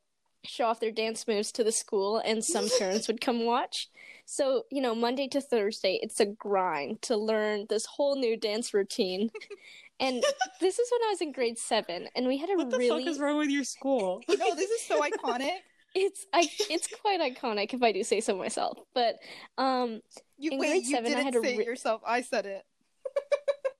show 0.45 0.65
off 0.65 0.79
their 0.79 0.91
dance 0.91 1.27
moves 1.27 1.51
to 1.53 1.63
the 1.63 1.71
school, 1.71 2.17
and 2.17 2.43
some 2.43 2.67
parents 2.79 3.07
would 3.07 3.21
come 3.21 3.45
watch. 3.45 3.89
So, 4.25 4.63
you 4.71 4.81
know, 4.81 4.95
Monday 4.95 5.27
to 5.29 5.41
Thursday, 5.41 5.99
it's 6.01 6.19
a 6.19 6.25
grind 6.25 7.01
to 7.03 7.17
learn 7.17 7.65
this 7.69 7.85
whole 7.85 8.15
new 8.15 8.37
dance 8.37 8.73
routine. 8.73 9.29
and 9.99 10.23
this 10.59 10.79
is 10.79 10.91
when 10.91 11.01
I 11.07 11.11
was 11.11 11.21
in 11.21 11.31
grade 11.31 11.57
seven, 11.57 12.07
and 12.15 12.27
we 12.27 12.37
had 12.37 12.49
a 12.49 12.55
What 12.55 12.69
the 12.69 12.77
really. 12.77 13.03
fuck 13.03 13.11
is 13.11 13.19
wrong 13.19 13.37
with 13.37 13.49
your 13.49 13.63
school? 13.63 14.21
no, 14.29 14.55
this 14.55 14.69
is 14.69 14.81
so 14.81 15.01
iconic. 15.01 15.51
It's 15.95 16.25
I, 16.33 16.47
it's 16.71 16.87
quite 16.87 17.19
iconic 17.21 17.73
if 17.73 17.83
I 17.83 17.91
do 17.91 18.03
say 18.03 18.19
so 18.19 18.35
myself. 18.35 18.79
But 18.95 19.15
um, 19.57 20.01
You 20.37 20.51
In 20.51 20.59
wait, 20.59 20.69
grade 20.69 20.85
seven, 20.85 21.05
I 21.05 21.09
didn't 21.17 21.23
had 21.25 21.33
to 21.33 21.41
say 21.41 21.57
re- 21.57 21.63
it 21.63 21.67
yourself. 21.67 22.01
I 22.05 22.21
said 22.21 22.45
it. 22.45 22.63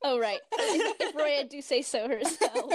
Oh 0.05 0.19
right. 0.19 0.39
if, 0.51 0.97
if 0.99 1.15
Roya 1.15 1.45
do 1.45 1.61
say 1.61 1.81
so 1.81 2.09
herself. 2.09 2.73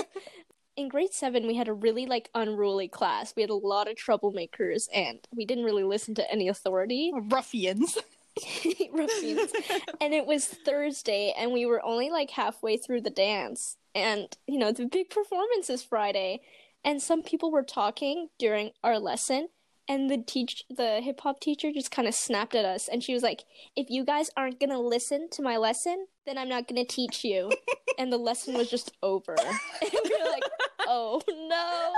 in 0.79 0.89
grade 0.89 1.13
seven, 1.13 1.47
we 1.47 1.55
had 1.57 1.69
a 1.69 1.75
really 1.75 2.07
like 2.07 2.31
unruly 2.35 2.89
class. 2.89 3.35
We 3.37 3.43
had 3.43 3.51
a 3.51 3.55
lot 3.55 3.87
of 3.87 3.97
troublemakers, 3.97 4.89
and 4.95 5.19
we 5.37 5.45
didn't 5.45 5.65
really 5.65 5.85
listen 5.85 6.15
to 6.15 6.33
any 6.33 6.49
authority. 6.49 7.13
Ruffians. 7.15 7.99
Ruffians. 8.93 9.53
and 10.01 10.15
it 10.15 10.27
was 10.27 10.47
Thursday, 10.47 11.35
and 11.37 11.53
we 11.53 11.67
were 11.67 11.85
only 11.85 12.11
like 12.11 12.31
halfway 12.31 12.77
through 12.77 13.03
the 13.03 13.11
dance. 13.11 13.77
And 13.95 14.29
you 14.47 14.59
know, 14.59 14.73
the 14.73 14.87
big 14.87 15.11
performance 15.11 15.71
is 15.71 15.83
Friday, 15.83 16.41
and 16.85 17.03
some 17.03 17.23
people 17.23 17.51
were 17.51 17.63
talking 17.63 18.29
during 18.39 18.71
our 18.83 18.99
lesson. 18.99 19.49
And 19.91 20.11
the 20.11 20.19
teach 20.19 20.65
the 20.69 21.01
hip 21.01 21.21
hop 21.23 21.41
teacher 21.41 21.73
just 21.73 21.91
kind 21.91 22.07
of 22.07 22.15
snapped 22.15 22.55
at 22.55 22.67
us, 22.67 22.89
and 22.89 23.03
she 23.03 23.15
was 23.15 23.23
like, 23.23 23.45
"If 23.75 23.89
you 23.89 24.05
guys 24.05 24.31
aren't 24.37 24.61
gonna 24.61 24.81
listen 24.81 25.29
to 25.31 25.43
my 25.43 25.57
lesson, 25.57 26.07
then 26.27 26.37
I'm 26.37 26.49
not 26.49 26.69
gonna 26.69 26.85
teach 26.85 27.25
you." 27.25 27.51
and 27.99 28.13
the 28.13 28.19
lesson 28.19 28.55
was 28.55 28.69
just 28.71 28.93
over. 29.03 29.35
And 29.81 29.91
we 30.05 30.17
were 30.23 30.31
like, 30.31 30.43
"Oh 30.87 31.23
no!" 31.27 31.93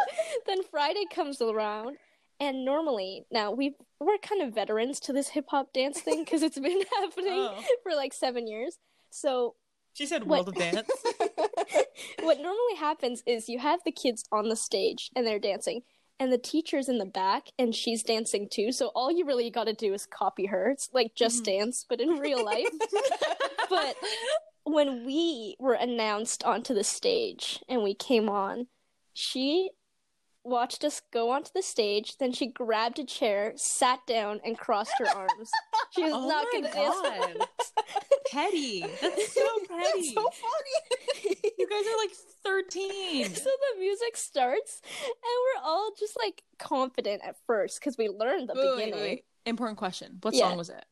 Then 0.46 0.62
Friday 0.70 1.04
comes 1.12 1.42
around, 1.42 1.96
and 2.40 2.64
normally 2.64 3.24
now 3.30 3.52
we 3.52 3.74
we're 4.00 4.18
kind 4.18 4.42
of 4.42 4.54
veterans 4.54 4.98
to 5.00 5.12
this 5.12 5.28
hip 5.28 5.44
hop 5.48 5.72
dance 5.72 6.00
thing 6.00 6.24
because 6.24 6.42
it's 6.42 6.58
been 6.58 6.82
happening 6.98 7.28
Oh. 7.32 7.62
for 7.82 7.94
like 7.94 8.12
seven 8.12 8.46
years. 8.46 8.78
So 9.10 9.54
She 9.92 10.06
said 10.06 10.24
What- 10.24 10.46
world 10.46 10.48
of 10.48 10.54
dance. 10.56 10.88
what 12.20 12.38
normally 12.40 12.76
happens 12.78 13.22
is 13.26 13.48
you 13.48 13.58
have 13.58 13.80
the 13.84 13.92
kids 13.92 14.24
on 14.32 14.48
the 14.48 14.56
stage 14.56 15.10
and 15.14 15.26
they're 15.26 15.38
dancing 15.38 15.82
and 16.18 16.32
the 16.32 16.38
teacher's 16.38 16.88
in 16.88 16.98
the 16.98 17.04
back 17.06 17.48
and 17.58 17.74
she's 17.74 18.02
dancing 18.02 18.48
too 18.50 18.72
so 18.72 18.88
all 18.94 19.10
you 19.10 19.24
really 19.24 19.50
got 19.50 19.64
to 19.64 19.72
do 19.72 19.92
is 19.94 20.06
copy 20.06 20.46
her 20.46 20.70
it's 20.70 20.88
like 20.92 21.14
just 21.14 21.42
Mhm. 21.42 21.46
dance 21.46 21.86
but 21.88 22.00
in 22.00 22.10
real 22.18 22.44
life 22.44 22.68
but 23.68 23.96
when 24.64 25.04
we 25.06 25.56
were 25.58 25.74
announced 25.74 26.44
onto 26.44 26.74
the 26.74 26.84
stage 26.84 27.62
and 27.68 27.82
we 27.82 27.94
came 27.94 28.28
on 28.28 28.66
she 29.14 29.70
watched 30.42 30.84
us 30.84 31.02
go 31.12 31.30
onto 31.30 31.50
the 31.54 31.62
stage 31.62 32.16
then 32.18 32.32
she 32.32 32.46
grabbed 32.46 32.98
a 32.98 33.04
chair 33.04 33.52
sat 33.56 34.00
down 34.06 34.40
and 34.44 34.58
crossed 34.58 34.92
her 34.98 35.06
arms 35.08 35.50
she 35.94 36.02
was 36.02 36.12
Oh 36.16 36.28
not 36.28 36.46
dance 36.52 36.74
God. 36.74 37.46
petty. 38.32 38.80
That's 39.02 39.32
so 39.34 39.42
petty. 39.68 40.12
That's 40.14 40.14
so 40.14 40.28
funny. 40.30 41.36
you 41.58 41.68
guys 41.68 41.84
are 41.84 41.98
like 41.98 42.10
13. 42.44 43.24
so 43.34 43.44
the 43.50 43.80
music 43.80 44.16
starts 44.16 44.80
and 44.84 45.12
we're 45.22 45.62
all 45.68 45.90
just 45.98 46.16
like 46.18 46.42
confident 46.58 47.22
at 47.24 47.36
first 47.46 47.80
because 47.80 47.98
we 47.98 48.08
learned 48.08 48.48
the 48.48 48.54
Wait, 48.54 48.64
wait, 48.64 48.76
beginning 48.86 49.00
wait. 49.00 49.24
Important 49.46 49.78
question. 49.78 50.18
What 50.22 50.34
Yeah. 50.34 50.48
song 50.48 50.56
was 50.58 50.70
it? 50.70 50.84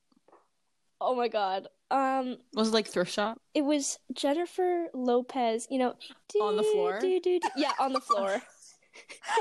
oh 1.01 1.15
my 1.15 1.29
god 1.29 1.69
um 1.93 2.39
Was 2.55 2.69
it 2.69 2.75
like 2.75 2.89
Thrift 2.89 3.13
Shop? 3.13 3.41
it 3.55 3.63
was 3.63 3.99
jennifer 4.13 4.89
lopez 4.93 5.67
you 5.71 5.79
know 5.79 5.95
On 6.41 6.57
the 6.57 6.63
floor? 6.65 6.99
yeah 7.57 7.71
on 7.79 7.93
the 7.93 8.01
floor 8.01 8.43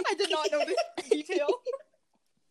I 0.10 0.14
did 0.16 0.30
not 0.32 0.48
know 0.52 0.64
this 0.66 1.10
detail. 1.10 1.48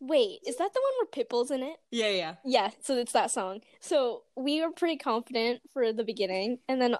wait 0.01 0.41
is 0.47 0.57
that 0.57 0.73
the 0.75 0.81
one 0.83 0.93
where 0.99 1.25
pitbull's 1.25 1.51
in 1.51 1.63
it 1.63 1.77
Yeah, 1.91 2.09
yeah. 2.11 2.35
yeah 2.45 2.71
so 2.83 2.97
it's 2.97 3.13
that 3.13 3.31
song 3.31 3.61
so 3.81 4.23
we 4.37 4.61
were 4.61 4.71
pretty 4.71 4.97
confident 4.97 5.61
for 5.73 5.93
the 5.93 6.05
beginning 6.05 6.59
and 6.69 6.81
then 6.81 6.97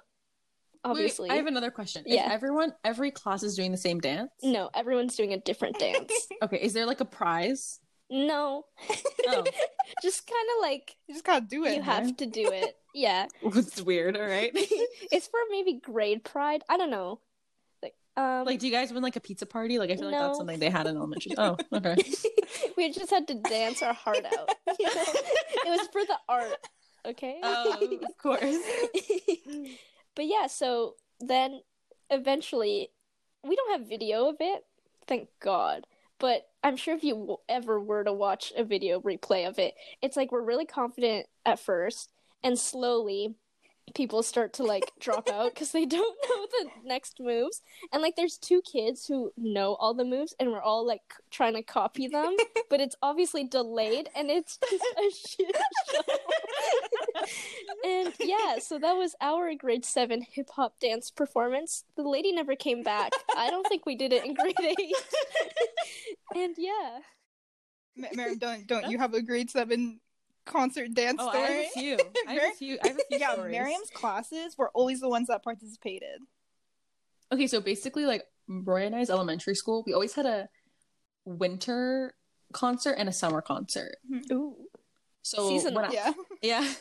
obviously 0.83 1.29
Wait, 1.29 1.33
I 1.33 1.37
have 1.37 1.47
another 1.47 1.71
question. 1.71 2.03
Yeah. 2.05 2.27
Is 2.27 2.33
everyone, 2.33 2.73
every 2.83 3.11
class 3.11 3.43
is 3.43 3.55
doing 3.55 3.71
the 3.71 3.77
same 3.77 3.99
dance? 3.99 4.31
no 4.43 4.69
everyone's 4.73 5.15
doing 5.15 5.33
a 5.33 5.37
different 5.37 5.77
dance 5.85 6.11
Okay, 6.41 6.57
is 6.57 6.73
there 6.73 6.85
like 6.85 7.01
a 7.01 7.05
prize? 7.05 7.79
no 8.09 8.65
Oh, 9.27 9.43
just 10.01 10.25
kind 10.27 10.47
of 10.57 10.61
like 10.61 10.95
You 11.07 11.13
just 11.13 11.25
gotta 11.25 11.45
do 11.45 11.65
it. 11.65 11.75
you 11.75 11.81
have 11.81 12.15
to 12.17 12.25
do 12.25 12.49
it 12.51 12.77
yeah 12.95 13.27
it's 13.43 13.81
weird, 13.81 14.17
all 14.17 14.23
right. 14.25 14.51
it's 14.55 15.27
for 15.27 15.39
maybe 15.51 15.73
grade 15.73 16.23
pride. 16.23 16.63
I 16.67 16.77
don't 16.77 16.89
know. 16.89 17.19
Like, 18.17 18.25
um, 18.25 18.45
Like, 18.45 18.59
do 18.59 18.65
you 18.67 18.73
guys 18.73 18.91
win 18.91 19.03
like 19.03 19.15
a 19.15 19.19
pizza 19.19 19.45
party? 19.45 19.79
Like, 19.79 19.91
I 19.91 19.95
feel 19.95 20.09
like 20.09 20.19
that's 20.19 20.37
something 20.37 20.59
they 20.59 20.69
had 20.69 20.87
in 20.87 20.97
elementary. 20.97 21.33
Oh, 21.37 21.55
okay. 21.71 21.95
we 22.77 22.91
just 22.91 23.11
had 23.11 23.27
to 23.27 23.35
dance 23.35 23.81
our 23.83 23.93
heart 23.93 24.25
out. 24.25 24.49
it 24.67 25.69
was 25.69 25.87
for 25.91 26.03
the 26.03 26.17
art. 26.27 26.67
Okay. 27.05 27.39
Oh, 27.43 27.99
of 28.03 28.17
course. 28.17 28.57
but 30.15 30.25
yeah, 30.25 30.47
so 30.47 30.95
then 31.19 31.61
eventually, 32.09 32.89
we 33.43 33.55
don't 33.55 33.79
have 33.79 33.87
video 33.87 34.29
of 34.29 34.37
it. 34.39 34.63
Thank 35.07 35.29
God. 35.39 35.85
But 36.19 36.47
I'm 36.63 36.75
sure 36.75 36.95
if 36.95 37.03
you 37.03 37.37
ever 37.47 37.79
were 37.79 38.03
to 38.03 38.11
watch 38.11 38.51
a 38.57 38.63
video 38.63 38.99
replay 38.99 39.47
of 39.47 39.59
it, 39.59 39.75
it's 40.01 40.17
like 40.17 40.31
we're 40.31 40.41
really 40.41 40.65
confident 40.65 41.27
at 41.45 41.59
first, 41.59 42.11
and 42.43 42.57
slowly 42.57 43.35
people 43.95 44.21
start 44.23 44.53
to 44.53 44.63
like 44.63 44.91
drop 44.99 45.29
out 45.29 45.53
because 45.53 45.71
they 45.71 45.85
don't 45.85 46.17
know 46.29 46.47
the 46.51 46.69
next 46.87 47.19
moves. 47.19 47.61
And 47.91 48.01
like 48.01 48.15
there's 48.15 48.37
two 48.37 48.61
kids 48.61 49.07
who 49.07 49.31
know 49.37 49.75
all 49.75 49.93
the 49.93 50.05
moves, 50.05 50.35
and 50.39 50.51
we're 50.51 50.61
all 50.61 50.85
like 50.85 51.01
c- 51.11 51.23
trying 51.31 51.53
to 51.55 51.63
copy 51.63 52.07
them, 52.07 52.35
but 52.69 52.79
it's 52.81 52.95
obviously 53.01 53.43
delayed, 53.45 54.09
and 54.15 54.29
it's 54.29 54.57
just 54.69 54.83
a 54.83 55.09
shit 55.27 55.55
show. 55.91 56.01
and 57.85 58.13
yeah, 58.19 58.59
so 58.59 58.77
that 58.79 58.93
was 58.93 59.15
our 59.21 59.53
grade 59.55 59.85
seven 59.85 60.21
hip 60.21 60.49
hop 60.55 60.79
dance 60.79 61.09
performance. 61.11 61.83
The 61.95 62.03
lady 62.07 62.31
never 62.31 62.55
came 62.55 62.83
back. 62.83 63.11
I 63.35 63.49
don't 63.49 63.67
think 63.67 63.85
we 63.85 63.95
did 63.95 64.13
it 64.13 64.25
in 64.25 64.33
grade 64.33 64.55
eight. 64.59 64.95
and 66.35 66.55
yeah. 66.57 66.99
Ma- 67.95 68.07
Miriam, 68.13 68.37
don't 68.37 68.67
don't 68.67 68.89
you 68.91 68.97
have 68.99 69.13
a 69.13 69.21
grade 69.21 69.49
seven 69.49 69.99
concert 70.47 70.93
dance 70.93 71.19
Oh, 71.21 71.27
I 71.29 71.31
story? 71.31 71.47
have 71.47 71.65
a 71.65 71.69
few. 71.79 71.97
I 72.27 72.33
have 72.33 72.43
a 72.51 72.55
few. 72.55 72.79
I 72.83 72.87
have 72.87 72.97
a 72.97 73.03
few 73.09 73.17
yeah, 73.19 73.33
stories. 73.33 73.51
Miriam's 73.51 73.89
classes 73.91 74.57
were 74.57 74.69
always 74.73 74.99
the 75.01 75.09
ones 75.09 75.27
that 75.27 75.43
participated. 75.43 76.19
Okay, 77.31 77.47
so 77.47 77.59
basically, 77.61 78.05
like 78.05 78.23
Roy 78.47 78.85
and 78.85 78.95
I's 78.95 79.09
elementary 79.09 79.55
school, 79.55 79.83
we 79.85 79.93
always 79.93 80.13
had 80.13 80.25
a 80.25 80.49
winter 81.25 82.13
concert 82.53 82.93
and 82.97 83.09
a 83.09 83.13
summer 83.13 83.41
concert. 83.41 83.97
Ooh. 84.31 84.55
So 85.21 85.49
Seasonal. 85.49 85.79
I- 85.85 85.91
Yeah. 85.91 86.13
yeah. 86.41 86.73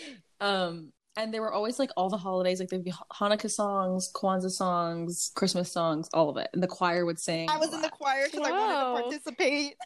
um, 0.40 0.92
and 1.16 1.32
they 1.32 1.40
were 1.40 1.52
always 1.52 1.78
like 1.78 1.90
all 1.96 2.10
the 2.10 2.16
holidays, 2.18 2.58
like 2.60 2.68
there'd 2.68 2.84
be 2.84 2.92
Hanukkah 3.12 3.50
songs, 3.50 4.10
Kwanzaa 4.12 4.50
songs, 4.50 5.30
Christmas 5.34 5.72
songs, 5.72 6.08
all 6.12 6.28
of 6.28 6.36
it, 6.36 6.50
and 6.52 6.62
the 6.62 6.66
choir 6.66 7.06
would 7.06 7.18
sing. 7.20 7.48
I 7.48 7.56
was 7.58 7.68
all 7.68 7.76
in 7.76 7.80
the 7.82 7.88
choir 7.88 8.26
because 8.30 8.46
I 8.46 8.50
wanted 8.50 8.74
to 8.74 9.02
participate. 9.08 9.76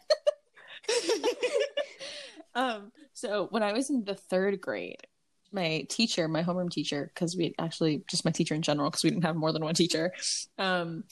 Um, 2.55 2.91
so 3.13 3.47
when 3.49 3.63
I 3.63 3.73
was 3.73 3.89
in 3.89 4.03
the 4.03 4.15
third 4.15 4.61
grade, 4.61 5.07
my 5.51 5.85
teacher, 5.89 6.27
my 6.27 6.43
homeroom 6.43 6.71
teacher, 6.71 7.11
because 7.13 7.35
we 7.35 7.53
actually 7.59 8.03
just 8.09 8.25
my 8.25 8.31
teacher 8.31 8.55
in 8.55 8.61
general, 8.61 8.89
because 8.89 9.03
we 9.03 9.09
didn't 9.09 9.25
have 9.25 9.35
more 9.35 9.51
than 9.51 9.63
one 9.63 9.75
teacher, 9.75 10.13
um, 10.57 11.03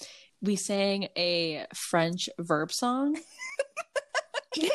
we 0.42 0.56
sang 0.56 1.10
a 1.18 1.66
French 1.74 2.30
verb 2.40 2.72
song. 2.72 3.18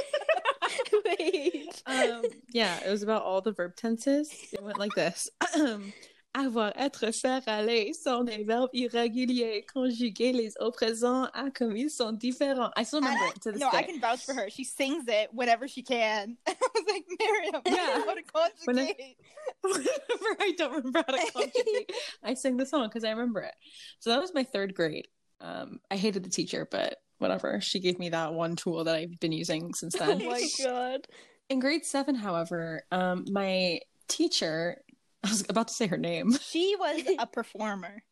Wait. 1.05 1.83
Um, 1.87 2.23
yeah, 2.51 2.79
it 2.85 2.91
was 2.91 3.03
about 3.03 3.23
all 3.23 3.41
the 3.41 3.53
verb 3.53 3.77
tenses. 3.77 4.31
It 4.53 4.63
went 4.63 4.79
like 4.79 4.95
this. 4.95 5.31
Avoir, 6.37 6.73
être, 6.77 7.13
faire, 7.13 7.43
aller 7.47 7.93
sont 7.93 8.25
des 8.25 8.43
verbes 8.43 8.71
irréguliers. 8.73 9.65
Conjuguer 9.73 10.33
les 10.33 10.53
au 10.59 10.73
présent 10.73 11.27
à 11.33 11.49
commis 11.51 11.89
sont 11.89 12.11
différents. 12.13 12.71
I 12.77 12.85
still 12.85 12.99
remember 13.01 13.25
I- 13.25 13.31
it 13.31 13.43
to 13.43 13.53
this 13.53 13.61
no, 13.61 13.71
day. 13.71 13.79
I 13.79 13.83
can 13.85 14.01
vouch 14.01 14.25
for 14.25 14.35
her. 14.35 14.51
She 14.51 14.65
sings 14.65 15.05
it 15.07 15.31
whenever 15.33 15.69
she 15.69 15.83
can. 15.83 16.37
I 16.49 16.55
was 16.75 16.85
like, 16.89 17.05
Miriam, 17.21 17.63
Yeah. 17.67 18.03
how 18.05 18.15
to 18.15 18.23
conjugate. 18.23 19.17
Whenever 19.63 20.37
I 20.41 20.53
don't 20.59 20.73
remember 20.73 21.05
how 21.07 21.15
to 21.15 21.33
conjugate, 21.33 21.93
I 22.23 22.35
sing 22.35 22.57
the 22.57 22.67
song 22.67 22.89
because 22.89 23.05
I 23.05 23.11
remember 23.11 23.41
it. 23.41 23.55
So 24.01 24.11
that 24.11 24.21
was 24.21 24.35
my 24.35 24.43
third 24.43 24.75
grade. 24.75 25.07
Um, 25.41 25.79
I 25.91 25.97
hated 25.97 26.25
the 26.25 26.31
teacher, 26.31 26.67
but 26.71 26.97
whatever. 27.19 27.61
She 27.61 27.79
gave 27.79 27.99
me 27.99 28.09
that 28.09 28.33
one 28.35 28.57
tool 28.57 28.83
that 28.85 28.97
I've 28.97 29.21
been 29.21 29.33
using 29.33 29.73
since 29.75 29.95
then. 29.95 30.09
Oh 30.11 30.19
then. 30.19 30.27
my 30.27 30.49
god. 30.65 31.07
In 31.49 31.61
grade 31.61 31.85
seven, 31.85 32.15
however, 32.15 32.83
um, 32.91 33.25
my 33.31 33.81
teacher, 34.09 34.83
I 35.25 35.29
was 35.31 35.45
about 35.49 35.69
to 35.69 35.75
say 35.75 35.87
her 35.87 35.97
name. 35.97 36.33
She 36.43 36.77
was 36.79 37.03
a 37.19 37.27
performer. 37.27 38.03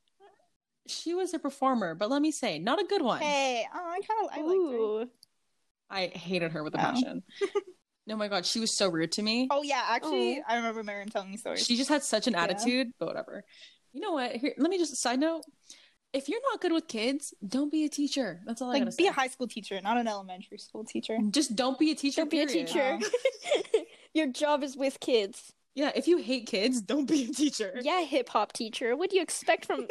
She 0.88 1.14
was 1.14 1.32
a 1.32 1.38
performer, 1.38 1.94
but 1.94 2.10
let 2.10 2.20
me 2.22 2.32
say, 2.32 2.58
not 2.58 2.80
a 2.80 2.84
good 2.84 3.02
one. 3.02 3.20
Hey, 3.20 3.64
oh, 3.72 3.78
I 3.78 4.00
kind 4.00 4.24
of 4.24 4.30
I 4.36 4.42
liked 4.42 5.10
her. 5.10 5.16
I 5.90 6.06
hated 6.18 6.52
her 6.52 6.64
with 6.64 6.74
a 6.74 6.78
Oh. 6.78 6.80
passion. 6.80 7.22
no, 8.06 8.14
oh 8.14 8.16
my 8.16 8.26
God, 8.28 8.44
she 8.44 8.58
was 8.58 8.76
so 8.76 8.88
rude 8.88 9.12
to 9.12 9.22
me. 9.22 9.46
Oh 9.50 9.62
yeah, 9.62 9.82
actually, 9.88 10.38
Oh. 10.40 10.44
I 10.48 10.56
remember 10.56 10.82
Miriam 10.82 11.08
telling 11.08 11.30
me 11.30 11.36
stories. 11.36 11.64
She 11.64 11.76
just 11.76 11.88
had 11.90 12.02
such 12.02 12.26
an 12.26 12.32
Yeah. 12.32 12.42
attitude, 12.44 12.88
but 12.98 13.06
whatever. 13.06 13.44
You 13.92 14.00
know 14.00 14.12
what? 14.12 14.34
Here, 14.34 14.54
let 14.58 14.70
me 14.70 14.78
just 14.78 14.96
side 14.96 15.20
note. 15.20 15.42
If 16.12 16.28
you're 16.28 16.40
not 16.50 16.60
good 16.60 16.72
with 16.72 16.88
kids, 16.88 17.32
don't 17.46 17.70
be 17.70 17.84
a 17.84 17.88
teacher. 17.88 18.40
That's 18.44 18.60
all 18.60 18.68
I 18.68 18.72
like 18.72 18.80
gotta 18.82 18.90
be 18.96 19.04
say. 19.04 19.04
Be 19.04 19.08
a 19.08 19.12
high 19.12 19.28
school 19.28 19.46
teacher, 19.48 19.80
not 19.82 19.96
an 19.98 20.08
elementary 20.08 20.58
school 20.58 20.84
teacher. 20.84 21.16
just 21.30 21.54
don't 21.56 21.78
be 21.78 21.90
a 21.90 21.94
teacher. 21.94 22.22
Don't 22.22 22.30
be 22.30 22.40
a 22.42 22.46
period. 22.46 22.66
teacher. 22.68 22.98
Oh. 23.74 23.84
Your 24.14 24.26
job 24.26 24.62
is 24.64 24.76
with 24.76 24.98
kids. 25.00 25.52
Yeah, 25.74 25.90
if 25.94 26.06
you 26.06 26.18
hate 26.18 26.46
kids, 26.46 26.82
don't 26.82 27.06
be 27.06 27.24
a 27.24 27.28
teacher. 27.28 27.80
Yeah, 27.82 28.02
hip 28.02 28.28
hop 28.28 28.52
teacher. 28.52 28.96
What 28.96 29.10
do 29.10 29.16
you 29.16 29.22
expect 29.22 29.64
from 29.64 29.86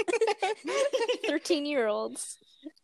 13 1.27 1.65
year 1.65 1.88
olds? 1.88 2.38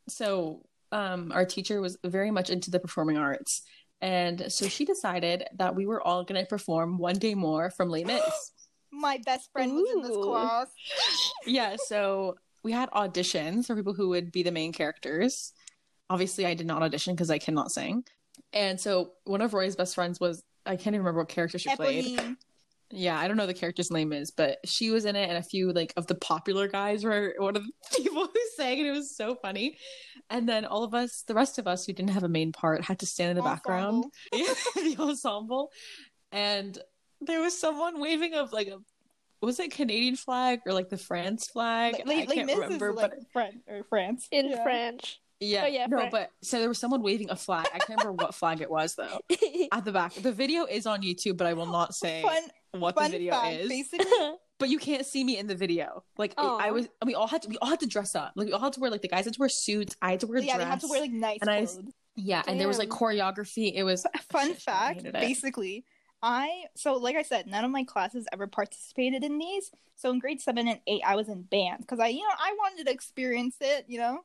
So, 0.10 0.64
um, 0.92 1.32
our 1.32 1.46
teacher 1.46 1.80
was 1.82 1.98
very 2.04 2.32
much 2.32 2.50
into 2.50 2.72
the 2.72 2.80
performing 2.80 3.18
arts, 3.18 3.62
and 4.02 4.52
so 4.52 4.68
she 4.68 4.86
decided 4.86 5.44
that 5.58 5.76
we 5.76 5.86
were 5.86 6.02
all 6.02 6.24
going 6.24 6.42
to 6.42 6.48
perform 6.48 6.98
one 6.98 7.16
day 7.16 7.36
more 7.36 7.70
from 7.70 7.90
Les 7.90 8.04
Mis. 8.04 8.22
My 8.92 9.20
best 9.26 9.52
friend 9.52 9.74
was 9.74 9.92
in 9.94 10.02
this 10.02 10.18
class. 10.18 10.68
yeah, 11.46 11.76
so 11.86 12.36
we 12.64 12.72
had 12.72 12.90
auditions 12.92 13.68
for 13.68 13.76
people 13.76 13.94
who 13.94 14.10
would 14.10 14.32
be 14.32 14.44
the 14.44 14.52
main 14.52 14.72
characters. 14.72 15.54
Obviously, 16.10 16.46
I 16.46 16.54
did 16.54 16.66
not 16.66 16.82
audition 16.82 17.14
because 17.14 17.30
I 17.30 17.38
cannot 17.38 17.72
sing. 17.72 18.06
And 18.54 18.80
so 18.80 19.12
one 19.26 19.42
of 19.42 19.54
Roy's 19.54 19.76
best 19.76 19.94
friends 19.94 20.20
was 20.20 20.42
I 20.66 20.78
can't 20.78 20.88
even 20.88 21.00
remember 21.00 21.20
what 21.20 21.30
character 21.30 21.60
she 21.60 21.76
played. 21.76 22.20
Eponine. 22.92 23.00
Yeah, 23.00 23.20
I 23.20 23.28
don't 23.28 23.38
know 23.38 23.46
the 23.46 23.54
character's 23.54 23.92
name 23.92 24.14
is, 24.14 24.32
but 24.32 24.58
she 24.66 24.90
was 24.92 25.06
in 25.06 25.16
it, 25.16 25.30
and 25.30 25.38
a 25.38 25.44
few 25.44 25.72
like 25.72 25.94
of 25.98 26.08
the 26.08 26.16
popular 26.16 26.68
guys 26.68 27.04
were 27.04 27.34
one 27.40 27.56
of 27.56 27.64
the 27.64 27.72
people 28.04 28.26
who 28.26 28.40
sang, 28.56 28.80
and 28.80 28.88
it 28.88 28.92
was 28.92 29.16
so 29.16 29.36
funny. 29.36 29.78
And 30.30 30.48
then 30.48 30.66
all 30.66 30.84
of 30.84 30.94
us, 30.94 31.24
the 31.28 31.34
rest 31.34 31.58
of 31.60 31.68
us 31.68 31.86
who 31.86 31.94
didn't 31.94 32.12
have 32.12 32.24
a 32.24 32.30
main 32.30 32.52
part, 32.52 32.84
had 32.84 33.00
to 33.00 33.06
stand 33.06 33.32
in 33.32 33.38
the 33.38 33.44
background, 33.44 34.06
Ensemble. 34.34 34.52
the 34.76 34.96
ensemble, 35.00 35.72
and 36.32 36.78
there 37.22 37.42
was 37.42 37.60
someone 37.60 38.00
waving 38.00 38.34
of 38.34 38.52
like 38.54 38.68
a 38.68 38.78
was 39.42 39.60
it 39.60 39.72
Canadian 39.72 40.16
flag 40.16 40.62
or 40.66 40.74
like 40.74 40.90
the 40.90 40.98
France 40.98 41.48
flag? 41.48 41.94
Like, 41.94 42.06
I 42.06 42.10
like, 42.10 42.28
like 42.30 42.36
can't 42.36 42.48
Miss 42.48 42.58
remember, 42.58 42.94
like 42.94 43.12
but 43.12 43.20
Fran- 43.32 43.62
or 43.68 43.84
France. 43.84 44.28
In 44.32 44.50
Yeah. 44.50 44.64
French. 44.64 45.20
Yeah, 45.40 45.64
Oh, 45.64 45.68
yeah, 45.68 45.86
no, 45.88 45.98
Fran- 45.98 46.12
but 46.12 46.32
so 46.42 46.60
there 46.60 46.68
was 46.70 46.78
someone 46.80 47.02
waving 47.02 47.30
a 47.30 47.36
flag. 47.36 47.68
I 47.74 47.80
can't 47.80 48.00
remember 48.00 48.14
what 48.24 48.34
flag 48.36 48.62
it 48.62 48.70
was 48.70 48.96
though. 48.96 49.20
At 49.72 49.86
the 49.86 49.92
back, 49.92 50.14
the 50.14 50.32
video 50.32 50.66
is 50.66 50.86
on 50.86 51.02
YouTube, 51.02 51.38
but 51.38 51.48
I 51.48 51.54
will 51.54 51.66
not 51.68 51.94
say 51.96 52.22
Fun, 52.24 52.82
what 52.82 52.96
fun 52.96 53.06
the 53.06 53.18
video 53.18 53.34
fact, 53.34 53.56
is. 53.62 53.70
basically. 53.70 54.06
but 54.60 54.70
you 54.70 54.80
can't 54.80 55.06
see 55.06 55.24
me 55.24 55.38
in 55.38 55.46
the 55.48 55.56
video. 55.56 56.04
Like 56.18 56.32
it- 56.32 56.38
I 56.40 56.72
was, 56.72 56.88
we 57.06 57.14
all 57.16 57.28
had 57.28 57.44
to, 57.44 57.50
we 57.50 57.58
all 57.60 57.70
had 57.70 57.80
to 57.82 57.88
dress 57.88 58.16
up. 58.16 58.34
Like 58.36 58.48
we 58.48 58.54
all 58.54 58.60
had 58.60 58.74
to 58.74 58.80
wear 58.80 58.90
like 58.90 59.02
the 59.02 59.08
guys 59.08 59.26
had 59.26 59.34
to 59.36 59.40
wear 59.40 59.50
suits. 59.50 59.96
I 60.02 60.12
had 60.12 60.20
to 60.22 60.28
wear 60.28 60.40
yeah, 60.40 60.56
dress. 60.56 60.66
they 60.66 60.70
have 60.70 60.80
to 60.82 60.88
wear 60.88 61.02
like 61.02 61.12
nice 61.12 61.40
And 61.42 61.50
I- 61.50 61.66
clothes. 61.66 61.80
yeah, 62.16 62.42
and 62.48 62.60
there 62.60 62.68
was 62.68 62.80
like 62.80 62.90
choreography. 62.90 63.72
It 63.76 63.84
was 63.84 64.06
Fun 64.32 64.48
Shit, 64.48 64.62
fact, 64.62 64.98
hated 65.02 65.14
basically, 65.14 65.86
I 66.24 66.64
so 66.76 66.96
like 66.96 67.16
I 67.16 67.22
said, 67.22 67.46
none 67.46 67.64
of 67.64 67.70
my 67.70 67.84
classes 67.84 68.26
ever 68.34 68.48
participated 68.48 69.24
in 69.24 69.38
these. 69.38 69.70
So 69.96 70.10
in 70.12 70.18
grade 70.20 70.42
seven 70.42 70.68
and 70.68 70.80
eight, 70.88 71.02
I 71.06 71.16
was 71.16 71.28
in 71.30 71.44
band 71.44 71.80
because 71.82 72.00
I, 72.00 72.08
you 72.08 72.20
know, 72.22 72.30
I 72.40 72.54
wanted 72.58 72.86
to 72.88 72.92
experience 72.92 73.58
it, 73.62 73.86
you 73.88 74.00
know. 74.00 74.22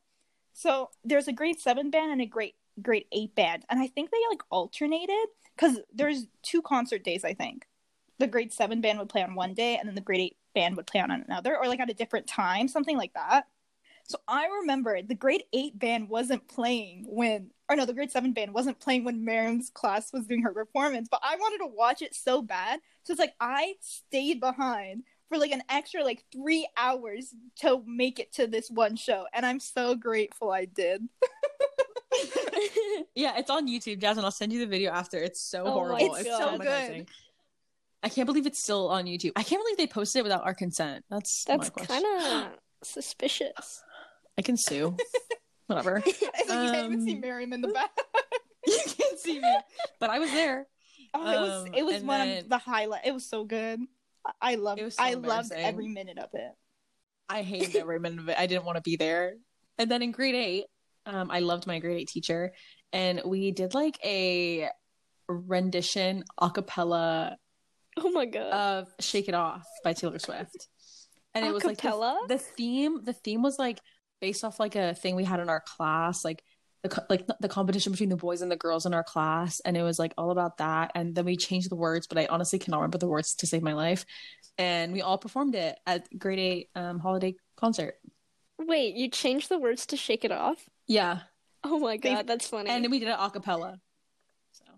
So 0.52 0.90
there's 1.04 1.28
a 1.28 1.32
grade 1.32 1.60
seven 1.60 1.90
band 1.90 2.12
and 2.12 2.20
a 2.20 2.26
grade 2.26 2.54
grade 2.80 3.06
eight 3.12 3.34
band, 3.34 3.64
and 3.68 3.80
I 3.80 3.86
think 3.86 4.10
they 4.10 4.18
like 4.30 4.42
alternated 4.50 5.28
because 5.56 5.80
there's 5.92 6.26
two 6.42 6.62
concert 6.62 7.04
days. 7.04 7.24
I 7.24 7.34
think 7.34 7.66
the 8.18 8.26
grade 8.26 8.52
seven 8.52 8.80
band 8.80 8.98
would 8.98 9.08
play 9.08 9.22
on 9.22 9.34
one 9.34 9.54
day, 9.54 9.76
and 9.76 9.88
then 9.88 9.94
the 9.94 10.00
grade 10.00 10.20
eight 10.20 10.36
band 10.54 10.76
would 10.76 10.86
play 10.86 11.00
on 11.00 11.10
another, 11.10 11.56
or 11.56 11.66
like 11.66 11.80
at 11.80 11.90
a 11.90 11.94
different 11.94 12.26
time, 12.26 12.68
something 12.68 12.96
like 12.96 13.12
that. 13.14 13.46
So 14.04 14.18
I 14.26 14.46
remember 14.60 15.00
the 15.00 15.14
grade 15.14 15.44
eight 15.52 15.78
band 15.78 16.08
wasn't 16.08 16.48
playing 16.48 17.06
when, 17.08 17.50
or 17.68 17.76
no, 17.76 17.86
the 17.86 17.94
grade 17.94 18.10
seven 18.10 18.32
band 18.32 18.52
wasn't 18.52 18.80
playing 18.80 19.04
when 19.04 19.24
Miriam's 19.24 19.70
class 19.70 20.12
was 20.12 20.26
doing 20.26 20.42
her 20.42 20.52
performance, 20.52 21.08
but 21.10 21.20
I 21.22 21.36
wanted 21.36 21.58
to 21.58 21.74
watch 21.74 22.02
it 22.02 22.14
so 22.14 22.42
bad. 22.42 22.80
So 23.04 23.12
it's 23.12 23.20
like 23.20 23.34
I 23.40 23.74
stayed 23.80 24.40
behind 24.40 25.04
for 25.32 25.38
like 25.38 25.52
an 25.52 25.62
extra 25.70 26.04
like 26.04 26.24
three 26.32 26.68
hours 26.76 27.34
to 27.60 27.82
make 27.86 28.18
it 28.18 28.32
to 28.34 28.46
this 28.46 28.68
one 28.70 28.96
show, 28.96 29.24
and 29.32 29.46
I'm 29.46 29.60
so 29.60 29.94
grateful 29.94 30.50
I 30.50 30.66
did. 30.66 31.08
yeah, 33.14 33.38
it's 33.38 33.50
on 33.50 33.68
YouTube, 33.68 34.00
Jasmine. 34.00 34.24
I'll 34.24 34.30
send 34.30 34.52
you 34.52 34.58
the 34.60 34.66
video 34.66 34.90
after. 34.92 35.18
It's 35.18 35.48
so 35.48 35.64
Oh 35.64 35.72
horrible. 35.72 36.14
It's 36.16 36.28
so 36.28 36.38
so 36.38 36.58
good. 36.58 37.06
I 38.02 38.08
can't 38.08 38.26
believe 38.26 38.46
it's 38.46 38.62
still 38.62 38.88
on 38.88 39.06
YouTube. 39.06 39.32
I 39.36 39.42
can't 39.42 39.62
believe 39.62 39.76
they 39.76 39.86
posted 39.86 40.20
it 40.20 40.22
without 40.24 40.44
our 40.44 40.54
consent. 40.54 41.04
That's 41.08 41.44
That's 41.44 41.70
kind 41.70 42.04
of 42.04 42.46
suspicious. 42.82 43.82
I 44.36 44.42
can 44.42 44.56
sue. 44.56 44.96
Whatever. 45.68 46.02
It's 46.04 46.20
like 46.22 46.48
you 46.66 46.72
can't 46.72 46.92
even 46.92 47.06
see 47.06 47.14
Um, 47.14 47.20
Miriam 47.20 47.52
in 47.52 47.60
the 47.60 47.68
back. 47.72 47.90
you 48.66 48.78
can't 48.86 49.18
see 49.20 49.38
me, 49.40 49.56
but 50.00 50.10
I 50.10 50.18
was 50.18 50.30
there. 50.32 50.66
Oh, 51.14 51.20
it 51.30 51.40
was 51.40 51.66
Um, 51.68 51.74
it 51.74 51.82
was 51.84 52.02
one 52.02 52.20
then- 52.28 52.38
of 52.42 52.48
the 52.48 52.58
highlight. 52.58 53.06
It 53.06 53.14
was 53.14 53.28
so 53.28 53.44
good. 53.44 53.80
I- 54.40 54.54
loved. 54.56 54.80
It 54.80 54.92
so 54.92 55.02
I 55.02 55.14
loved 55.14 55.52
every 55.52 55.88
minute 55.88 56.18
of 56.18 56.30
it. 56.34 56.52
I 57.28 57.42
hated 57.42 57.76
every 57.76 57.98
minute 57.98 58.20
of 58.20 58.28
it. 58.28 58.36
I 58.38 58.46
didn't 58.46 58.64
want 58.64 58.76
to 58.76 58.82
be 58.82 58.96
there. 58.96 59.34
And 59.78 59.90
then 59.90 60.02
in 60.02 60.12
grade 60.12 60.34
eight, 60.34 60.64
um, 61.06 61.30
I 61.30 61.40
loved 61.40 61.66
my 61.66 61.78
grade 61.78 61.98
eight 61.98 62.08
teacher, 62.08 62.52
and 62.92 63.22
we 63.24 63.50
did 63.52 63.74
like 63.74 63.98
a 64.04 64.68
rendition 65.28 66.24
a 66.40 66.50
cappella 66.50 67.36
Oh 67.96 68.10
my 68.10 68.26
god. 68.26 68.52
of 68.52 68.88
"Shake 69.00 69.28
It 69.28 69.34
Off" 69.34 69.66
by 69.82 69.92
Taylor 69.92 70.18
Swift, 70.18 70.68
and 71.34 71.44
it 71.46 71.52
was 71.52 71.64
like 71.64 71.80
the, 71.80 72.16
the 72.28 72.38
theme. 72.38 73.02
The 73.02 73.12
theme 73.12 73.42
was 73.42 73.58
like 73.58 73.80
based 74.20 74.44
off 74.44 74.60
like 74.60 74.76
a 74.76 74.94
thing 74.94 75.16
we 75.16 75.24
had 75.24 75.40
in 75.40 75.48
our 75.48 75.60
class, 75.60 76.24
like 76.24 76.42
the 76.82 76.88
co- 76.88 77.04
like 77.08 77.26
the 77.40 77.48
competition 77.48 77.92
between 77.92 78.08
the 78.08 78.16
boys 78.16 78.42
and 78.42 78.50
the 78.50 78.56
girls 78.56 78.86
in 78.86 78.94
our 78.94 79.04
class, 79.04 79.60
and 79.60 79.76
it 79.76 79.82
was 79.82 79.98
like 79.98 80.12
all 80.18 80.30
about 80.30 80.58
that. 80.58 80.92
And 80.94 81.14
then 81.14 81.24
we 81.24 81.36
changed 81.36 81.70
the 81.70 81.76
words, 81.76 82.06
but 82.06 82.18
I 82.18 82.26
honestly 82.26 82.58
cannot 82.58 82.78
remember 82.78 82.98
the 82.98 83.06
words 83.08 83.34
to 83.36 83.46
save 83.46 83.62
my 83.62 83.72
life. 83.74 84.04
And 84.58 84.92
we 84.92 85.00
all 85.02 85.16
performed 85.18 85.54
it 85.54 85.78
at 85.86 86.06
grade 86.18 86.38
eight 86.38 86.70
um, 86.74 86.98
holiday 86.98 87.34
concert. 87.56 87.94
Wait, 88.58 88.94
you 88.94 89.08
changed 89.08 89.48
the 89.48 89.58
words 89.58 89.86
to 89.86 89.96
shake 89.96 90.24
it 90.24 90.32
off? 90.32 90.68
Yeah, 90.86 91.20
Oh 91.64 91.78
my 91.78 91.96
They- 91.96 92.14
god, 92.14 92.26
that's 92.26 92.48
funny. 92.48 92.68
and 92.70 92.88
we 92.90 92.98
did 92.98 93.08
it 93.08 93.16
a 93.18 93.30
cappella. 93.30 93.78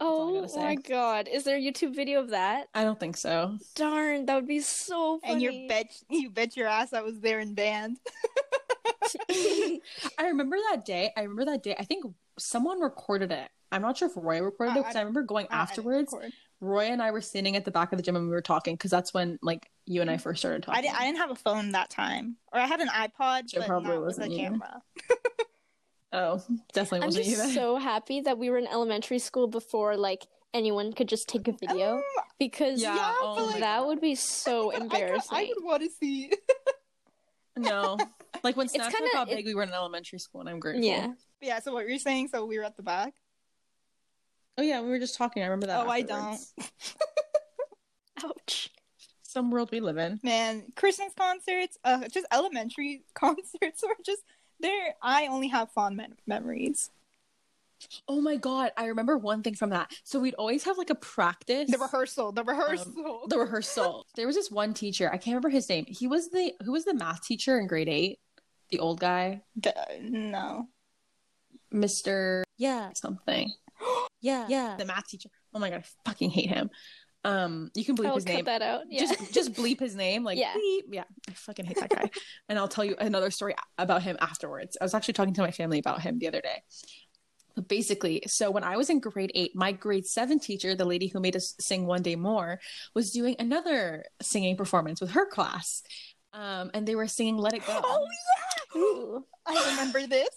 So, 0.01 0.41
that's 0.41 0.55
all 0.55 0.61
I 0.61 0.67
oh 0.67 0.69
say. 0.69 0.75
my 0.75 0.75
god, 0.77 1.29
is 1.29 1.45
there 1.45 1.57
a 1.57 1.61
YouTube 1.61 1.95
video 1.95 2.21
of 2.21 2.31
that? 2.31 2.69
I 2.75 2.85
don't 2.85 2.99
think 2.99 3.17
so. 3.17 3.59
Darn, 3.75 4.27
that 4.27 4.35
would 4.35 4.47
be 4.49 4.61
so 4.61 5.19
funny. 5.21 5.33
And 5.33 5.43
you 5.43 5.69
bet 5.69 5.87
you 6.11 6.31
bet 6.31 6.57
your 6.57 6.67
ass 6.69 6.93
I 6.93 7.01
was 7.03 7.21
there 7.21 7.41
in 7.41 7.55
band. 7.55 7.99
I 9.31 10.27
remember 10.27 10.57
that 10.71 10.85
day. 10.85 11.11
I 11.17 11.23
remember 11.23 11.45
that 11.47 11.63
day. 11.63 11.75
I 11.79 11.85
think 11.85 12.05
someone 12.39 12.81
recorded 12.81 13.33
it. 13.33 13.49
I'm 13.73 13.83
not 13.83 13.97
sure 13.97 14.09
if 14.09 14.17
Roy 14.17 14.41
recorded 14.41 14.73
Uh, 14.77 14.81
it 14.81 14.83
because 14.83 14.97
I- 14.97 15.01
I 15.01 15.03
remember 15.03 15.23
going 15.23 15.47
I- 15.51 15.57
I 15.57 15.59
afterwards. 15.63 16.13
record. 16.13 16.33
Roy 16.61 16.85
and 16.85 17.03
I 17.03 17.11
were 17.11 17.21
standing 17.21 17.57
at 17.57 17.65
the 17.65 17.71
back 17.71 17.93
of 17.93 17.97
the 17.99 18.03
gym 18.03 18.17
and 18.17 18.27
we 18.27 18.31
were 18.33 18.41
talking 18.41 18.75
because 18.75 18.91
that's 18.91 19.13
when 19.13 19.39
like 19.43 19.71
you 19.87 20.01
and 20.01 20.11
I 20.11 20.17
first 20.17 20.41
started 20.41 20.63
talking. 20.63 20.79
I 20.79 20.83
didn't. 20.83 20.97
I 21.01 21.05
didn't 21.07 21.19
have 21.19 21.31
a 21.31 21.35
phone 21.35 21.73
that 21.73 21.91
time, 21.91 22.37
or 22.53 22.61
I 22.61 22.67
had 22.67 22.81
an 22.81 22.89
iPod, 22.89 23.51
So 23.51 23.61
but 23.61 23.67
probably 23.69 23.91
not 23.91 24.05
with 24.07 24.17
a 24.19 24.21
wasn't 24.21 24.33
you. 24.33 24.39
camera. 24.39 24.83
oh, 26.15 26.43
definitely 26.73 27.07
I'm 27.07 27.13
just 27.13 27.29
you 27.29 27.37
then. 27.37 27.51
so 27.51 27.77
happy 27.77 28.23
that 28.23 28.39
we 28.39 28.49
were 28.49 28.59
in 28.59 28.67
elementary 28.67 29.19
school 29.19 29.47
before 29.47 29.97
like 29.97 30.27
anyone 30.55 30.93
could 30.93 31.09
just 31.09 31.29
take 31.29 31.47
a 31.49 31.53
video 31.53 32.01
Oh, 32.03 32.23
because 32.39 32.81
Yeah, 32.81 32.95
yeah, 32.95 33.15
oh 33.21 33.49
like, 33.51 33.61
that 33.61 33.85
would 33.87 34.01
be 34.01 34.15
so 34.15 34.71
I 34.71 34.75
could- 34.75 34.83
embarrassing. 34.85 35.37
I, 35.37 35.53
would 35.55 35.65
want 35.65 35.83
to 35.83 35.91
see. 35.91 36.31
no, 37.57 37.99
like 38.43 38.57
when 38.57 38.67
It's 38.67 38.75
Snatch 38.75 38.93
kinda- 38.95 39.11
got 39.13 39.29
it- 39.31 39.37
big, 39.37 39.47
we 39.47 39.55
were 39.55 39.63
in 39.65 39.71
elementary 39.73 40.19
school, 40.19 40.41
and 40.41 40.49
I'm 40.49 40.61
grateful. 40.61 40.85
yeah. 40.85 41.09
yeah. 41.41 41.59
So 41.61 41.73
what 41.73 41.85
were 41.85 41.91
you 41.91 41.99
saying? 41.99 42.29
So 42.29 42.45
we 42.47 42.59
were 42.59 42.65
at 42.65 42.77
the 42.77 42.83
back. 42.83 43.15
Oh 44.57 44.63
yeah, 44.63 44.81
we 44.81 44.89
were 44.89 45.01
just 45.01 45.17
talking. 45.17 45.43
I 45.43 45.47
remember 45.47 45.67
that. 45.67 45.85
Oh, 45.85 45.91
I 45.91 46.03
don't. 46.03 46.39
Ouch. 48.25 48.71
Some 49.23 49.51
world 49.51 49.71
we 49.73 49.81
live 49.81 49.99
in. 49.99 50.21
Man, 50.23 50.63
Christmas 50.77 51.13
concerts, 51.19 51.77
uh, 51.85 52.07
just 52.09 52.27
elementary 52.33 53.03
concerts, 53.15 53.83
or 53.83 53.91
just 54.07 54.23
there. 54.65 54.95
I 55.03 55.27
only 55.29 55.49
have 55.49 55.71
fond 55.71 55.97
mem- 55.97 56.17
memories. 56.27 56.91
Oh 58.09 58.21
my 58.21 58.37
god, 58.37 58.73
I 58.77 58.87
remember 58.87 59.19
one 59.19 59.43
thing 59.43 59.55
from 59.55 59.71
that. 59.71 59.91
So 60.05 60.19
we'd 60.19 60.35
always 60.35 60.65
have 60.65 60.79
like 60.79 60.91
a 60.91 60.95
practice. 60.95 61.71
The 61.71 61.79
rehearsal, 61.79 62.33
the 62.33 62.41
um, 62.41 62.49
rehearsal. 62.49 63.27
the 63.29 63.39
rehearsal. 63.39 64.07
There 64.17 64.27
was 64.27 64.37
this 64.37 64.51
one 64.51 64.73
teacher. 64.75 65.09
I 65.09 65.19
can't 65.19 65.35
remember 65.35 65.51
his 65.51 65.69
name. 65.69 65.85
He 65.87 66.07
was 66.07 66.31
the 66.31 66.53
who 66.65 66.73
was 66.73 66.85
the 66.85 66.95
math 66.95 67.23
teacher 67.25 67.59
in 67.59 67.67
grade 67.67 67.89
eight. 67.89 68.19
The 68.71 68.79
old 68.79 69.01
guy, 69.01 69.43
D- 69.59 69.71
no. 70.01 70.69
Mister 71.71 72.45
Yeah, 72.57 72.91
something. 72.95 73.53
yeah, 74.21 74.47
yeah. 74.49 74.77
The 74.79 74.87
math 74.87 75.09
teacher. 75.09 75.29
Oh 75.53 75.59
my 75.59 75.71
god, 75.71 75.81
I 75.85 76.09
fucking 76.09 76.31
hate 76.31 76.49
him. 76.49 76.71
Um, 77.25 77.71
you 77.75 77.85
can 77.85 77.97
bleep 77.97 78.07
I'll 78.09 78.17
his 78.17 78.27
name. 78.27 78.45
that 78.45 78.61
out. 78.63 78.83
Yeah. 78.89 79.01
Just 79.01 79.33
just 79.33 79.53
bleep 79.55 79.81
his 79.81 79.95
name. 79.97 80.25
Like 80.25 80.39
Yeah. 80.39 80.53
bleep. 80.55 80.83
Yeah, 80.91 81.05
I 81.29 81.33
fucking 81.33 81.65
hate 81.65 81.79
that 81.81 81.91
guy. 81.91 82.11
and 82.49 82.59
I'll 82.59 82.69
tell 82.69 82.85
you 82.85 82.97
another 82.99 83.31
story 83.31 83.55
about 83.79 84.03
him 84.03 84.17
afterwards. 84.21 84.77
I 84.81 84.85
was 84.85 84.95
actually 84.95 85.15
talking 85.15 85.35
to 85.35 85.43
my 85.43 85.51
family 85.51 85.79
about 85.79 86.03
him 86.03 86.19
the 86.19 86.29
other 86.29 86.41
day. 86.41 86.63
But 87.55 87.69
basically, 87.69 88.23
so 88.27 88.51
when 88.51 88.65
I 88.65 88.77
was 88.77 88.91
in 88.91 89.01
grade 89.01 89.31
eight, 89.35 89.53
my 89.55 89.73
grade 89.73 90.07
seven 90.07 90.39
teacher, 90.39 90.75
the 90.75 90.85
lady 90.85 91.07
who 91.07 91.21
made 91.21 91.37
us 91.37 91.55
sing 91.61 91.87
one 91.87 92.03
day 92.03 92.17
more, 92.17 92.61
was 92.95 93.11
doing 93.13 93.37
another 93.39 94.05
singing 94.21 94.57
performance 94.57 95.01
with 95.01 95.13
her 95.13 95.25
class. 95.27 95.83
Um, 96.33 96.73
and 96.75 96.87
they 96.87 96.97
were 96.97 97.07
singing 97.07 97.37
Let 97.39 97.55
It 97.55 97.65
Go. 97.67 97.81
Oh 97.83 98.07
yeah. 98.75 98.81
Ooh. 98.81 99.25
I 99.47 99.71
remember 99.71 100.07
this. 100.07 100.29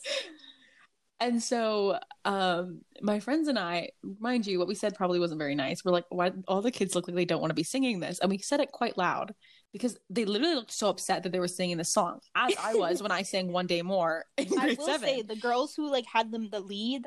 And 1.20 1.42
so 1.42 1.98
um, 2.26 2.82
my 3.02 3.20
friends 3.20 3.48
and 3.48 3.58
I, 3.58 3.90
mind 4.20 4.46
you, 4.46 4.60
what 4.60 4.68
we 4.68 4.76
said 4.76 4.94
probably 4.94 5.20
wasn't 5.20 5.40
very 5.40 5.56
nice. 5.56 5.84
We're 5.84 5.92
like, 5.92 6.06
why 6.10 6.32
all 6.48 6.62
the 6.62 6.70
kids 6.72 6.94
look 6.94 7.08
like 7.08 7.16
they 7.16 7.26
don't 7.26 7.42
want 7.42 7.50
to 7.50 7.56
be 7.56 7.64
singing 7.64 8.00
this? 8.00 8.20
And 8.20 8.30
we 8.30 8.38
said 8.38 8.60
it 8.60 8.72
quite 8.72 8.98
loud 9.00 9.34
because 9.74 9.98
they 10.12 10.26
literally 10.26 10.54
looked 10.56 10.72
so 10.72 10.90
upset 10.90 11.24
that 11.24 11.32
they 11.32 11.40
were 11.40 11.48
singing 11.48 11.78
the 11.78 11.84
song, 11.84 12.20
as 12.36 12.54
I 12.62 12.76
was 12.76 13.02
when 13.02 13.12
I 13.12 13.24
sang 13.24 13.52
One 13.52 13.66
Day 13.66 13.82
More 13.82 14.26
I 14.38 14.76
will 14.78 14.86
seven. 14.86 15.08
say 15.10 15.22
the 15.24 15.36
girls 15.36 15.74
who 15.76 15.90
like 15.92 16.06
had 16.06 16.32
them 16.32 16.50
the 16.52 16.60
lead. 16.60 17.06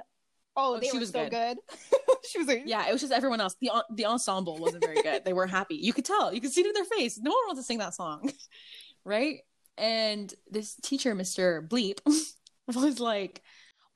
Oh, 0.57 0.75
Oh, 0.75 0.81
they 0.81 0.89
she 0.89 0.95
were 0.97 1.01
was 1.01 1.11
so 1.11 1.29
good. 1.29 1.31
good. 1.31 2.17
she 2.29 2.39
was 2.39 2.49
like, 2.49 2.65
Yeah, 2.67 2.89
it 2.89 2.93
was 2.93 3.01
just 3.01 3.13
everyone 3.13 3.41
else. 3.41 3.55
The 3.61 3.71
the 3.95 4.07
ensemble 4.07 4.59
wasn't 4.59 4.85
very 4.85 5.01
good. 5.03 5.25
they 5.25 5.33
were 5.33 5.47
happy. 5.47 5.77
You 5.77 5.93
could 5.93 6.05
tell. 6.05 6.35
You 6.35 6.41
could 6.41 6.51
see 6.53 6.63
it 6.63 6.67
in 6.67 6.73
their 6.73 6.85
face. 6.85 7.17
No 7.19 7.31
one 7.31 7.41
wants 7.47 7.61
to 7.61 7.65
sing 7.65 7.79
that 7.79 7.95
song, 7.95 8.31
right? 9.05 9.39
And 9.79 10.35
this 10.51 10.75
teacher, 10.83 11.15
Mister 11.15 11.63
Bleep, 11.63 12.01
was 12.67 12.99
like, 13.01 13.41
"Why 13.47 13.51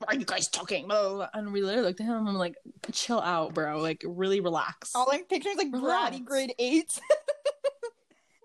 are 0.07 0.15
you 0.15 0.25
guys 0.25 0.47
talking?" 0.47 0.87
Blah. 0.87 1.27
And 1.33 1.51
we 1.53 1.61
literally 1.61 1.87
looked 1.87 1.99
at 2.01 2.05
him. 2.07 2.15
and 2.17 2.29
I'm 2.29 2.35
like, 2.35 2.55
"Chill 2.91 3.19
out, 3.19 3.53
bro. 3.53 3.79
Like, 3.81 4.03
really 4.05 4.39
relax." 4.39 4.93
all 4.95 5.07
I'm 5.11 5.23
picturing 5.25 5.57
is 5.57 5.63
like 5.63 5.73
Relax. 5.73 6.15
bratty 6.15 6.23
grade 6.25 6.53
eight. 6.59 6.99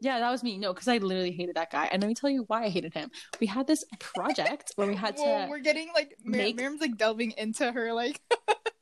Yeah, 0.02 0.18
that 0.20 0.30
was 0.30 0.42
me. 0.42 0.56
No, 0.56 0.72
because 0.72 0.88
I 0.88 0.96
literally 0.96 1.30
hated 1.32 1.56
that 1.56 1.70
guy. 1.70 1.86
And 1.92 2.00
let 2.02 2.08
me 2.08 2.14
tell 2.14 2.30
you 2.30 2.44
why 2.46 2.64
I 2.64 2.68
hated 2.70 2.94
him. 2.94 3.10
We 3.38 3.46
had 3.46 3.66
this 3.66 3.84
project 3.98 4.72
where 4.76 4.86
we 4.88 4.94
had 4.94 5.14
Whoa, 5.18 5.44
to. 5.44 5.50
we're 5.50 5.58
getting 5.58 5.88
like 5.94 6.16
Mir- 6.24 6.38
make- 6.38 6.56
Miriam's 6.56 6.80
like 6.80 6.96
delving 6.96 7.32
into 7.32 7.70
her 7.70 7.92
like 7.92 8.18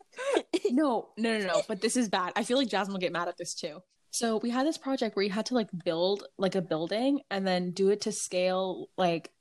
No, 0.71 1.09
no, 1.17 1.39
no, 1.39 1.45
no. 1.47 1.63
But 1.67 1.81
this 1.81 1.97
is 1.97 2.09
bad. 2.09 2.35
I 2.37 2.45
feel 2.45 2.57
like 2.57 2.69
Jasmine 2.69 2.93
will 2.93 3.01
get 3.01 3.11
mad 3.13 3.27
at 3.27 3.37
this 3.37 3.55
too. 3.55 3.83
So 4.13 4.37
we 4.37 4.51
had 4.51 4.65
this 4.65 4.79
project 4.79 5.17
where 5.17 5.25
you 5.25 5.31
had 5.33 5.47
to 5.47 5.55
like 5.55 5.69
build 5.85 6.23
like 6.39 6.55
a 6.55 6.63
building 6.63 7.23
and 7.33 7.45
then 7.45 7.73
do 7.73 7.89
it 7.91 8.03
to 8.03 8.13
scale, 8.13 8.89
like 8.97 9.33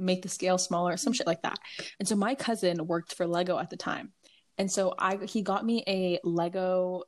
make 0.00 0.22
the 0.22 0.28
scale 0.28 0.58
smaller, 0.58 0.96
some 0.96 1.12
shit 1.12 1.26
like 1.26 1.42
that. 1.42 1.58
And 1.98 2.08
so 2.08 2.16
my 2.16 2.34
cousin 2.34 2.86
worked 2.86 3.14
for 3.14 3.26
Lego 3.26 3.58
at 3.58 3.70
the 3.70 3.76
time. 3.76 4.12
And 4.58 4.70
so 4.70 4.94
I 4.98 5.16
he 5.24 5.42
got 5.42 5.64
me 5.64 5.84
a 5.86 6.18
Lego 6.24 7.04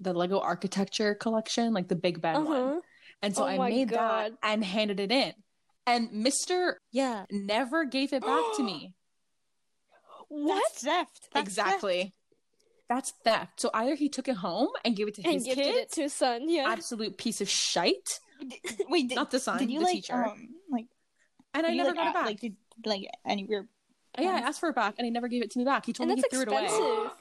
the 0.00 0.12
Lego 0.12 0.40
architecture 0.40 1.14
collection, 1.14 1.72
like 1.72 1.88
the 1.88 1.94
Big 1.96 2.20
Ben 2.20 2.44
one. 2.44 2.56
Uh-huh. 2.62 2.80
And 3.22 3.36
so 3.36 3.44
Oh 3.44 3.46
I 3.46 3.68
made 3.70 3.90
God. 3.90 4.32
that 4.32 4.38
and 4.42 4.64
handed 4.64 4.98
it 4.98 5.12
in. 5.12 5.32
And 5.86 6.10
Mr. 6.10 6.74
Yeah, 6.90 7.24
never 7.30 7.84
gave 7.84 8.12
it 8.12 8.22
back 8.22 8.44
to 8.56 8.62
me. 8.62 8.94
What? 10.28 10.62
That's 10.62 10.82
theft. 10.84 11.28
That's 11.34 11.46
exactly. 11.46 12.14
That's 12.88 13.12
theft. 13.24 13.60
So 13.60 13.70
either 13.74 13.94
he 13.94 14.08
took 14.08 14.28
it 14.28 14.36
home 14.36 14.68
and 14.84 14.96
gave 14.96 15.08
it 15.08 15.14
to 15.16 15.22
And 15.24 15.34
his 15.34 15.44
gifted 15.44 15.64
kids, 15.64 15.78
it 15.98 16.02
to 16.02 16.08
son, 16.08 16.48
yeah. 16.48 16.66
absolute 16.68 17.16
piece 17.18 17.40
of 17.42 17.48
shite. 17.50 18.18
theft. 18.40 18.82
Wait, 18.88 19.08
did, 19.08 19.14
Not 19.16 19.30
the 19.30 19.38
son, 19.38 19.58
did 19.58 19.70
you 19.70 19.80
the 19.80 19.84
like 19.84 19.94
teacher. 19.94 20.24
um 20.24 20.48
and 21.54 21.66
I 21.66 21.70
did 21.70 21.76
you, 21.76 21.82
never 21.84 21.94
like, 21.94 21.96
got 21.96 22.08
it 22.10 22.14
back. 22.14 22.26
Like 22.26 22.40
did 22.40 22.56
like 22.84 23.08
any 23.26 23.44
weird? 23.44 23.68
yeah, 24.18 24.30
I 24.30 24.38
asked 24.40 24.60
for 24.60 24.68
it 24.68 24.74
back 24.74 24.94
and 24.98 25.04
he 25.06 25.10
never 25.10 25.28
gave 25.28 25.42
it 25.42 25.50
to 25.52 25.58
me 25.58 25.64
back. 25.64 25.86
He 25.86 25.92
told 25.92 26.08
And 26.10 26.16
me 26.16 26.22
he 26.22 26.28
threw 26.36 26.42
it 26.42 26.48
away. 26.48 26.68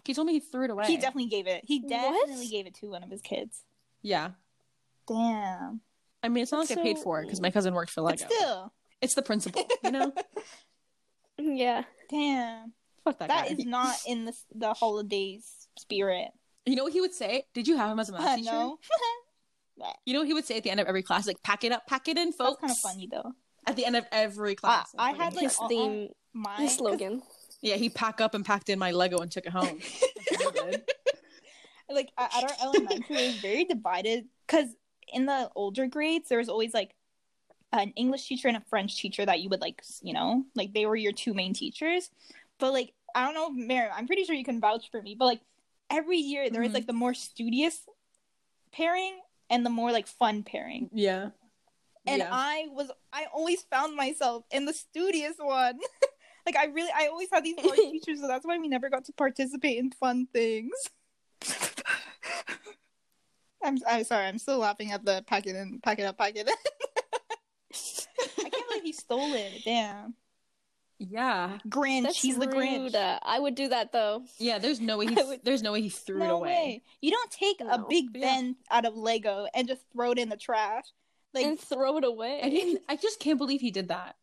He 0.04 0.14
told 0.14 0.28
me 0.28 0.34
he 0.34 0.40
threw 0.42 0.66
it 0.66 0.70
away. 0.72 0.86
He 0.88 0.98
definitely 0.98 1.28
gave 1.30 1.48
it. 1.48 1.64
He 1.66 1.80
What? 1.80 1.90
definitely 1.90 2.48
gave 2.48 2.68
it 2.68 2.74
to 2.76 2.90
one 2.90 3.04
of 3.04 3.10
his 3.10 3.22
kids. 3.22 3.64
Yeah. 4.02 4.32
Damn. 5.08 5.82
I 6.24 6.30
mean, 6.30 6.44
it's 6.44 6.52
not 6.52 6.60
That's 6.68 6.72
like 6.72 6.80
I 6.80 6.84
paid 6.84 7.00
for 7.00 7.20
it 7.22 7.26
because 7.26 7.42
my 7.42 7.50
cousin 7.52 7.74
worked 7.74 7.92
for 7.92 8.02
But 8.02 8.20
Lego. 8.22 8.34
still, 8.34 8.74
It's 9.02 9.16
the 9.16 9.22
principle, 9.22 9.66
you 9.84 9.92
know? 9.92 10.14
Yeah. 11.38 11.84
damn. 12.10 12.74
Fuck 13.04 13.18
that, 13.20 13.30
That 13.30 13.48
guy. 13.48 13.54
is 13.56 13.66
not 13.66 13.96
in 14.08 14.26
the 14.26 14.34
the 14.54 14.74
holidays 14.74 15.68
spirit. 15.80 16.28
You 16.68 16.76
know 16.76 16.84
what 16.84 16.94
he 16.94 17.02
would 17.02 17.14
say? 17.14 17.46
Did 17.56 17.68
you 17.68 17.78
have 17.78 17.90
him 17.92 18.00
as 18.00 18.10
a 18.10 18.12
math 18.12 18.22
Uh, 18.22 18.36
teacher? 18.36 18.52
no, 18.52 18.78
You 20.06 20.14
know 20.14 20.20
what 20.20 20.28
he 20.28 20.34
would 20.36 20.46
say 20.46 20.58
at 20.58 20.64
the 20.64 20.70
end 20.70 20.80
of 20.80 20.86
every 20.88 21.02
class? 21.02 21.26
Like, 21.26 21.42
pack 21.42 21.64
it 21.64 21.72
up, 21.72 21.88
pack 21.88 22.08
it 22.08 22.18
in, 22.18 22.32
folks. 22.32 22.62
that's 22.62 22.62
kind 22.62 22.72
of 22.72 22.78
funny 22.78 23.08
though. 23.12 23.32
At 23.68 23.76
the 23.76 23.86
end 23.86 23.96
of 23.96 24.06
every 24.12 24.56
class. 24.56 24.94
I 24.98 25.12
That's 25.14 25.24
had, 25.24 25.34
fucking 25.34 25.36
like, 25.36 25.44
His 25.52 25.60
uh-uh. 25.60 25.68
theme, 25.68 26.10
My 26.34 26.56
his 26.58 26.76
slogan. 26.76 27.22
Yeah, 27.62 27.76
he 27.76 27.90
pack 27.90 28.20
up 28.22 28.34
and 28.34 28.44
packed 28.44 28.70
in 28.70 28.80
my 28.80 28.92
Lego 28.92 29.20
and 29.20 29.32
took 29.32 29.46
it 29.46 29.52
home. 29.52 29.80
That's 30.32 30.46
what 30.46 30.58
he 30.58 30.72
did. 30.72 30.90
like 31.90 32.10
at 32.18 32.44
our 32.44 32.50
elementary 32.64 33.18
it 33.18 33.28
was 33.34 33.36
very 33.42 33.66
divided 33.66 34.26
because 34.48 34.68
in 35.12 35.26
the 35.26 35.50
older 35.56 35.88
grades 35.88 36.30
there 36.30 36.38
was 36.38 36.48
always 36.48 36.74
like 36.74 36.96
an 37.74 37.92
english 37.98 38.26
teacher 38.28 38.48
and 38.48 38.56
a 38.56 38.62
french 38.70 38.96
teacher 38.98 39.26
that 39.26 39.42
you 39.42 39.50
would 39.50 39.60
like 39.60 39.82
you 40.02 40.14
know 40.14 40.46
like 40.56 40.72
they 40.74 40.86
were 40.86 40.96
your 40.96 41.12
two 41.12 41.34
main 41.34 41.54
teachers 41.54 42.10
but 42.60 42.72
like 42.72 42.94
i 43.14 43.26
don't 43.26 43.34
know 43.34 43.50
Mary, 43.50 43.90
i'm 43.94 44.08
pretty 44.08 44.24
sure 44.24 44.34
you 44.36 44.46
can 44.46 44.62
vouch 44.62 44.90
for 44.90 45.02
me 45.02 45.16
but 45.20 45.26
like 45.26 45.42
every 45.90 46.16
year 46.18 46.50
there 46.50 46.64
is 46.64 46.72
Mhm. 46.72 46.76
like 46.76 46.88
the 46.88 46.94
more 46.94 47.14
studious 47.14 47.82
pairing 48.72 49.20
and 49.50 49.66
the 49.66 49.70
more 49.70 49.92
like 49.92 50.08
fun 50.08 50.44
pairing 50.44 50.90
Yeah. 50.94 51.32
And 52.08 52.20
yeah. 52.20 52.30
i 52.32 52.66
was 52.72 52.90
i 53.14 53.26
always 53.34 53.62
found 53.64 53.96
myself 53.96 54.44
in 54.52 54.66
the 54.66 54.74
studious 54.74 55.36
one 55.38 55.78
like 56.46 56.56
i 56.56 56.66
really 56.66 56.92
i 56.96 57.08
always 57.08 57.30
had 57.32 57.44
these 57.44 57.60
hard 57.60 57.76
teachers 57.92 58.20
so 58.20 58.28
that's 58.28 58.46
why 58.46 58.58
we 58.58 58.68
never 58.68 58.90
got 58.90 59.06
to 59.06 59.14
participate 59.14 59.78
in 59.78 59.92
fun 59.92 60.28
things 60.34 60.72
i'm 63.64 63.78
i'm 63.88 64.04
sorry 64.04 64.26
i'm 64.26 64.40
still 64.40 64.58
laughing 64.58 64.92
at 64.92 65.06
the 65.06 65.24
pack 65.28 65.46
it 65.48 65.56
in 65.56 65.80
pack 65.82 66.00
it 66.00 66.04
up 66.04 66.18
pack 66.18 66.36
it 66.36 66.48
in 66.48 66.54
i 67.74 68.50
can't 68.50 68.68
believe 68.70 68.84
he 68.84 68.94
stole 68.94 69.34
it 69.34 69.62
damn 69.64 70.14
yeah. 71.04 71.58
grinch 71.68 72.04
That's 72.04 72.22
he's 72.22 72.38
the 72.38 72.46
grinch. 72.46 72.94
Uh, 72.94 73.18
I 73.24 73.40
would 73.40 73.56
do 73.56 73.70
that 73.70 73.92
though. 73.92 74.22
Yeah, 74.38 74.60
there's 74.60 74.80
no 74.80 75.00
way 75.00 75.08
he 75.08 75.20
I 75.20 75.24
would- 75.24 75.40
there's 75.44 75.64
no 75.64 75.72
way 75.72 75.82
he 75.82 75.90
threw 75.90 76.22
it 76.22 76.30
away. 76.30 76.48
way 76.48 76.84
you 77.02 77.10
don't 77.10 77.32
take 77.32 77.60
a 77.60 77.64
No. 77.64 77.88
big 77.90 78.10
Yeah. 78.14 78.22
ben 78.22 78.56
out 78.70 78.86
of 78.86 78.96
lego 78.96 79.48
and 79.56 79.68
just 79.68 79.82
throw 79.92 80.12
it 80.12 80.20
in 80.20 80.30
the 80.30 80.38
trash 80.38 80.84
like 81.34 81.46
and 81.46 81.60
throw 81.60 81.98
it 81.98 82.04
away. 82.04 82.40
I 82.44 82.50
didn't 82.50 82.82
I 82.90 82.96
just 82.96 83.20
can't 83.20 83.38
believe 83.38 83.62
he 83.62 83.72
did 83.72 83.88
that. 83.90 84.16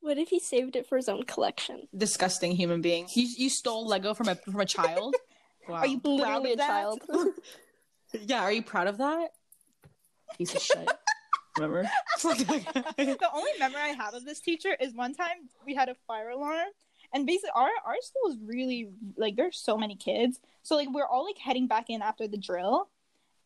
What 0.00 0.18
if 0.18 0.28
he 0.28 0.38
saved 0.38 0.76
it 0.76 0.86
for 0.86 0.96
his 0.96 1.08
own 1.08 1.24
collection? 1.24 1.88
Disgusting 1.96 2.52
human 2.52 2.80
being. 2.80 3.06
You 3.14 3.26
you 3.36 3.50
stole 3.50 3.86
Lego 3.86 4.14
from 4.14 4.28
a 4.28 4.34
from 4.36 4.60
a 4.60 4.66
child? 4.66 5.14
Wow. 5.68 5.76
are 5.80 5.86
you 5.86 6.00
proud 6.00 6.16
Literally 6.18 6.52
of 6.52 6.54
a 6.54 6.56
that? 6.56 6.68
child. 6.68 7.00
Yeah, 8.26 8.40
are 8.40 8.52
you 8.52 8.62
proud 8.62 8.86
of 8.86 8.96
that? 8.98 9.32
Piece 10.38 10.54
of 10.54 10.62
shit. 10.62 10.90
Remember? 11.58 11.82
the 12.22 13.28
only 13.34 13.50
memory 13.58 13.80
I 13.82 13.88
have 13.88 14.14
of 14.14 14.24
this 14.24 14.40
teacher 14.40 14.74
is 14.80 14.94
one 14.94 15.12
time 15.14 15.48
we 15.66 15.74
had 15.74 15.90
a 15.90 15.94
fire 16.06 16.30
alarm, 16.30 16.68
and 17.12 17.26
basically 17.26 17.50
our 17.54 17.68
our 17.84 17.96
school 18.00 18.30
is 18.30 18.38
really 18.42 18.88
like 19.18 19.36
there's 19.36 19.58
so 19.60 19.76
many 19.76 19.94
kids, 19.96 20.40
so 20.62 20.74
like 20.76 20.88
we're 20.90 21.04
all 21.06 21.26
like 21.26 21.36
heading 21.38 21.66
back 21.66 21.90
in 21.90 22.00
after 22.00 22.26
the 22.26 22.38
drill, 22.38 22.88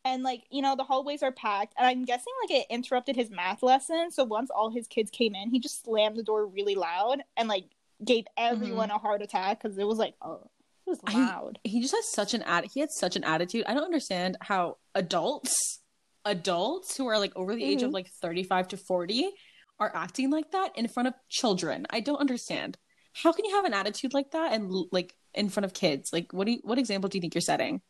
and 0.04 0.22
like 0.22 0.44
you 0.50 0.62
know 0.62 0.74
the 0.76 0.84
hallways 0.84 1.22
are 1.22 1.32
packed, 1.32 1.74
and 1.78 1.86
I'm 1.86 2.04
guessing 2.04 2.32
like 2.42 2.50
it 2.60 2.66
interrupted 2.70 3.16
his 3.16 3.30
math 3.30 3.62
lesson. 3.62 4.10
So 4.10 4.24
once 4.24 4.50
all 4.50 4.70
his 4.70 4.86
kids 4.86 5.10
came 5.10 5.34
in, 5.34 5.50
he 5.50 5.58
just 5.60 5.84
slammed 5.84 6.16
the 6.16 6.22
door 6.22 6.46
really 6.46 6.74
loud 6.74 7.22
and 7.36 7.48
like 7.48 7.64
gave 8.04 8.24
everyone 8.36 8.90
a 8.90 8.98
heart 8.98 9.22
attack 9.22 9.62
because 9.62 9.78
it 9.78 9.86
was 9.86 9.98
like 9.98 10.14
oh 10.22 10.50
it 10.86 10.90
was 10.90 10.98
I- 11.06 11.14
loud. 11.14 11.58
he 11.62 11.80
just 11.80 11.94
has 11.94 12.10
such 12.10 12.34
an 12.34 12.42
ad 12.42 12.66
he 12.74 12.80
had 12.80 12.90
such 12.90 13.14
an 13.16 13.22
attitude. 13.24 13.64
I 13.66 13.74
don't 13.74 13.84
understand 13.84 14.36
how 14.40 14.78
adults 14.94 15.54
adults 16.24 16.96
who 16.96 17.06
are 17.06 17.18
like 17.18 17.32
over 17.36 17.54
the 17.54 17.64
age 17.64 17.82
of 17.82 17.90
Mhm. 17.90 17.94
like 17.94 18.08
35 18.20 18.68
to 18.68 18.76
40 18.76 19.30
are 19.78 19.90
acting 19.94 20.30
like 20.30 20.50
that 20.52 20.76
in 20.76 20.86
front 20.88 21.08
of 21.08 21.14
children. 21.28 21.86
I 21.90 22.00
don't 22.00 22.20
understand. 22.20 22.78
How 23.14 23.32
can 23.32 23.44
you 23.44 23.54
have 23.56 23.64
an 23.64 23.74
attitude 23.74 24.14
like 24.14 24.30
that 24.30 24.52
and 24.52 24.70
like 24.92 25.14
in 25.34 25.48
front 25.48 25.64
of 25.64 25.74
kids? 25.74 26.10
Like 26.12 26.32
what 26.32 26.46
do 26.46 26.52
you, 26.52 26.58
what 26.62 26.78
example 26.78 27.08
do 27.08 27.18
you 27.18 27.20
think 27.20 27.34
you're 27.34 27.40
setting? 27.42 27.80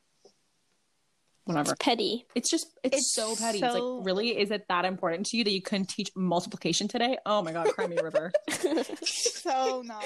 Whatever. 1.44 1.74
Petty. 1.80 2.24
It's 2.34 2.48
just 2.48 2.78
it's, 2.84 2.96
It's 2.98 3.12
so 3.12 3.34
petty. 3.34 3.58
It's 3.60 3.74
like 3.74 4.06
really 4.06 4.38
is 4.38 4.50
it 4.50 4.66
that 4.68 4.84
important 4.84 5.26
to 5.26 5.36
you 5.36 5.44
that 5.44 5.50
you 5.50 5.60
couldn't 5.62 5.86
teach 5.86 6.10
multiplication 6.14 6.86
today? 6.88 7.18
Oh 7.26 7.42
my 7.42 7.52
god, 7.52 7.68
cry 7.74 7.86
me 7.88 7.96
river. 8.02 8.32
so 9.02 9.82
not. 9.84 10.04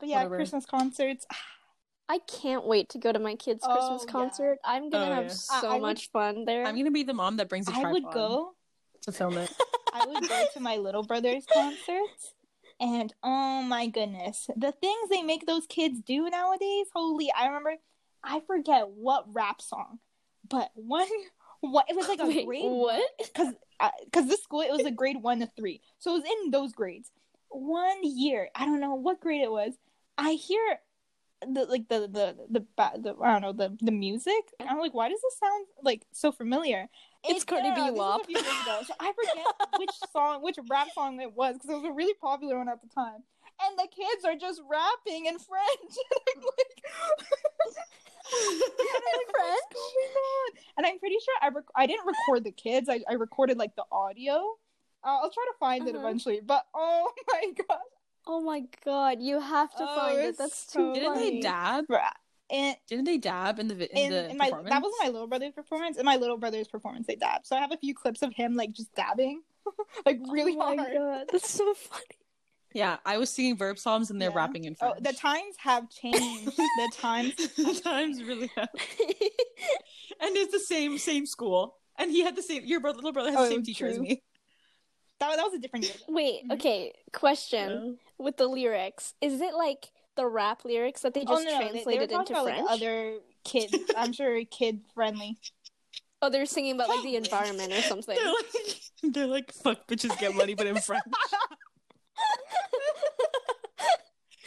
But 0.00 0.08
yeah, 0.08 0.16
Whatever. 0.18 0.36
Christmas 0.36 0.64
concerts. 0.66 1.26
I 2.10 2.20
can't 2.20 2.64
wait 2.64 2.88
to 2.90 2.98
go 2.98 3.12
to 3.12 3.18
my 3.18 3.34
kid's 3.34 3.62
Oh, 3.62 3.74
Christmas 3.74 4.04
yeah. 4.06 4.12
concert. 4.12 4.58
I'm 4.64 4.88
gonna 4.88 5.10
Oh, 5.10 5.14
have 5.14 5.24
yeah. 5.24 5.30
So 5.30 5.68
I 5.68 5.72
would- 5.74 5.82
much 5.82 6.10
fun 6.10 6.46
there. 6.46 6.64
I'm 6.64 6.76
gonna 6.76 6.90
be 6.90 7.02
the 7.02 7.12
mom 7.12 7.36
that 7.36 7.50
brings 7.50 7.68
a 7.68 7.72
I 7.72 7.80
tripod 7.82 7.92
would 7.92 8.12
go. 8.14 8.54
to 9.02 9.12
film 9.12 9.36
it. 9.36 9.52
I 9.92 10.06
would 10.06 10.26
go 10.28 10.44
to 10.54 10.60
my 10.60 10.76
little 10.76 11.02
brother's 11.02 11.44
concerts, 11.52 12.34
and 12.80 13.12
oh 13.22 13.62
my 13.62 13.88
goodness, 13.88 14.48
the 14.56 14.72
things 14.72 15.08
they 15.10 15.22
make 15.22 15.44
those 15.46 15.66
kids 15.66 16.00
do 16.00 16.28
nowadays. 16.30 16.86
Holy! 16.94 17.30
I 17.32 17.46
remember, 17.46 17.74
I 18.22 18.40
forget 18.46 18.88
what 18.88 19.24
rap 19.32 19.60
song, 19.60 19.98
but 20.48 20.70
one, 20.74 21.08
what 21.60 21.86
it 21.88 21.96
was 21.96 22.08
like 22.08 22.20
a 22.20 22.26
Wait, 22.26 22.46
grade 22.46 22.64
what? 22.64 23.02
because 23.18 23.54
uh, 23.80 23.90
because 24.04 24.28
this 24.28 24.42
school 24.42 24.60
it 24.60 24.72
was 24.72 24.86
a 24.86 24.90
grade 24.90 25.22
one 25.22 25.40
to 25.40 25.48
three, 25.56 25.80
so 25.98 26.12
it 26.14 26.22
was 26.22 26.30
in 26.44 26.50
those 26.50 26.72
grades. 26.72 27.10
One 27.50 27.98
year, 28.02 28.48
I 28.54 28.66
don't 28.66 28.80
know 28.80 28.94
what 28.94 29.20
grade 29.20 29.42
it 29.42 29.50
was. 29.50 29.72
I 30.18 30.32
hear 30.32 30.78
the 31.42 31.64
like 31.64 31.88
the 31.88 32.00
the 32.00 32.36
the, 32.50 32.66
the 32.76 33.16
I 33.22 33.32
don't 33.32 33.42
know 33.42 33.52
the 33.52 33.76
the 33.80 33.92
music. 33.92 34.52
And 34.58 34.68
I'm 34.68 34.78
like, 34.78 34.94
why 34.94 35.08
does 35.08 35.20
this 35.22 35.38
sound 35.38 35.66
like 35.82 36.06
so 36.12 36.32
familiar? 36.32 36.88
It's 37.24 37.44
Cardi 37.44 37.70
no, 37.70 37.74
B 37.74 37.80
no, 37.80 37.86
this 37.86 37.92
was 37.92 37.98
WAP. 37.98 38.20
a 38.20 38.24
few 38.24 38.36
years 38.36 38.62
ago, 38.62 38.80
so 38.86 38.94
I 39.00 39.12
forget 39.12 39.46
which 39.78 39.90
song, 40.12 40.42
which 40.42 40.56
rap 40.70 40.88
song 40.94 41.20
it 41.20 41.32
was 41.34 41.54
because 41.54 41.70
it 41.70 41.74
was 41.74 41.84
a 41.84 41.92
really 41.92 42.14
popular 42.14 42.58
one 42.58 42.68
at 42.68 42.80
the 42.80 42.88
time. 42.88 43.22
And 43.60 43.76
the 43.76 43.88
kids 43.88 44.24
are 44.24 44.36
just 44.36 44.62
rapping 44.70 45.26
in 45.26 45.36
French. 45.38 45.94
like, 46.36 46.82
and 48.32 48.62
I'm 49.14 49.26
what's 49.32 49.74
going 49.74 50.14
on? 50.16 50.50
And 50.76 50.86
I'm 50.86 50.98
pretty 50.98 51.16
sure 51.24 51.34
I 51.42 51.48
rec- 51.48 51.64
I 51.74 51.86
didn't 51.86 52.06
record 52.06 52.44
the 52.44 52.52
kids. 52.52 52.88
I, 52.88 53.00
I 53.08 53.14
recorded 53.14 53.58
like 53.58 53.74
the 53.76 53.84
audio. 53.90 54.34
Uh, 55.04 55.18
I'll 55.22 55.30
try 55.30 55.44
to 55.44 55.58
find 55.58 55.86
it 55.88 55.94
Uh-huh. 55.94 56.06
eventually. 56.06 56.40
But 56.44 56.66
oh 56.74 57.10
my 57.28 57.52
god, 57.68 57.78
Oh 58.26 58.40
my 58.42 58.64
god, 58.84 59.18
you 59.20 59.40
have 59.40 59.70
to 59.76 59.84
Oh, 59.84 59.94
find 59.96 60.18
it. 60.20 60.38
That's 60.38 60.70
so 60.72 60.80
too 60.80 60.94
Didn't 60.94 61.14
funny. 61.14 61.36
they 61.36 61.40
dab? 61.40 61.84
And 62.50 62.76
Didn't 62.88 63.04
they 63.04 63.18
dab 63.18 63.58
in 63.58 63.68
the 63.68 63.74
in, 63.92 64.04
in, 64.04 64.10
the 64.10 64.30
in 64.30 64.38
my 64.38 64.50
that 64.50 64.82
wasn't 64.82 65.02
my 65.02 65.08
little 65.08 65.26
brother's 65.26 65.52
performance. 65.52 65.96
In 65.98 66.04
my 66.06 66.16
little 66.16 66.38
brother's 66.38 66.68
performance, 66.68 67.06
they 67.06 67.16
dabbed. 67.16 67.46
So 67.46 67.56
I 67.56 67.60
have 67.60 67.72
a 67.72 67.76
few 67.76 67.94
clips 67.94 68.22
of 68.22 68.32
him 68.34 68.54
like 68.54 68.72
just 68.72 68.94
dabbing, 68.94 69.42
like 70.06 70.18
really 70.30 70.56
oh 70.58 70.74
my 70.74 70.76
hard. 70.76 70.94
god, 70.94 71.26
that's 71.30 71.50
so 71.50 71.74
funny. 71.74 72.04
Yeah, 72.74 72.98
I 73.06 73.16
was 73.18 73.30
singing 73.30 73.56
verb 73.56 73.78
psalms 73.78 74.10
and 74.10 74.20
they're 74.20 74.30
Yeah. 74.30 74.36
rapping 74.36 74.64
in 74.64 74.74
French. 74.74 74.96
Oh, 74.98 75.00
the 75.02 75.12
times 75.14 75.56
have 75.58 75.88
changed. 75.90 76.56
the 76.56 76.92
times. 76.96 77.34
the 77.56 77.80
times 77.82 78.22
really 78.22 78.50
have. 78.56 78.68
And 80.20 80.36
it's 80.36 80.52
the 80.52 80.58
same 80.60 80.98
same 80.98 81.26
school. 81.26 81.76
And 81.96 82.10
he 82.10 82.22
had 82.22 82.34
the 82.36 82.42
same. 82.42 82.64
Your 82.64 82.80
brother, 82.80 82.96
little 82.96 83.12
brother 83.12 83.30
has 83.30 83.38
Oh, 83.38 83.44
the 83.44 83.50
same 83.50 83.62
teacher 83.62 83.86
as 83.86 83.98
me. 83.98 84.22
That, 85.20 85.36
that 85.36 85.42
was 85.44 85.54
a 85.54 85.58
different 85.58 85.84
year. 85.84 85.94
though. 86.06 86.14
Wait, 86.14 86.48
Mhm. 86.48 86.52
okay. 86.54 86.92
Question 87.12 87.98
with 88.18 88.36
the 88.36 88.46
lyrics: 88.48 89.14
Is 89.20 89.40
it 89.40 89.54
like 89.54 89.90
the 90.16 90.26
rap 90.26 90.64
lyrics 90.64 91.02
that 91.02 91.14
they 91.14 91.24
just 91.24 91.32
oh 91.32 91.42
no, 91.48 91.58
no, 91.60 91.72
they, 91.72 91.84
they 91.84 91.98
were 91.98 92.06
translated 92.06 92.10
into 92.12 92.32
about 92.32 92.44
French? 92.44 92.62
like 92.62 92.70
other 92.70 93.18
kids. 93.44 93.76
I'm 93.96 94.12
sure 94.12 94.44
kid 94.50 94.80
friendly. 94.94 95.38
Oh, 96.20 96.30
they're 96.30 96.46
singing 96.46 96.74
about 96.74 96.88
like 96.88 97.02
the 97.04 97.14
environment 97.16 97.72
or 97.72 97.80
something. 97.82 98.16
They're 98.16 98.32
like, 98.32 98.80
they're 99.14 99.26
like, 99.28 99.52
fuck 99.52 99.86
bitches 99.86 100.18
get 100.18 100.34
money, 100.34 100.54
but 100.54 100.66
in 100.66 100.76
French. 100.80 101.04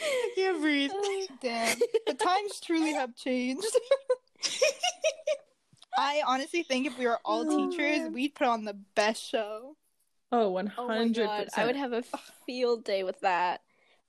I 0.00 0.30
can't 0.34 0.60
breathe. 0.60 0.90
Oh, 0.92 1.26
damn. 1.40 1.78
The 2.06 2.14
times 2.14 2.60
truly 2.60 2.92
have 2.92 3.14
changed. 3.16 3.66
I 5.98 6.22
honestly 6.26 6.62
think 6.62 6.86
if 6.86 6.98
we 6.98 7.06
were 7.06 7.18
all 7.24 7.44
Oh, 7.48 7.70
teachers, 7.70 7.98
man. 8.00 8.12
we'd 8.12 8.34
put 8.34 8.46
on 8.46 8.64
the 8.64 8.74
best 8.94 9.22
show. 9.28 9.76
Oh, 10.30 10.50
one 10.50 10.72
Oh 10.78 10.88
my 10.88 10.96
hundred 10.96 11.26
god, 11.26 11.44
percent. 11.44 11.58
I 11.62 11.66
would 11.66 11.76
have 11.76 11.92
a 11.92 12.02
field 12.46 12.84
day 12.84 13.04
with 13.04 13.20
that. 13.20 13.60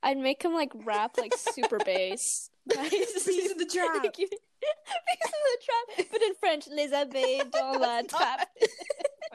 I'd 0.02 0.18
make 0.18 0.42
him 0.44 0.54
like 0.54 0.72
rap 0.74 1.18
like 1.18 1.34
super 1.36 1.78
bass. 1.86 2.50
Beez 2.68 3.28
in 3.52 3.58
the 3.58 3.66
trap. 3.66 4.02
Beez 4.16 4.30
in 4.32 4.38
the 4.40 5.60
trap, 5.98 6.08
but 6.12 6.22
in 6.22 6.34
French, 6.36 6.68
les 6.72 6.92
abeilles 6.94 7.44
dans 7.52 7.78
la 7.80 8.02
That's 8.02 8.14
trappe. 8.14 8.48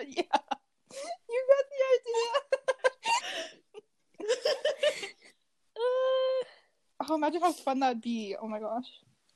yeah. 0.07 0.23
You 1.31 1.47
got 1.51 1.65
the 1.71 1.83
idea. 1.95 2.31
Oh, 7.11 7.15
imagine 7.15 7.41
how 7.41 7.53
fun 7.53 7.79
that'd 7.81 8.03
be. 8.03 8.35
Oh 8.43 8.49
my 8.49 8.59
gosh. 8.59 8.85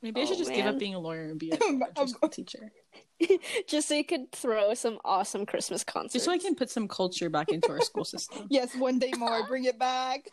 Maybe 0.03 0.21
I 0.21 0.25
should 0.25 0.35
Oh, 0.35 0.39
just 0.41 0.53
give 0.53 0.67
up 0.67 0.79
being 0.81 0.95
a 0.97 0.99
lawyer 0.99 1.23
and 1.23 1.39
be 1.39 1.53
a 1.53 1.59
I'm- 1.97 2.09
school 2.09 2.29
teacher, 2.29 2.73
Just 3.69 3.87
so 3.89 3.95
you 3.95 4.05
could 4.05 4.33
throw 4.33 4.75
some 4.75 4.99
awesome 5.05 5.47
Christmas 5.47 5.85
concerts. 5.85 6.13
just 6.15 6.25
so 6.25 6.33
I 6.33 6.39
can 6.39 6.57
put 6.57 6.71
some 6.71 6.89
culture 6.89 7.31
back 7.31 7.51
into 7.51 7.71
our 7.71 7.81
school 7.81 8.05
system. 8.05 8.47
Yes, 8.51 8.75
one 8.75 8.99
day 8.99 9.13
more. 9.17 9.47
Bring 9.47 9.65
it 9.65 9.79
back. 9.79 10.29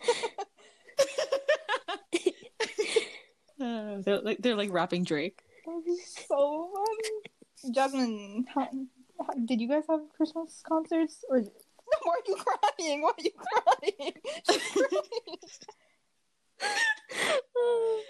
Uh, 3.62 3.98
they're 4.06 4.22
like 4.22 4.38
they're 4.40 4.56
like 4.56 4.72
rapping 4.72 5.04
Drake. 5.04 5.42
That'd 5.66 5.84
be 5.86 5.98
so 6.28 6.70
fun. 6.74 7.74
Jasmine, 7.74 8.46
how, 8.56 8.70
how, 9.20 9.34
did 9.46 9.60
you 9.60 9.68
guys 9.68 9.84
have 9.90 10.00
Christmas 10.16 10.64
concerts? 10.68 11.24
Or 11.30 11.44
why 12.04 12.14
are 12.14 12.24
you 12.28 12.36
crying? 12.36 13.02
Why 13.02 13.10
are 13.10 13.24
you 13.24 13.32
crying? 13.36 14.14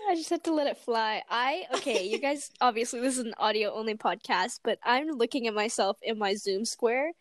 I 0.10 0.16
just 0.16 0.30
had 0.30 0.44
to 0.46 0.54
let 0.54 0.68
it 0.68 0.78
fly. 0.78 1.22
I 1.30 1.66
okay, 1.76 2.08
you 2.08 2.20
guys 2.20 2.52
obviously 2.62 3.00
this 3.00 3.18
is 3.18 3.26
an 3.26 3.34
audio 3.38 3.74
only 3.74 3.96
podcast, 3.96 4.60
but 4.64 4.80
I'm 4.84 5.08
looking 5.10 5.48
at 5.48 5.54
myself 5.54 5.98
in 6.02 6.18
my 6.18 6.36
Zoom 6.36 6.66
square 6.66 7.12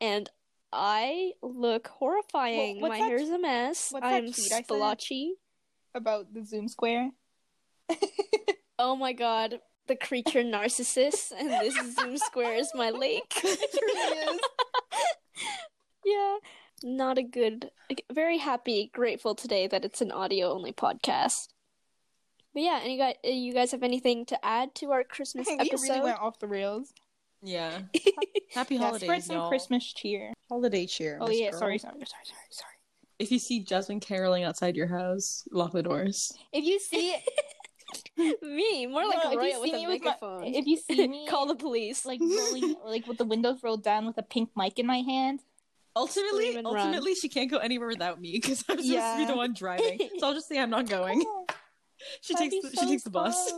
and 0.00 0.28
I 0.72 1.32
look 1.42 1.88
horrifying. 1.88 2.80
What's 2.80 2.92
my 2.92 2.98
that- 2.98 3.08
hair's 3.08 3.28
a 3.28 3.38
mess. 3.38 3.92
I'm 4.02 4.32
splotchy. 4.32 5.34
About 5.94 6.32
the 6.32 6.44
Zoom 6.44 6.68
square. 6.68 7.10
Oh 8.78 8.96
my 8.96 9.12
god, 9.12 9.60
the 9.86 9.96
creature 9.96 10.42
narcissist 10.42 11.32
and 11.38 11.50
this 11.50 11.74
Zoom 11.94 12.16
square 12.16 12.54
is 12.54 12.72
my 12.74 12.90
lake. 12.90 13.32
It 13.44 13.80
really 13.80 14.34
is. 14.34 14.40
Yeah. 16.04 16.36
Not 16.84 17.16
a 17.18 17.22
good 17.22 17.70
very 18.12 18.38
happy, 18.38 18.90
grateful 18.92 19.34
today 19.34 19.66
that 19.68 19.84
it's 19.84 20.00
an 20.00 20.10
audio 20.10 20.50
only 20.52 20.72
podcast. 20.72 21.48
But 22.54 22.62
yeah, 22.64 22.80
and 22.82 22.92
you 22.92 22.98
guys, 22.98 23.14
uh, 23.24 23.28
you 23.28 23.52
guys 23.54 23.70
have 23.70 23.82
anything 23.82 24.26
to 24.26 24.44
add 24.44 24.74
to 24.76 24.90
our 24.90 25.04
Christmas 25.04 25.46
we 25.48 25.58
episode? 25.58 25.82
really 25.82 26.00
went 26.00 26.18
off 26.18 26.38
the 26.38 26.48
rails. 26.48 26.92
Yeah. 27.42 27.82
Happy 28.54 28.74
Yeah, 28.74 28.80
holidays, 28.82 29.06
spread 29.06 29.22
some 29.24 29.36
y'all. 29.36 29.48
Christmas 29.48 29.84
cheer. 29.92 30.32
Holiday 30.48 30.86
cheer. 30.86 31.18
Oh 31.20 31.28
Miss 31.28 31.38
yeah, 31.40 31.50
Girl. 31.50 31.58
sorry, 31.60 31.78
sorry, 31.78 31.94
sorry, 31.94 32.06
sorry, 32.24 32.46
sorry. 32.50 32.68
If 33.18 33.30
you 33.30 33.38
see 33.38 33.60
Jasmine 33.60 34.00
caroling 34.00 34.42
outside 34.44 34.76
your 34.76 34.88
house, 34.88 35.44
lock 35.52 35.72
the 35.72 35.82
doors. 35.82 36.32
If 36.52 36.64
you 36.64 36.78
see 36.80 37.14
me, 38.42 38.86
more 38.86 39.06
like 39.06 39.18
No, 39.22 39.30
if 39.30 39.32
you 39.32 39.38
Roya 39.38 39.60
with 39.60 39.70
see 39.70 39.76
a 39.76 39.78
me 39.78 39.86
with 39.86 40.02
my- 40.02 40.06
megaphone. 40.10 40.44
if 40.54 40.66
you 40.66 40.76
see 40.76 41.06
me 41.08 41.26
call 41.28 41.46
the 41.46 41.54
police. 41.54 42.04
like 42.04 42.20
rolling, 42.20 42.74
like 42.84 43.06
with 43.06 43.18
the 43.18 43.24
windows 43.24 43.62
rolled 43.62 43.82
down 43.84 44.06
with 44.06 44.18
a 44.18 44.22
pink 44.22 44.50
mic 44.56 44.78
in 44.78 44.86
my 44.86 44.98
hand, 44.98 45.40
Ultimately, 45.94 46.44
Scream 46.46 46.58
and 46.58 46.66
run. 46.66 46.78
ultimately, 46.78 47.14
she 47.14 47.28
can't 47.28 47.50
go 47.50 47.58
anywhere 47.58 47.88
without 47.88 48.20
me 48.20 48.32
because 48.32 48.64
I'm 48.68 48.82
supposed 48.82 48.88
to 48.88 49.16
be 49.18 49.26
the 49.26 49.36
one 49.36 49.52
driving. 49.52 49.98
So 50.18 50.26
I'll 50.26 50.34
just 50.34 50.48
say 50.48 50.58
I'm 50.58 50.70
not 50.70 50.88
going. 50.88 51.22
She 52.20 52.34
That'd 52.34 52.50
takes 52.50 52.70
the, 52.70 52.76
so 52.76 52.82
she 52.82 52.88
takes 52.90 53.02
the 53.04 53.10
bus. 53.10 53.52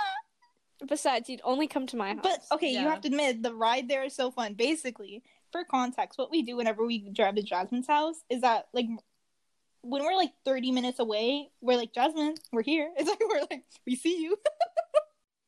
Besides, 0.86 1.28
you'd 1.28 1.40
only 1.44 1.66
come 1.66 1.86
to 1.88 1.96
my 1.96 2.14
house. 2.14 2.20
But 2.22 2.40
okay, 2.52 2.70
you 2.70 2.80
have 2.80 3.00
to 3.02 3.08
admit 3.08 3.42
the 3.42 3.54
ride 3.54 3.88
there 3.88 4.04
is 4.04 4.14
so 4.14 4.30
fun. 4.30 4.54
Basically, 4.54 5.22
for 5.52 5.64
context, 5.64 6.18
what 6.18 6.30
we 6.30 6.42
do 6.42 6.56
whenever 6.56 6.86
we 6.86 7.10
drive 7.10 7.34
to 7.36 7.42
Jasmine's 7.42 7.86
house 7.86 8.16
is 8.30 8.42
that 8.42 8.68
like 8.72 8.86
when 9.82 10.04
we're 10.04 10.14
like 10.16 10.32
thirty 10.44 10.70
minutes 10.70 10.98
away, 10.98 11.50
we're 11.60 11.76
like 11.76 11.92
Jasmine, 11.92 12.36
we're 12.52 12.62
here. 12.62 12.90
It's 12.96 13.08
like 13.08 13.20
we're 13.20 13.46
like 13.50 13.64
we 13.86 13.96
see 13.96 14.22
you. 14.22 14.36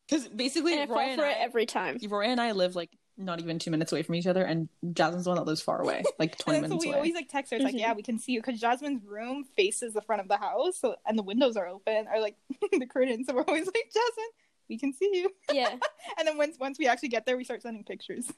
Because 0.08 0.28
basically, 0.28 0.72
and 0.72 0.82
I 0.82 0.86
Roy 0.86 0.94
fall 0.94 1.08
and 1.10 1.20
for 1.20 1.26
I, 1.26 1.32
it 1.32 1.36
every 1.40 1.66
time. 1.66 1.98
Roy 2.08 2.24
and 2.24 2.40
I 2.40 2.52
live 2.52 2.74
like 2.74 2.90
not 3.18 3.40
even 3.40 3.58
two 3.58 3.70
minutes 3.70 3.90
away 3.92 4.02
from 4.02 4.14
each 4.14 4.26
other, 4.26 4.42
and 4.44 4.68
Jasmine's 4.92 5.24
the 5.24 5.30
one 5.30 5.36
that 5.38 5.44
lives 5.44 5.60
far 5.60 5.82
away, 5.82 6.02
like 6.18 6.38
twenty 6.38 6.58
and 6.58 6.64
then 6.64 6.70
so 6.70 6.74
minutes 6.76 6.84
we 6.84 6.90
away. 6.90 6.96
always 6.98 7.14
like 7.14 7.28
text 7.28 7.50
her. 7.50 7.56
It's 7.56 7.64
like 7.64 7.74
yeah, 7.74 7.92
we 7.92 8.02
can 8.02 8.18
see 8.18 8.32
you 8.32 8.40
because 8.40 8.60
Jasmine's 8.60 9.04
room 9.04 9.44
faces 9.56 9.92
the 9.92 10.00
front 10.02 10.22
of 10.22 10.28
the 10.28 10.36
house, 10.36 10.78
so 10.78 10.94
and 11.04 11.18
the 11.18 11.22
windows 11.22 11.56
are 11.56 11.66
open, 11.66 12.06
are 12.06 12.20
like 12.20 12.36
the 12.72 12.86
curtains. 12.86 13.26
So 13.26 13.34
we're 13.34 13.42
always 13.42 13.66
like 13.66 13.90
Jasmine, 13.92 14.30
we 14.68 14.78
can 14.78 14.92
see 14.92 15.10
you. 15.12 15.30
Yeah. 15.52 15.74
And 16.18 16.26
then 16.26 16.38
once 16.38 16.56
once 16.58 16.78
we 16.78 16.86
actually 16.88 17.10
get 17.10 17.26
there, 17.26 17.36
we 17.36 17.44
start 17.44 17.62
sending 17.62 17.84
pictures. 17.84 18.30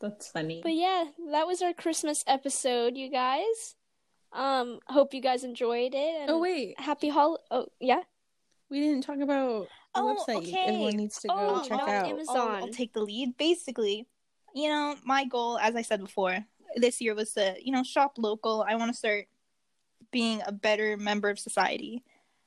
That's 0.00 0.28
funny. 0.28 0.60
But 0.62 0.74
yeah, 0.74 1.04
that 1.32 1.46
was 1.46 1.60
our 1.60 1.72
Christmas 1.72 2.22
episode, 2.26 2.96
you 2.96 3.10
guys. 3.10 3.74
Um, 4.32 4.78
hope 4.86 5.12
you 5.12 5.20
guys 5.20 5.42
enjoyed 5.42 5.94
it. 5.94 6.14
And 6.20 6.30
oh 6.30 6.38
wait, 6.38 6.78
happy 6.78 7.08
hol. 7.08 7.38
Oh 7.50 7.66
yeah. 7.80 8.02
we 8.70 8.80
didn't 8.80 9.02
talk 9.02 9.18
about 9.20 9.62
the 9.62 9.68
Oh, 10.00 10.24
website. 10.28 10.36
okay. 10.48 10.64
Everyone 10.66 10.96
needs 10.96 11.18
to 11.20 11.28
go 11.28 11.34
Oh, 11.36 11.62
check 11.68 11.80
out. 11.80 12.08
Amazon. 12.08 12.36
I'll, 12.36 12.48
I'll 12.64 12.68
take 12.68 12.92
the 12.92 13.00
lead. 13.02 13.36
Basically, 13.36 14.06
you 14.54 14.68
know, 14.68 14.96
my 15.04 15.24
goal, 15.24 15.58
as 15.58 15.74
I 15.76 15.82
said 15.82 16.00
before, 16.00 16.44
this 16.76 17.00
year 17.00 17.14
was 17.14 17.32
to, 17.34 17.56
you 17.62 17.72
know, 17.72 17.82
shop 17.82 18.14
local. 18.18 18.64
I 18.68 18.74
want 18.76 18.90
to 18.92 18.96
start 18.96 19.26
being 20.10 20.40
a 20.46 20.52
better 20.52 20.96
member 20.96 21.28
of 21.28 21.38
society. 21.38 22.02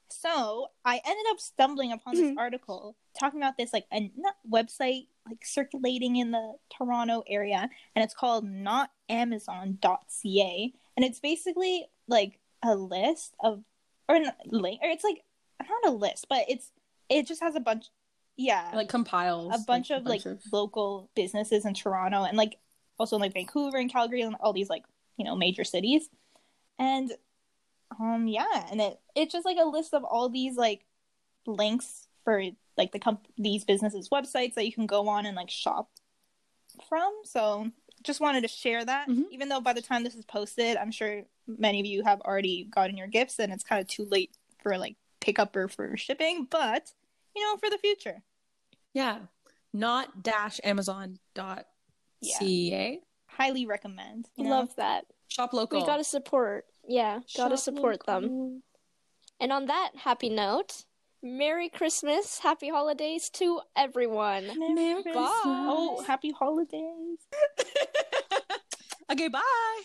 So 0.10 0.68
I 0.84 1.00
ended 1.06 1.26
up 1.30 1.40
stumbling 1.40 1.92
upon 1.94 2.16
this 2.16 2.32
Mhm. 2.32 2.38
article 2.38 2.98
talking 3.18 3.40
about 3.40 3.56
this 3.58 3.72
like 3.72 3.86
a 3.94 4.12
not 4.18 4.36
website 4.50 5.08
like 5.28 5.46
circulating 5.46 6.16
in 6.18 6.32
the 6.32 6.56
Toronto 6.76 7.24
area, 7.28 7.70
and 7.96 8.04
it's 8.04 8.14
called 8.16 8.44
notamazon.ca, 8.46 10.74
and 10.98 11.06
it's 11.06 11.20
basically 11.20 11.88
like 12.08 12.40
a 12.64 12.76
list 12.76 13.36
of 13.40 13.64
or 14.10 14.16
n- 14.16 14.34
link 14.46 14.80
or 14.84 14.90
it's 14.90 15.04
like 15.04 15.24
not 15.62 15.86
a 15.86 15.92
list, 15.92 16.26
but 16.30 16.46
it's 16.50 16.72
it 17.12 17.28
just 17.28 17.42
has 17.42 17.56
a 17.56 17.60
bunch. 17.60 17.90
Yeah, 18.38 18.72
like 18.74 18.90
compiles 18.90 19.54
a 19.54 19.60
bunch 19.68 19.90
like, 19.92 20.00
of 20.00 20.06
like 20.06 20.24
local 20.52 21.10
businesses 21.16 21.66
in 21.66 21.74
Toronto 21.74 22.24
and 22.24 22.38
like 22.38 22.58
also 22.98 23.18
in 23.18 23.22
like 23.22 23.34
Vancouver 23.34 23.78
and 23.78 23.92
Calgary 23.92 24.22
and 24.22 24.36
all 24.40 24.54
these 24.54 24.70
like 24.70 24.84
you 25.18 25.26
know 25.26 25.36
major 25.36 25.64
cities 25.64 26.10
and 26.80 27.12
um 28.00 28.26
yeah 28.28 28.68
and 28.72 28.82
it 28.82 29.00
it's 29.16 29.34
just 29.34 29.46
like 29.46 29.58
a 29.62 29.68
list 29.68 29.94
of 29.94 30.04
all 30.04 30.30
these 30.30 30.56
like 30.56 30.86
links 31.46 32.08
for 32.24 32.42
like 32.78 32.92
the 32.94 33.00
comp- 33.00 33.28
these 33.38 33.66
businesses 33.66 34.10
websites 34.10 34.54
that 34.56 34.66
you 34.66 34.74
can 34.74 34.88
go 34.88 35.08
on 35.10 35.26
and 35.26 35.36
like 35.36 35.50
shop 35.50 35.90
from 36.88 37.12
so 37.26 37.70
just 38.02 38.22
wanted 38.22 38.42
to 38.42 38.48
share 38.48 38.84
that 38.84 39.08
Mhm. 39.10 39.26
even 39.32 39.50
though 39.50 39.62
by 39.62 39.74
the 39.74 39.82
time 39.82 40.04
this 40.04 40.16
is 40.16 40.26
posted 40.26 40.78
I'm 40.78 40.92
sure 40.92 41.24
many 41.48 41.80
of 41.82 41.86
you 41.86 42.04
have 42.04 42.22
already 42.22 42.64
gotten 42.64 42.98
your 42.98 43.08
gifts 43.08 43.40
and 43.40 43.52
it's 43.52 43.64
kind 43.64 43.82
of 43.82 43.88
too 43.88 44.06
late 44.06 44.32
for 44.64 44.78
like 44.78 44.96
pickup 45.20 45.56
or 45.56 45.68
for 45.68 45.98
shipping 45.98 46.48
but 46.50 46.94
you 47.36 47.44
know 47.46 47.58
for 47.58 47.70
the 47.70 47.78
future 47.78 48.24
yeah, 48.94 49.20
not 49.74 50.24
dash 50.24 50.60
Amazon 50.64 51.18
dot 51.34 51.66
ca. 52.24 53.00
highly 53.26 53.66
recommend. 53.66 54.28
You 54.36 54.46
know? 54.46 54.50
Love 54.52 54.76
that. 54.76 55.06
Shop 55.30 55.54
local. 55.54 55.80
We 55.80 55.86
gotta 55.86 56.04
support. 56.04 56.66
Yeah, 56.88 57.20
gotta 57.38 57.56
Shop 57.56 57.64
support 57.64 58.06
them. 58.06 58.64
And 59.40 59.52
on 59.52 59.66
that 59.68 59.92
happy 59.96 60.30
note, 60.30 60.86
Merry 61.24 61.70
Christmas, 61.70 62.40
Happy 62.40 62.70
Holidays 62.70 63.30
to 63.32 63.62
everyone. 63.76 64.48
Merry 64.76 64.96
Bye. 64.96 65.02
Christmas. 65.04 65.32
Oh, 65.46 66.04
happy 66.06 66.32
holidays. 66.32 67.20
okay, 69.12 69.28
bye. 69.30 69.82